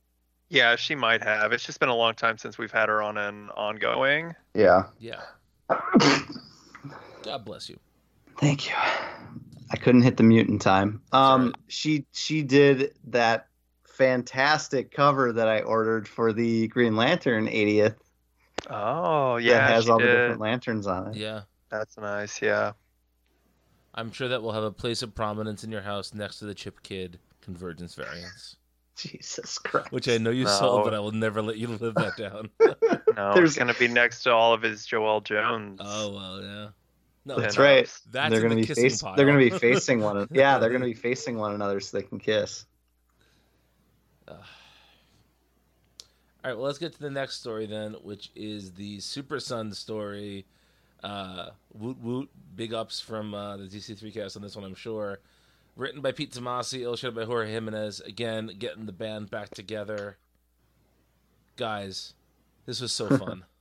[0.50, 1.54] Yeah, she might have.
[1.54, 4.36] It's just been a long time since we've had her on an ongoing.
[4.54, 4.84] Yeah.
[5.00, 5.22] Yeah.
[7.24, 7.80] God bless you.
[8.38, 8.76] Thank you.
[8.76, 11.02] I couldn't hit the mute in time.
[11.14, 11.56] Um, alright.
[11.68, 13.48] she she did that
[13.86, 17.96] fantastic cover that I ordered for the Green Lantern 80th.
[18.70, 20.08] Oh yeah, that has she all did.
[20.08, 21.16] the different lanterns on it.
[21.16, 21.42] Yeah.
[21.70, 22.42] That's nice.
[22.42, 22.74] Yeah.
[23.94, 26.54] I'm sure that will have a place of prominence in your house next to the
[26.56, 28.56] Chip Kidd Convergence variants,
[28.96, 29.92] Jesus Christ.
[29.92, 30.50] which I know you No.
[30.52, 32.50] sold, but I will never let you live that down.
[33.18, 35.82] No, There's- it's gonna be next to all of his Joelle Jones.
[35.84, 36.68] oh well, yeah.
[37.26, 37.60] No, That's pinups.
[37.60, 37.94] right.
[38.12, 39.16] That's they're gonna the be kissing face- pile.
[39.18, 40.28] they're gonna be facing one.
[40.32, 42.66] Yeah, they're gonna be facing one another so they can kiss.
[44.30, 44.38] All
[46.46, 50.46] right, well, let's get to the next story then, which is the Super Sun story.
[51.04, 55.20] Uh, woot woot, big ups from uh, the DC3cast on this one, I'm sure.
[55.76, 58.02] Written by Pete Tomasi, illustrated by Jorge Jimenez.
[58.02, 60.18] Again, getting the band back together.
[61.56, 62.14] Guys,
[62.66, 63.46] this was so fun.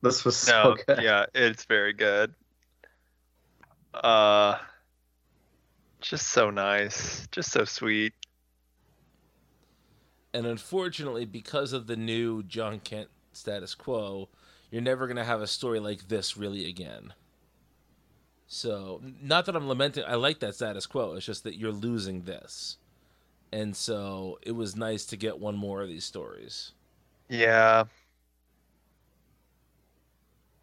[0.00, 1.02] This was so No, good.
[1.02, 2.32] yeah, it's very good.
[3.92, 4.56] Uh,
[6.00, 8.14] just so nice, just so sweet.
[10.32, 14.28] and unfortunately, because of the new Jon Kent status quo,
[14.70, 17.12] you're never going to have a story like this really again.
[18.46, 21.14] So, not that I'm lamenting, I like that status quo.
[21.14, 22.78] It's just that you're losing this.
[23.52, 26.72] And so, it was nice to get one more of these stories.
[27.28, 27.84] Yeah,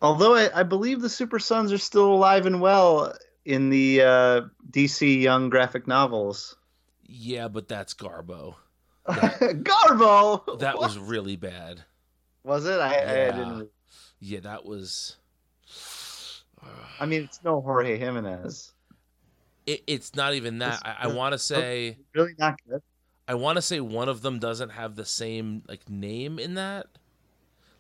[0.02, 3.14] Although I, I believe the Super Sons are still alive and well
[3.44, 6.56] in the uh, DC Young graphic novels.
[7.08, 8.56] Yeah, but that's Garbo.
[9.08, 10.60] Garbo.
[10.60, 11.84] That was really bad.
[12.44, 12.80] was it?
[12.80, 13.70] I, I didn't.
[14.26, 15.18] Yeah, that was.
[17.00, 18.74] I mean, it's no Jorge Jimenez.
[19.68, 20.82] It, it's not even that.
[20.84, 22.00] I, I want to say.
[22.16, 22.82] Really not good.
[23.28, 26.88] I want to say one of them doesn't have the same like name in that.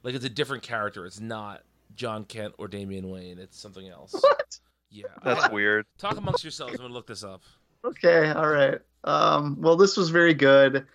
[0.04, 1.08] Like it's a different character.
[1.08, 1.64] It's not
[1.96, 3.40] Jon Kent or Damian Wayne.
[3.40, 4.14] It's something else.
[4.22, 4.60] What?
[4.92, 5.06] Yeah.
[5.24, 5.88] that's I- weird.
[5.98, 6.74] Talk amongst yourselves.
[6.74, 7.42] I'm gonna look this up.
[7.84, 8.80] Okay, all right.
[9.04, 10.86] Um, well, this was very good,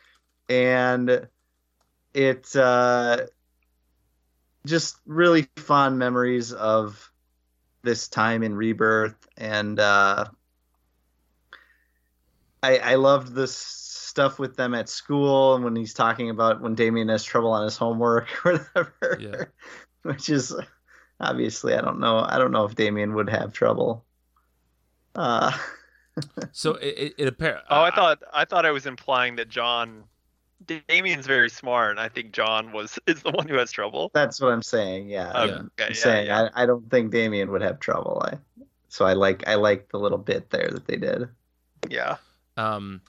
[0.48, 1.28] and
[2.14, 3.26] it uh,
[4.66, 7.10] just really fond memories of
[7.82, 10.26] this time in Rebirth, and uh,
[12.62, 16.74] I I loved this stuff with them at school, and when he's talking about when
[16.74, 19.44] Damian has trouble on his homework or whatever, Yeah.
[20.02, 20.54] which is
[21.20, 24.04] obviously I don't know I don't know if Damian would have trouble.
[25.14, 25.56] Uh,
[26.52, 27.60] So it it, it appear.
[27.70, 30.04] Oh, I thought I thought I was implying that Jon,
[30.66, 34.10] Damian's very smart, and I think Jon was is the one who has trouble.
[34.14, 35.08] That's what I'm saying.
[35.08, 36.48] Yeah, Okay, I'm yeah, saying yeah.
[36.54, 38.22] I, I don't think Damien would have trouble.
[38.24, 38.38] I
[38.88, 41.28] so I like I like the little bit there that they did.
[41.88, 42.16] Yeah.
[42.56, 43.00] Um,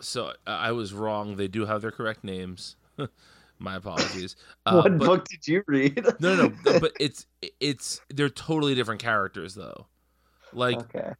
[0.00, 1.36] so uh, I was wrong.
[1.36, 2.76] They do have their correct names.
[3.58, 4.36] My apologies.
[4.66, 6.04] Uh, what but- book did you read?
[6.18, 7.26] No, no, no, but it's
[7.60, 9.86] it's they're totally different characters though.
[10.52, 11.12] Like okay,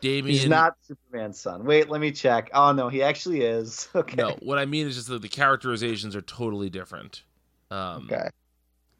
[0.00, 0.26] Damian.
[0.26, 1.64] he's not Superman's son.
[1.64, 2.50] Wait, let me check.
[2.54, 3.88] Oh no, he actually is.
[3.94, 4.16] Okay.
[4.16, 7.22] No, what I mean is just that the characterizations are totally different.
[7.70, 8.28] Um, Okay.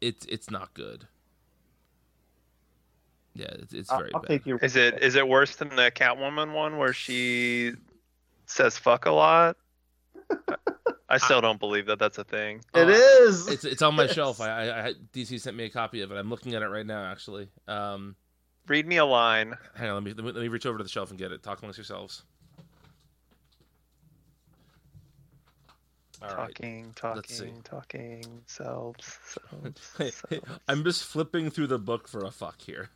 [0.01, 1.07] it's it's not good.
[3.35, 4.27] Yeah, it's, it's very I'll bad.
[4.27, 4.57] take your.
[4.57, 7.73] Is it is it worse than the Catwoman one where she
[8.45, 9.55] says fuck a lot.
[11.11, 12.61] I still don't believe that that's a thing.
[12.75, 13.47] It Uh, is.
[13.47, 14.13] It's it's on my Yes.
[14.13, 14.41] shelf.
[14.41, 16.15] I, I, I DC sent me a copy of it.
[16.17, 17.49] I'm looking at it right now, actually.
[17.67, 18.15] Um,
[18.69, 19.57] Read me a line.
[19.75, 21.31] hang on, let me, let me let me reach over to the shelf and get
[21.31, 21.43] it.
[21.43, 22.23] Talk amongst yourselves.
[26.21, 26.55] All right.
[26.55, 27.53] talking, let's see.
[27.63, 28.41] talking, talking.
[28.45, 30.59] Selves, selves, Hey, hey, selves.
[30.67, 32.89] I'm just flipping through the book for a fuck here,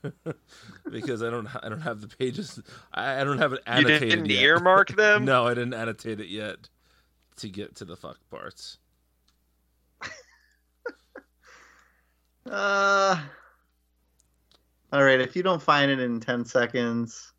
[0.92, 2.62] because I don't I don't have the pages.
[2.94, 3.90] I, I don't have it annotated.
[3.90, 4.42] You annotated didn't yet.
[4.44, 5.26] earmark them.
[5.26, 6.70] no, I didn't annotate it yet
[7.38, 8.78] to get to the fuck parts.
[12.50, 13.18] Uh,
[14.94, 15.20] all right.
[15.20, 17.34] If you don't find it in ten seconds,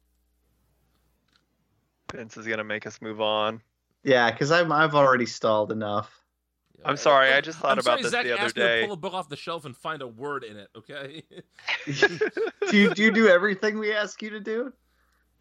[2.13, 3.61] Vince is gonna make us move on.
[4.03, 6.21] yeah, because I'm I've already stalled enough.
[6.87, 8.83] I'm sorry, I just thought I'm about sorry, this Zach the other asked me to
[8.85, 10.69] pull a book off the shelf and find a word in it.
[10.77, 11.23] Okay.
[12.71, 14.71] do you do you do everything we ask you to do?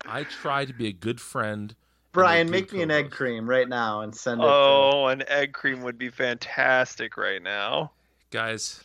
[0.06, 1.76] I try to be a good friend.
[2.14, 4.44] Brian, make me an egg cream right now and send it.
[4.46, 7.92] to- oh, an egg cream would be fantastic right now.
[8.32, 8.82] guys.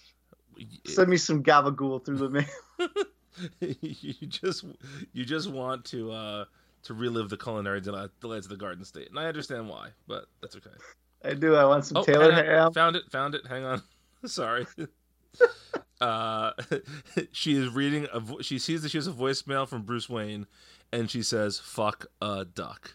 [0.86, 2.28] send me some gabagool through the
[2.78, 2.88] mail.
[3.60, 4.64] you just
[5.12, 6.44] you just want to uh
[6.84, 10.56] to relive the culinary delights of the Garden State, and I understand why, but that's
[10.56, 10.70] okay.
[11.24, 11.56] I do.
[11.56, 12.44] I want some Oh, Taylor on.
[12.44, 12.72] ham.
[12.72, 13.02] Found it.
[13.10, 13.46] Found it.
[13.48, 13.82] Hang on.
[14.26, 14.66] Sorry.
[16.00, 16.52] uh,
[17.32, 18.06] she is reading.
[18.12, 20.46] A vo- she sees that she has a voicemail from Bruce Wayne,
[20.92, 22.94] and she says, "Fuck a duck."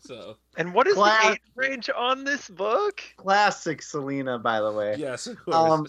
[0.00, 3.00] so And what is Class- the age range on this book?
[3.16, 4.96] Classic Selina, by the way.
[4.98, 5.56] yes, of course.
[5.56, 5.86] Um,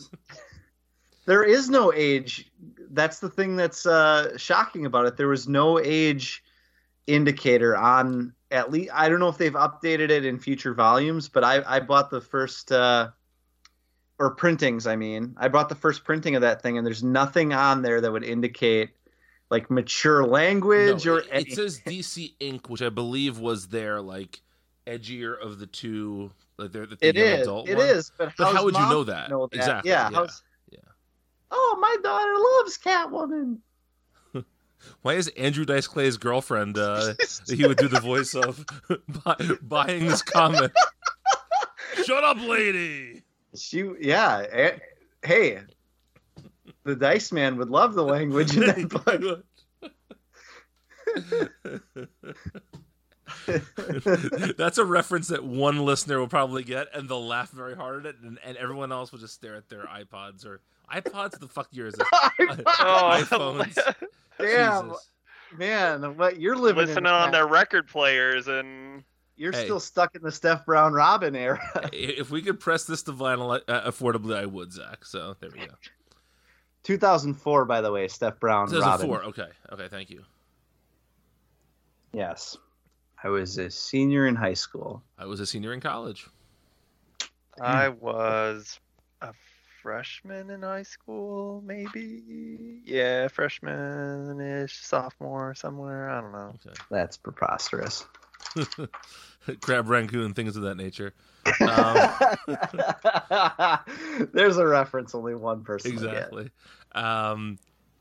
[1.25, 2.49] There is no age.
[2.91, 5.17] That's the thing that's uh, shocking about it.
[5.17, 6.43] There was no age
[7.07, 8.91] indicator on at least.
[8.93, 12.21] I don't know if they've updated it in future volumes, but I, I bought the
[12.21, 13.09] first uh,
[14.19, 14.87] or printings.
[14.87, 18.01] I mean, I bought the first printing of that thing, and there's nothing on there
[18.01, 18.89] that would indicate
[19.49, 24.01] like mature language No, or it, it says DC Ink, which I believe was their
[24.01, 24.41] like
[24.85, 26.31] edgier of the two.
[26.57, 27.41] Like they're the, the It is.
[27.41, 27.85] adult It one.
[27.87, 28.11] is.
[28.17, 29.29] But, But how would you know that?
[29.29, 29.55] Know that?
[29.57, 30.09] Exactly, Yeah.
[30.09, 30.46] yeah, how's- yeah.
[31.51, 33.57] Oh, my daughter loves Catwoman.
[35.01, 36.77] Why is Andrew Dice Clay's girlfriend?
[36.77, 37.13] Uh,
[37.47, 38.65] he would do the voice of
[39.25, 40.71] buy, buying this comic.
[42.05, 43.23] Shut up, lady.
[43.55, 44.45] She, yeah.
[44.51, 44.77] eh,
[45.23, 45.61] Hey,
[46.83, 49.43] the Dice Man would love the language in that book.
[54.57, 58.15] That's a reference that one listener will probably get, and they'll laugh very hard at
[58.15, 60.61] it, and, and everyone else will just stare at their iPods or
[60.93, 61.39] iPods.
[61.39, 62.01] The fuck year is it?
[62.11, 62.29] Oh,
[63.23, 63.77] iPhones.
[64.39, 65.09] Damn, Jesus.
[65.57, 66.87] man, what you're living in?
[66.89, 69.03] listening on their record players and
[69.35, 69.65] You're Hey.
[69.65, 71.59] still stuck in the Steph Brown Robin era.
[71.93, 75.05] If we could press this to vinyl uh, affordably, I would, Zach.
[75.05, 75.73] So there we go.
[76.83, 78.75] 2004, by the way, Steph Brown Robin.
[78.79, 79.23] 2004.
[79.25, 79.47] Okay.
[79.73, 79.87] Okay.
[79.89, 80.23] Thank you.
[82.13, 82.57] Yes,
[83.23, 85.03] I was a senior in high school.
[85.17, 86.27] I was a senior in college.
[87.61, 88.86] I was a
[89.87, 92.81] freshman in high school, maybe.
[92.83, 96.09] Yeah, freshman-ish, sophomore somewhere.
[96.09, 96.53] I don't know.
[96.91, 98.05] That's preposterous.
[99.61, 101.13] Crab rangoon, things of that nature.
[101.61, 101.95] Um,
[104.33, 106.51] There's a reference only one person exactly.
[106.91, 107.57] Um,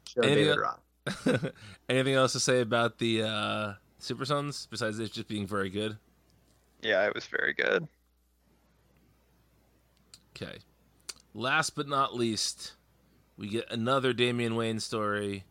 [0.09, 1.53] Show Anything David Roth.
[1.89, 5.97] anything else to say about the uh, Super Sons besides it just being very good?
[6.83, 7.87] Yeah, it was very good.
[10.35, 10.59] Okay.
[11.37, 12.73] Last but not least,
[13.37, 15.45] we get another Damian Wayne story.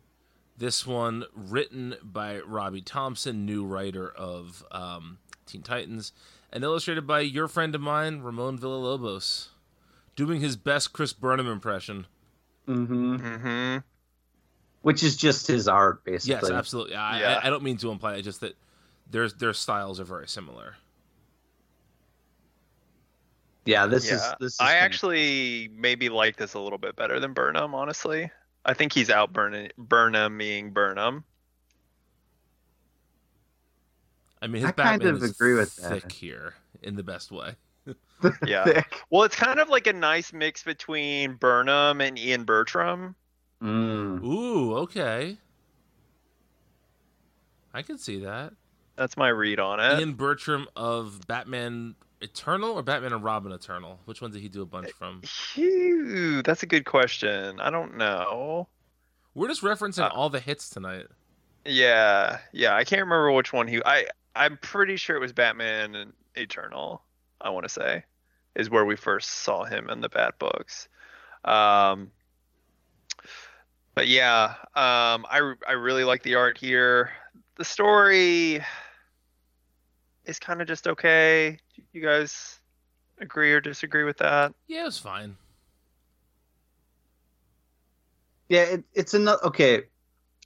[0.57, 6.11] This one written by Robbie Thompson, new writer of um, Teen Titans,
[6.51, 9.49] and illustrated by your friend of mine, Ramon Villalobos,
[10.15, 12.07] doing his best Chris Burnham impression.
[12.65, 13.77] hmm Mm-hmm.
[14.81, 16.49] Which is just his art, basically.
[16.49, 16.95] Yes, absolutely.
[16.95, 17.39] I, Yeah.
[17.43, 18.55] I, I don't mean to imply it, just that
[19.11, 20.77] their their styles are very similar.
[23.65, 24.53] Yeah, this yeah, is this.
[24.53, 28.29] Is I kinda- actually maybe like this a little bit better than Burnham, honestly.
[28.65, 31.23] I think he's out Burnham, Burnhaming Burnham.
[34.41, 36.01] I mean, his I kind Batman of is agree with that.
[36.03, 37.55] thick here in the best way.
[38.45, 38.63] Yeah.
[38.63, 39.01] thick.
[39.09, 43.15] Well, it's kind of like a nice mix between Burnham and Ian Bertram.
[43.61, 44.23] Mm.
[44.23, 45.37] Ooh, okay.
[47.73, 48.53] I can see that.
[48.95, 49.99] That's my read on it.
[49.99, 53.99] Ian Bertram of Batman Eternal or Batman and Robin Eternal?
[54.05, 55.21] Which one did he do a bunch from?
[55.21, 57.59] Phew, that's a good question.
[57.59, 58.67] I don't know.
[59.33, 61.05] We're just referencing Uh, all the hits tonight.
[61.65, 63.81] Yeah, yeah, I can't remember which one he.
[63.85, 67.01] I I'm pretty sure it was Batman and Eternal.
[67.41, 68.03] I want to say,
[68.55, 70.87] is where we first saw him in the Bat books.
[71.43, 72.11] Um,
[73.93, 77.11] but yeah, um, I I really like the art here.
[77.57, 78.61] The story,
[80.25, 81.57] is kind of just okay.
[81.93, 82.59] You guys
[83.19, 84.53] agree or disagree with that?
[84.67, 85.37] Yeah, it was fine.
[88.49, 89.83] Yeah, it, it's another okay.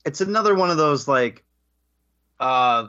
[0.05, 1.43] It's another one of those like,
[2.39, 2.87] uh,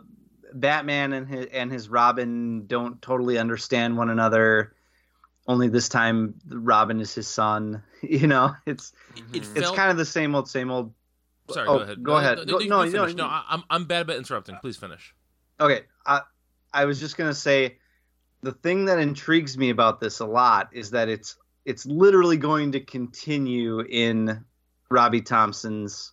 [0.53, 4.75] Batman and his and his Robin don't totally understand one another.
[5.49, 7.83] Only this time, Robin is his son.
[8.03, 8.95] You know, it's
[9.35, 9.77] It it's felt.
[9.77, 10.95] kind of the same old, same old.
[11.51, 12.03] Sorry, oh, go ahead.
[12.03, 12.39] go ahead.
[12.39, 13.17] No, Go- you- no, you no, finish.
[13.17, 13.25] no.
[13.27, 14.57] I- I'm I'm bad about interrupting.
[14.63, 15.15] Please finish.
[15.61, 16.23] Okay, I
[16.73, 17.79] I was just gonna say,
[18.43, 22.73] the thing that intrigues me about this a lot is that it's it's literally going
[22.73, 24.45] to continue in
[24.89, 26.13] Robbie Thompson's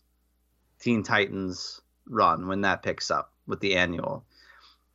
[0.79, 4.25] Teen Titans run when that picks up with the annual,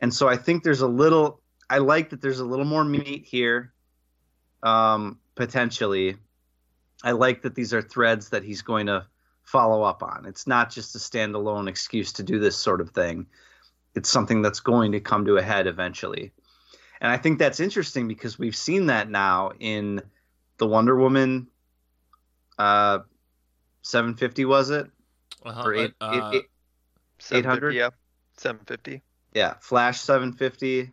[0.00, 1.40] and so I think there's a little.
[1.70, 3.72] I like that there's a little more meat here,
[4.62, 6.16] um, potentially.
[7.02, 9.06] I like that these are threads that he's going to
[9.42, 10.24] follow up on.
[10.26, 13.26] It's not just a standalone excuse to do this sort of thing
[13.94, 16.32] it's something that's going to come to a head eventually.
[17.00, 20.00] And I think that's interesting because we've seen that now in
[20.58, 21.48] the Wonder Woman
[22.58, 23.00] uh
[23.82, 24.88] 750 was it?
[25.44, 26.44] Uh-huh, Or eight, uh, eight-
[27.32, 27.72] eight- 800?
[27.72, 27.88] 750, Yeah,
[28.36, 29.02] 750.
[29.34, 30.92] yeah, Flash 750.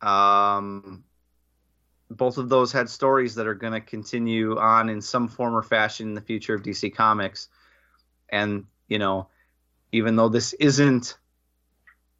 [0.00, 1.04] Um
[2.10, 5.62] both of those had stories that are going to continue on in some form or
[5.62, 7.48] fashion in the future of DC Comics.
[8.30, 9.28] And, you know,
[9.92, 11.18] even though this isn't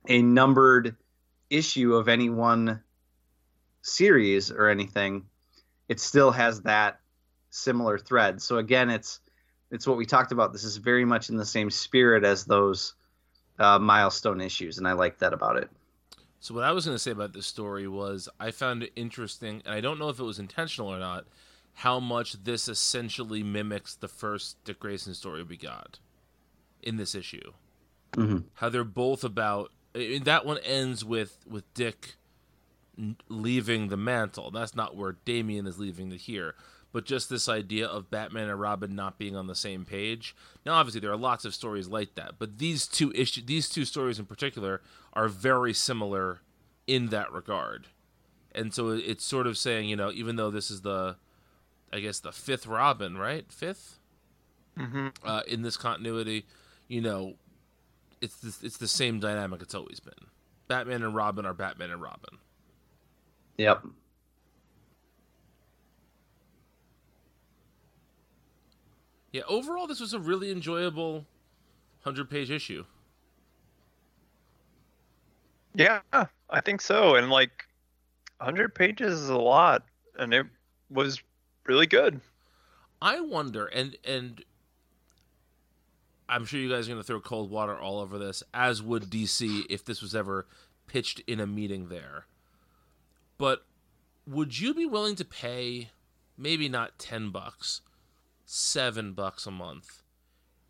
[0.09, 0.97] a numbered
[1.51, 2.82] issue of any one
[3.82, 5.24] series or anything,
[5.89, 7.01] it still has that
[7.51, 8.43] similar thread.
[8.43, 9.20] So again, it's
[9.70, 10.52] it's what we talked about.
[10.52, 12.94] This is very much in the same spirit as those
[13.59, 15.70] uh, milestone issues, and I like that about it.
[16.40, 19.62] So what I was going to say about this story was I found it interesting,
[19.66, 21.26] and I don't know if it was intentional or not,
[21.74, 25.98] how much this essentially mimics the first Dick Grayson story we got
[26.82, 27.52] in this issue.
[28.12, 28.44] Mhm.
[28.55, 32.15] How they're both about I mean, that one ends with with Dick
[33.29, 34.51] leaving the mantle.
[34.51, 36.55] That's not where Damian is leaving it here,
[36.93, 40.35] but just this idea of Batman and Robin not being on the same page.
[40.66, 43.85] Now, obviously, there are lots of stories like that, but these two issue, these two
[43.85, 46.41] stories in particular, are very similar
[46.87, 47.89] in that regard.
[48.53, 51.16] And so it's sort of saying, you know, even though this is the,
[51.93, 53.51] I guess the fifth Robin, right?
[53.53, 53.99] Fifth
[54.79, 55.09] Mm-hmm.
[55.25, 56.47] uh, in this continuity,
[56.87, 57.35] you know,
[58.20, 60.12] it's the, it's the same dynamic it's always been.
[60.66, 62.39] Batman and Robin are Batman and Robin.
[63.57, 63.85] Yep.
[69.32, 71.27] Yeah, overall, this was a really enjoyable
[72.01, 72.85] hundred page issue.
[75.74, 77.15] Yeah, I think so.
[77.16, 77.66] And like,
[78.39, 79.85] 100 pages is a lot,
[80.19, 80.47] and it
[80.90, 81.20] was
[81.66, 82.20] really good.
[83.03, 84.43] I wonder, and and
[86.29, 89.05] I'm sure you guys are going to throw cold water all over this, as would
[89.05, 90.47] DC if this was ever
[90.87, 92.27] pitched in a meeting there.
[93.39, 93.65] But
[94.27, 95.91] would you be willing to pay
[96.37, 97.81] maybe not ten bucks,
[98.45, 100.03] seven bucks a month,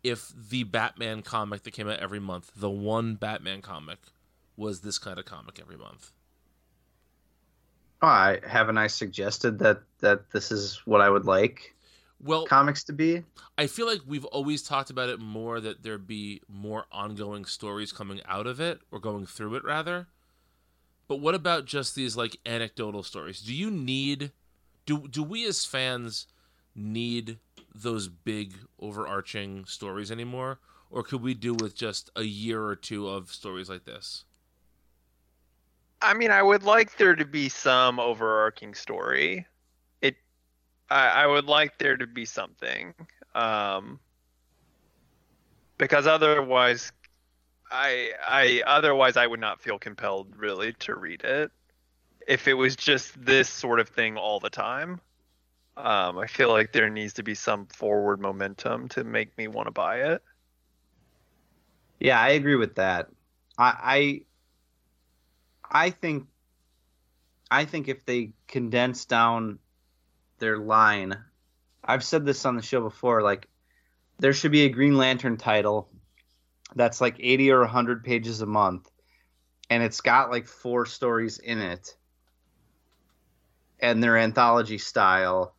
[0.03, 3.99] if the Batman comic that came out every month, the one Batman comic,
[4.55, 6.11] was this kind of comic every month?
[8.01, 11.75] Oh, I haven't I suggested that that this is what I would like
[12.21, 13.23] Well, comics to be.
[13.57, 17.91] I feel like we've always talked about it more that there be more ongoing stories
[17.91, 20.07] coming out of it or going through it rather.
[21.07, 23.41] But what about just these like anecdotal stories?
[23.41, 24.31] Do you need
[24.85, 26.27] do do we as fans
[26.75, 27.39] need
[27.73, 30.59] those big overarching stories anymore
[30.89, 34.25] or could we do with just a year or two of stories like this?
[36.01, 39.45] I mean, I would like there to be some overarching story.
[40.89, 42.93] I, I would like there to be something,
[43.35, 43.99] um,
[45.77, 46.91] because otherwise,
[47.71, 51.51] I, I otherwise I would not feel compelled really to read it.
[52.27, 54.99] If it was just this sort of thing all the time,
[55.77, 59.67] um, I feel like there needs to be some forward momentum to make me want
[59.67, 60.21] to buy it.
[61.99, 63.09] Yeah, I agree with that.
[63.57, 64.25] I
[65.71, 66.27] I, I think
[67.51, 69.59] I think if they condense down
[70.39, 71.17] their line,
[71.83, 73.47] I've said this on the show before, like
[74.19, 75.89] there should be a Green Lantern title
[76.75, 78.89] that's like 80 or 100 pages a month
[79.69, 81.95] and it's got like four stories in it
[83.79, 85.55] and they're anthology style.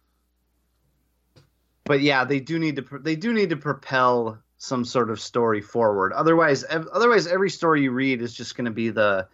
[1.84, 5.60] But yeah they do need to they do need to propel some sort of story
[5.60, 6.12] forward.
[6.12, 9.26] Otherwise otherwise every story you read is just going to be the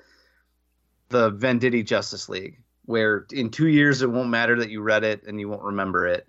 [1.08, 5.22] the venditti justice league where in two years it won't matter that you read it
[5.26, 6.28] and you won't remember it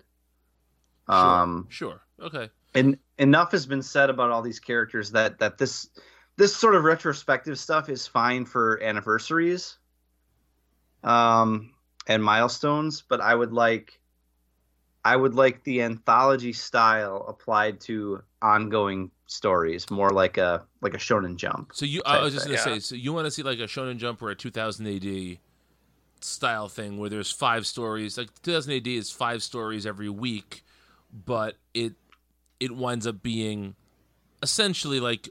[1.08, 1.16] Sure.
[1.16, 2.00] um Sure.
[2.20, 2.50] Okay.
[2.74, 5.88] and enough has been said about all these characters that that this
[6.36, 9.78] this sort of retrospective stuff is fine for anniversaries
[11.04, 11.72] um
[12.08, 14.00] and milestones but i would like
[15.04, 20.98] i would like the anthology style applied to ongoing stories more like a like a
[20.98, 22.64] shonen jump So you, I was just gonna yeah.
[22.64, 25.38] say, so you want to see like a Shonen Jump or a 2000 AD
[26.24, 28.18] style thing where there's five stories.
[28.18, 30.64] Like 2000 AD is five stories every week,
[31.12, 31.94] but it
[32.60, 33.74] it winds up being
[34.42, 35.28] essentially like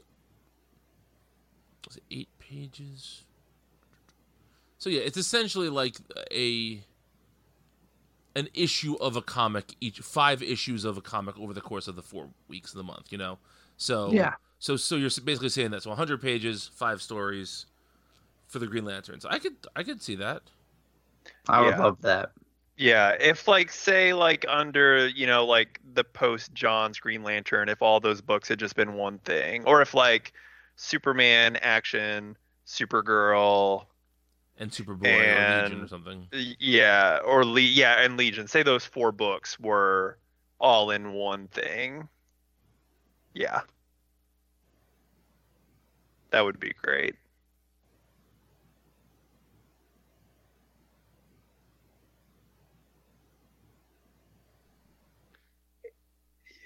[2.10, 3.24] eight pages?
[4.78, 5.96] So yeah, it's essentially like
[6.32, 6.82] a
[8.36, 11.96] an issue of a comic each five issues of a comic over the course of
[11.96, 13.36] the four weeks of the month you know
[13.76, 14.34] so Yeah.
[14.60, 17.66] so so you're basically saying that so 100 pages five stories
[18.46, 20.42] for the green lanterns i could i could see that
[21.48, 21.84] i would Yeah.
[21.84, 22.32] love that
[22.76, 27.82] Yeah, if like say like under you know like the post Johns Green Lantern, if
[27.82, 30.32] all those books had just been one thing, or if like
[30.76, 32.36] Superman, Action,
[32.66, 33.86] Supergirl,
[34.58, 39.10] and superboy or legion or something yeah, or Le- yeah, and Legion, say those four
[39.12, 40.18] books were
[40.60, 42.08] all in one thing.
[43.34, 43.62] Yeah,
[46.30, 47.14] that would be great.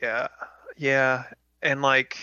[0.02, 0.28] Yeah,
[0.76, 1.24] yeah,
[1.62, 2.18] and like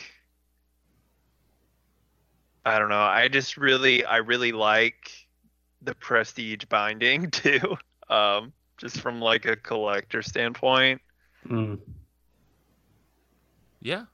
[2.66, 5.10] I don't know, I just really I really like
[5.82, 7.78] the prestige binding too.
[8.10, 11.02] Um just from like a collector standpoint.
[11.48, 11.80] Mm.
[13.82, 14.06] yeah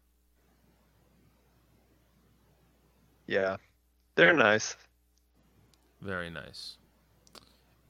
[3.27, 3.57] Yeah.
[4.15, 4.77] They're nice.
[6.01, 6.77] Very nice.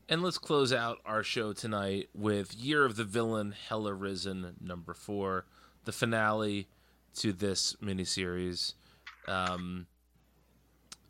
[0.07, 4.93] And let's close out our show tonight with Year of the Villain, Hell Arisen, number
[4.93, 5.45] four,
[5.85, 6.67] the finale
[7.15, 8.73] to this miniseries.
[9.27, 9.87] Um,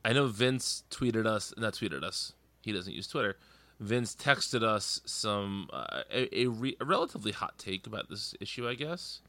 [0.04, 3.38] I know Vince tweeted us, not tweeted us, he doesn't use Twitter.
[3.80, 8.68] Vince texted us some, uh, a, a, re, a relatively hot take about this issue,
[8.70, 9.20] I guess.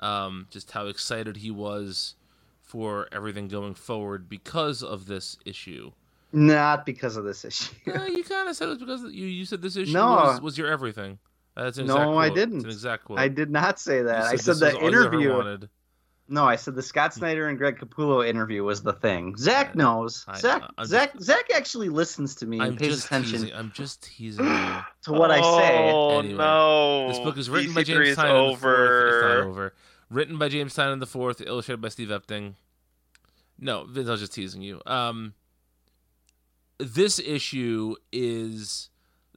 [0.00, 2.16] Um, just how excited he was
[2.62, 5.92] for everything going forward because of this issue.
[6.32, 9.44] not because of this issue Uh, you kind of said it was because you you
[9.44, 10.06] said this issue No.
[10.06, 11.18] was, was your everything.
[11.56, 12.56] That's an No, exact I didn't.
[12.56, 13.18] It's an exact quote.
[13.18, 15.68] i did not say You that i said the was all you ever interview.
[16.26, 19.36] No, I said the Scott Snyder and Greg Capullo interview was the thing.
[19.36, 20.24] Zach I- knows.
[20.26, 23.54] I- Zach I'm Zach Zach actually listens to me I'm and pays attention teasing.
[23.54, 24.76] I'm just teasing you.
[25.02, 25.90] to what I say.
[25.92, 27.08] Oh Anyway, no.
[27.08, 28.64] This book is written by DC3 James is Tynion the fourth.
[28.64, 29.42] It's not over.
[29.44, 29.74] over.
[30.10, 32.54] Written by James Tynion the fourth, illustrated by Steve Epting.
[33.58, 34.80] No, Vince, I was just teasing you.
[34.86, 35.34] Um,
[36.78, 38.88] this issue is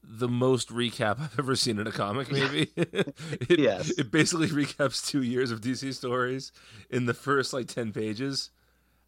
[0.10, 2.32] the most recap I've ever seen in a comic.
[2.32, 2.72] Maybe.
[2.76, 3.90] it, Yes.
[3.92, 6.52] It basically recaps two years of DC stories
[6.90, 8.50] in the first like ten pages.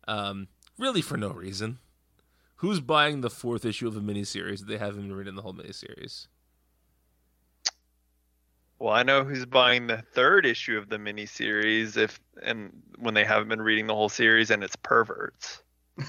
[0.07, 0.47] Um,
[0.77, 1.79] really for no reason.
[2.57, 6.27] Who's buying the fourth issue of a miniseries that they haven't written the whole miniseries?
[8.79, 13.25] Well, I know who's buying the third issue of the miniseries if and when they
[13.25, 15.63] haven't been reading the whole series and it's perverts.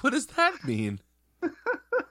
[0.00, 1.00] What does that mean?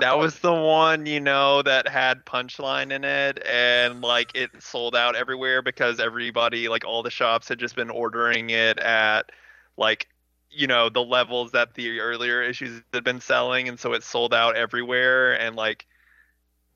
[0.00, 4.94] That was the one, you know, that had punchline in it and like it sold
[4.94, 9.30] out everywhere because everybody like all the shops had just been ordering it at
[9.76, 10.08] like
[10.50, 14.32] you know, the levels that the earlier issues had been selling and so it sold
[14.32, 15.86] out everywhere and like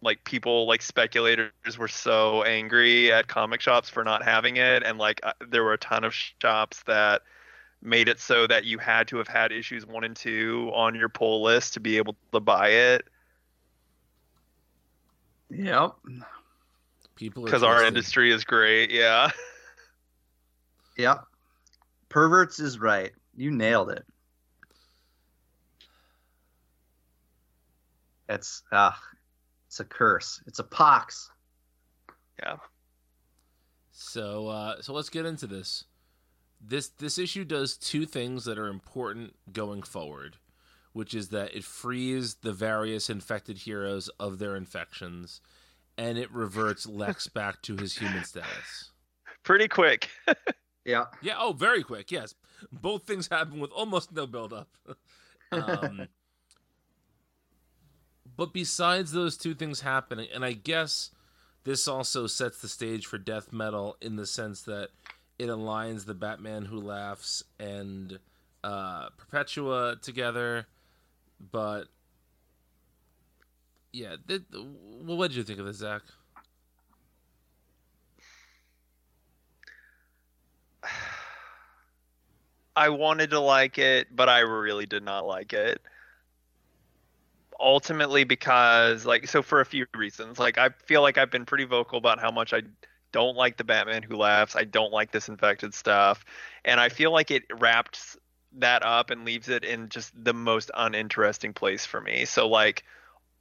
[0.02, 4.98] like people like speculators were so angry at comic shops for not having it and
[4.98, 7.22] like uh, there were a ton of shops that
[7.82, 11.08] made it so that you had to have had issues 1 and 2 on your
[11.08, 13.06] pull list to be able to buy it
[15.50, 15.92] Yep.
[17.14, 19.30] People because our industry is great yeah
[20.96, 21.24] Yep.
[22.08, 23.12] Perverts is right.
[23.34, 24.04] You nailed it.
[28.28, 28.98] It's ah,
[29.66, 30.42] it's a curse.
[30.46, 31.30] It's a pox.
[32.42, 32.56] yeah
[33.92, 35.84] So uh, so let's get into this.
[36.64, 40.36] This this issue does two things that are important going forward,
[40.92, 45.40] which is that it frees the various infected heroes of their infections,
[45.98, 48.92] and it reverts Lex back to his human status.
[49.42, 50.08] pretty quick
[50.84, 51.06] Yeah.
[51.20, 51.34] Yeah.
[51.38, 52.10] Oh, very quick.
[52.10, 52.34] Yes,
[52.70, 54.68] both things happen with almost no build-up.
[55.52, 56.08] um,
[58.36, 61.10] but besides those two things happening, and I guess
[61.64, 64.88] this also sets the stage for death metal in the sense that
[65.38, 68.18] it aligns the Batman Who Laughs and
[68.64, 70.66] uh, Perpetua together.
[71.50, 71.84] But
[73.92, 74.16] yeah,
[74.52, 76.02] well, what did you think of this, Zach?
[82.76, 85.80] I wanted to like it, but I really did not like it.
[87.60, 90.38] Ultimately, because like so for a few reasons.
[90.38, 92.62] Like I feel like I've been pretty vocal about how much I
[93.12, 94.56] don't like the Batman Who Laughs.
[94.56, 96.24] I don't like this infected stuff,
[96.64, 98.16] and I feel like it wraps
[98.58, 102.24] that up and leaves it in just the most uninteresting place for me.
[102.24, 102.84] So like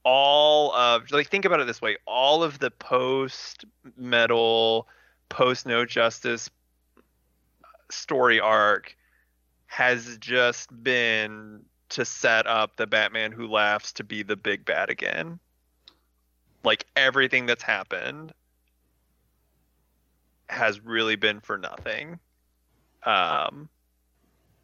[0.04, 3.66] all of like think about it this way: all of the post
[3.98, 4.88] metal,
[5.30, 6.50] post no justice
[7.90, 8.96] story arc
[9.68, 14.90] has just been to set up the Batman who laughs to be the big bad
[14.90, 15.40] again.
[16.64, 18.34] Like everything that's happened
[20.52, 22.20] has really been for nothing.
[23.04, 23.70] Um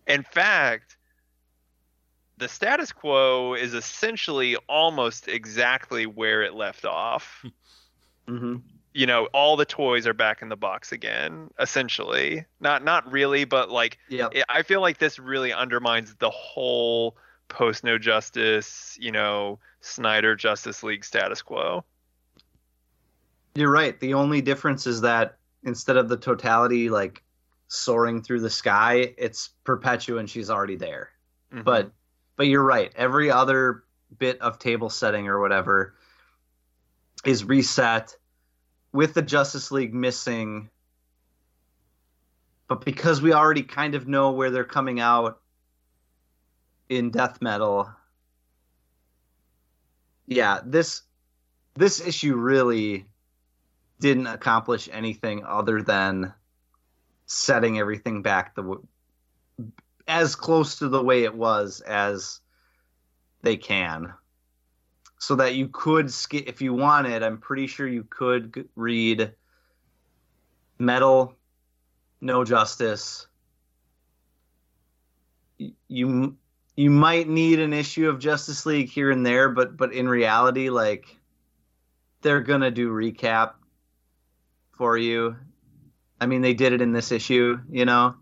[0.06, 0.96] in fact,
[2.38, 7.44] the status quo is essentially almost exactly where it left off.
[8.30, 8.58] Mm-hmm.
[8.92, 13.46] you know all the toys are back in the box again essentially not not really
[13.46, 14.32] but like Yep.
[14.36, 17.16] it- i feel like this really undermines the whole
[17.48, 21.86] post no justice you know snyder justice league status quo
[23.56, 23.98] You're right.
[23.98, 27.24] The only difference is that instead of the totality like
[27.68, 31.10] soaring through the sky, it's Perpetua and she's already there.
[31.54, 31.64] Mhm.
[31.64, 31.92] But
[32.36, 32.92] but you're right.
[32.96, 33.84] Every other
[34.20, 35.96] bit of table setting or whatever
[37.26, 38.16] is reset
[38.94, 40.70] with the Justice League missing.
[42.68, 45.42] But because we already kind of know where they're coming out
[46.90, 47.90] in death metal,
[50.28, 51.02] yeah, this
[51.76, 53.06] this issue really
[54.00, 56.34] didn't accomplish anything other than
[57.26, 58.78] setting everything back the
[60.08, 62.40] as close to the way it was as
[63.42, 64.14] they can.
[65.20, 69.34] So that you could skip if you wanted i'm pretty sure you could read
[70.78, 71.36] metal
[72.22, 73.28] no justice.
[75.88, 76.38] You
[76.76, 80.70] you might need an issue of justice league here and there but but in reality
[80.70, 81.18] like
[82.22, 83.54] they're gonna do recap
[84.78, 85.36] for you.
[86.20, 88.16] I mean they did it in this issue you know?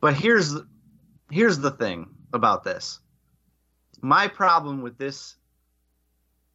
[0.00, 0.54] But here's
[1.30, 3.00] here's the thing about this.
[4.00, 5.36] My problem with this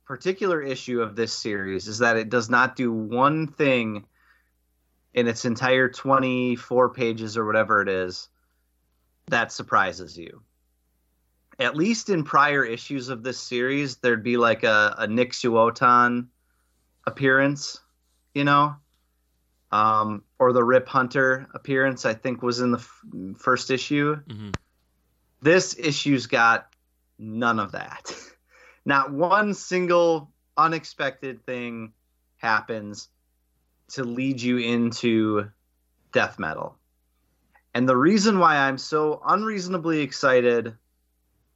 [0.05, 4.05] particular issue of this series is that it does not do one thing
[5.13, 8.29] in its entire 24 pages or whatever it is
[9.27, 10.43] that surprises you.
[11.57, 16.27] At least in prior issues of this series there'd be like a, a nick Suotan
[17.07, 17.79] appearance
[18.35, 18.75] you know
[19.71, 23.01] um, or the rip hunter appearance i think was in the f-
[23.37, 24.51] first issue Mm-hmm.
[25.41, 26.67] this issue's got
[27.17, 28.13] none of that.
[28.85, 31.93] Not one single unexpected thing
[32.37, 33.09] happens
[33.89, 35.49] to lead you into
[36.11, 36.77] death metal.
[37.73, 40.75] And the reason why I'm so unreasonably excited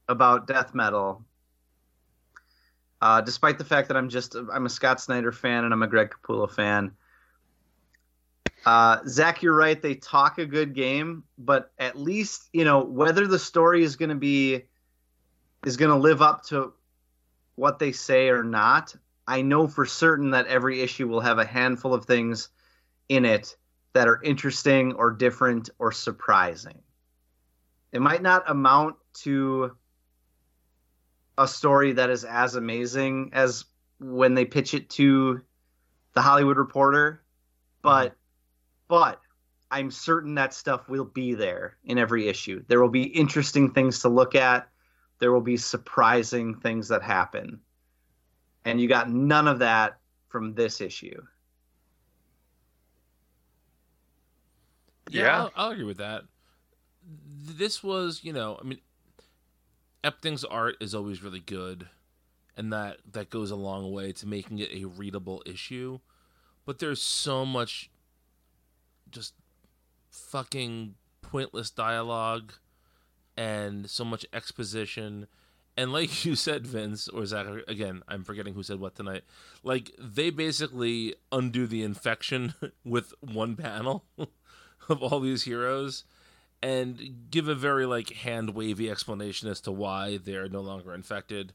[0.07, 1.23] about death metal,
[3.01, 5.87] uh, despite the fact that I'm just I'm a Scott Snyder fan and I'm a
[5.87, 6.91] Greg Capullo fan.
[8.65, 9.81] Uh, Zach, you're right.
[9.81, 14.09] They talk a good game, but at least you know whether the story is going
[14.09, 14.63] to be
[15.65, 16.73] is going to live up to
[17.55, 18.95] what they say or not.
[19.27, 22.49] I know for certain that every issue will have a handful of things
[23.09, 23.55] in it
[23.93, 26.79] that are interesting or different or surprising.
[27.91, 29.75] It might not amount to
[31.39, 33.63] a story that is as amazing as
[33.99, 35.41] when they pitch it to
[36.13, 37.23] the Hollywood Reporter,
[37.81, 38.15] but mm-hmm.
[38.89, 39.21] but
[39.71, 42.63] I'm certain that stuff will be there in every issue.
[42.67, 44.67] There will be interesting things to look at.
[45.19, 47.61] There will be surprising things that happen.
[48.65, 51.21] And you got none of that from this issue.
[55.09, 55.37] Yeah, Yeah.
[55.37, 56.23] I'll, I'll agree with that.
[57.41, 58.79] This was, you know, I mean,
[60.03, 61.87] Epting's art is always really good,
[62.55, 65.99] and that that goes a long way to making it a readable issue.
[66.65, 67.89] But there's so much
[69.09, 69.33] just
[70.09, 72.53] fucking pointless dialogue
[73.35, 75.27] and so much exposition.
[75.75, 79.23] And like you said, Vince or Zach, again, I'm forgetting who said what tonight.
[79.63, 82.53] Like they basically undo the infection
[82.85, 84.05] with one panel
[84.89, 86.03] of all these heroes
[86.61, 91.53] and give a very like hand wavy explanation as to why they're no longer infected.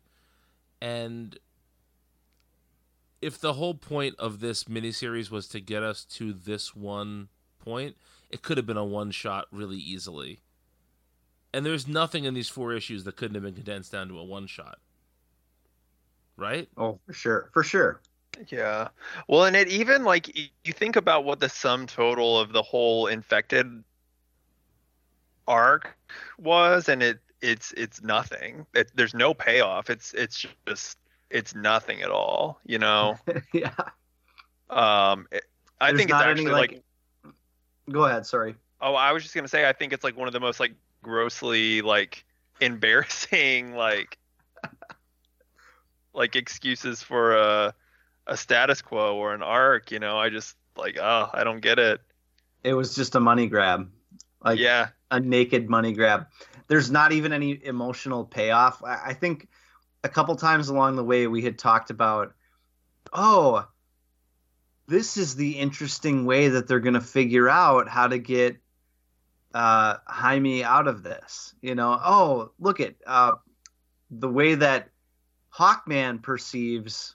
[0.81, 1.39] And
[3.21, 7.29] if the whole point of this miniseries was to get us to this one
[7.59, 7.97] point,
[8.31, 10.41] it could have been a one shot really easily.
[11.53, 14.25] And there's nothing in these four issues that couldn't have been condensed down to a
[14.25, 14.79] one shot.
[16.37, 16.69] Right?
[16.77, 17.51] Oh, for sure.
[17.53, 18.01] For sure.
[18.49, 18.89] Yeah.
[19.29, 23.07] Well, and it even like you think about what the sum total of the whole
[23.07, 23.85] infected
[25.47, 25.97] arc
[26.39, 28.67] was, and it it's it's nothing.
[28.75, 29.91] It, there's no payoff.
[29.91, 30.99] It's it's just
[31.31, 32.61] it's nothing at all.
[32.67, 33.19] You know.
[33.53, 33.73] yeah.
[34.71, 35.45] Um, it-
[35.81, 36.83] I There's think it's actually any, like,
[37.91, 38.25] Go ahead.
[38.25, 38.55] Sorry.
[38.81, 40.73] oh, I was just gonna say I think it's like one of the most like
[41.03, 42.25] grossly like
[42.61, 44.17] embarrassing like
[46.15, 47.75] like excuses for a
[48.27, 49.91] a status quo or an arc.
[49.91, 52.01] You know, I just like oh I don't get it.
[52.63, 53.91] It was just a money grab.
[54.43, 56.27] Like yeah, a naked money grab.
[56.67, 58.83] There's not even any emotional payoff.
[58.83, 59.49] I, I think
[60.03, 62.35] a couple times along the way we had talked about,
[63.13, 63.67] oh,
[64.87, 68.57] this is the interesting way that they're going to figure out how to get
[69.55, 71.55] uh, Jaime out of this.
[71.63, 73.33] You know, oh, look at uh,
[74.11, 74.91] the way that
[75.57, 77.15] Hawkman perceives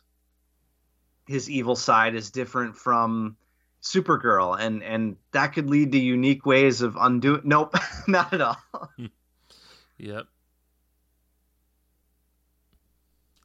[1.27, 3.35] his evil side is different from
[3.81, 7.41] Supergirl, and and that could lead to unique ways of undoing.
[7.45, 7.75] Nope,
[8.07, 8.57] not at all.
[9.97, 10.25] Yep.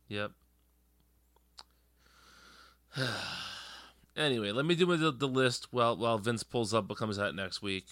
[0.08, 0.30] Yep.
[4.16, 7.34] anyway, let me do the, the list while while Vince pulls up what comes out
[7.34, 7.86] next week.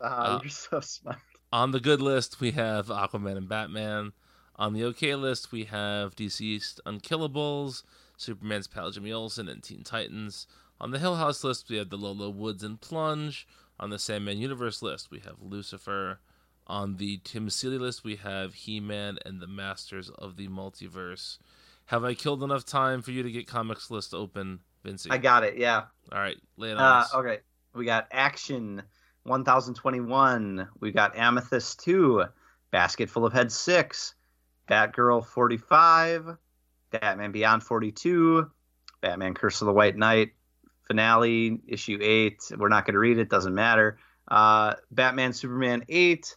[0.00, 1.18] Uh, Uh, you're so smart.
[1.52, 4.12] On the good list, we have Aquaman and Batman.
[4.56, 7.84] On the okay list, we have DC's Unkillables,
[8.16, 10.46] Superman's pal Jimmy Olsen, and Teen Titans.
[10.80, 13.46] On the Hill House list, we have the Low, Low Woods and Plunge.
[13.80, 16.18] On the Sandman Universe list, we have Lucifer.
[16.66, 21.38] On the Tim Seeley list, we have He Man and the Masters of the Multiverse.
[21.86, 25.10] Have I killed enough time for you to get comics list open, Vincey?
[25.10, 25.56] I got it.
[25.56, 25.84] Yeah.
[26.12, 27.14] All right, lay it on Uh, us.
[27.14, 27.38] okay.
[27.74, 28.82] We got Action
[29.24, 30.68] 1021.
[30.80, 32.24] We got Amethyst 2.
[32.70, 34.14] Basket Full of Heads 6.
[34.68, 36.36] Batgirl 45.
[36.90, 38.50] Batman Beyond 42.
[39.00, 40.32] Batman Curse of the White Knight.
[40.88, 42.52] Finale, issue 8.
[42.58, 43.30] We're not going to read it.
[43.30, 43.98] Doesn't matter.
[44.26, 46.36] Uh, Batman Superman 8.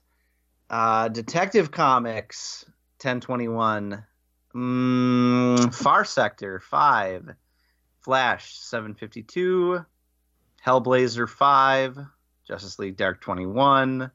[0.69, 2.65] Uh, Detective Comics
[3.02, 4.03] 1021.
[4.53, 7.32] Mm, Far Sector 5.
[8.02, 9.86] Flash 752.
[10.65, 11.98] Hellblazer 5,
[12.48, 14.11] Justice League Dark 21,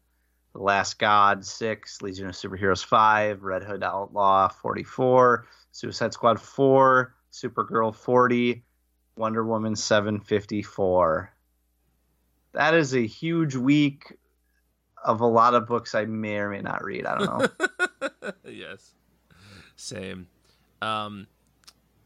[0.52, 7.14] The Last God 6, Legion of Superheroes 5, Red Hood Outlaw 44, Suicide Squad 4,
[7.32, 8.64] Supergirl 40,
[9.16, 11.32] Wonder Woman 754.
[12.52, 14.14] That is a huge week
[15.04, 17.06] of a lot of books I may or may not read.
[17.06, 18.30] I don't know.
[18.44, 18.94] yes.
[19.76, 20.26] Same.
[20.82, 21.26] Um,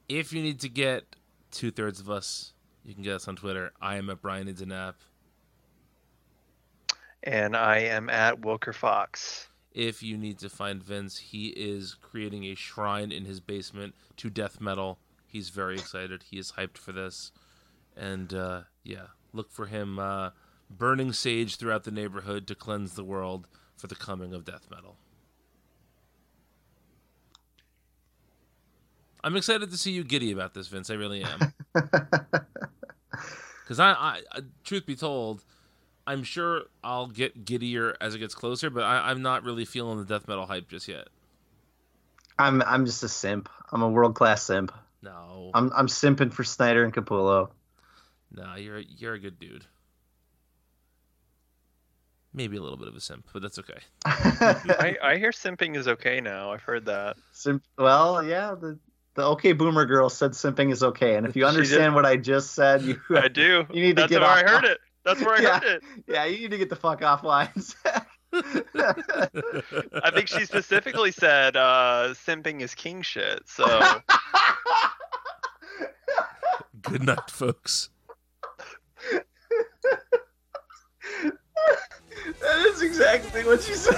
[0.08, 1.04] if you need to get
[1.50, 2.52] two thirds of us,
[2.84, 3.72] you can get us on Twitter.
[3.80, 4.96] I am at Brian Needs a Nap.
[7.22, 9.48] and I am at Wilker Fox.
[9.72, 14.28] If you need to find Vince, he is creating a shrine in his basement to
[14.30, 14.98] death metal.
[15.30, 16.24] He's very excited.
[16.30, 17.32] He is hyped for this.
[17.96, 20.30] And uh, yeah, look for him uh,
[20.68, 23.46] burning sage throughout the neighborhood to cleanse the world
[23.76, 24.96] for the coming of death metal.
[29.22, 30.90] I'm excited to see you giddy about this, Vince.
[30.90, 31.52] I really am.
[33.70, 33.92] Because I,
[34.32, 35.44] I, truth be told,
[36.04, 39.96] I'm sure I'll get giddier as it gets closer, but I, I'm not really feeling
[39.96, 41.06] the death metal hype just yet.
[42.36, 43.48] I'm I'm just a simp.
[43.70, 44.72] I'm a world class simp.
[45.02, 47.50] No, I'm I'm simping for Snyder and Capullo.
[48.32, 49.64] no, you're you're a good dude.
[52.32, 53.78] Maybe a little bit of a simp, but that's okay.
[54.04, 56.52] I, I hear simping is okay now.
[56.52, 57.16] I've heard that.
[57.32, 57.64] Simp.
[57.76, 58.54] Well, yeah.
[58.54, 58.78] The
[59.14, 62.52] the OK Boomer girl said simping is okay, and if you understand what I just
[62.54, 63.64] said, you I do.
[63.72, 64.78] You need to That's get where I off- heard it.
[65.04, 65.60] That's where I Yeah.
[65.60, 65.82] heard it.
[66.06, 67.74] yeah, you need to get the fuck off lines.
[68.32, 73.42] I think she specifically said uh, simping is king shit.
[73.46, 73.64] So
[76.82, 77.90] Good night, folks.
[82.40, 83.92] that is exactly what she said.
[83.92, 83.96] I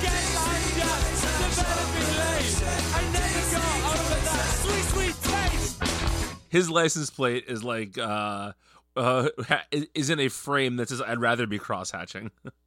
[0.00, 1.00] get lined up,
[1.50, 2.62] developing late.
[2.94, 5.82] I never got over that sweet, sweet taste.
[6.48, 8.52] His license plate is like uh,
[8.96, 9.28] uh,
[9.72, 12.30] is in a frame that says "I'd rather be cross hatching."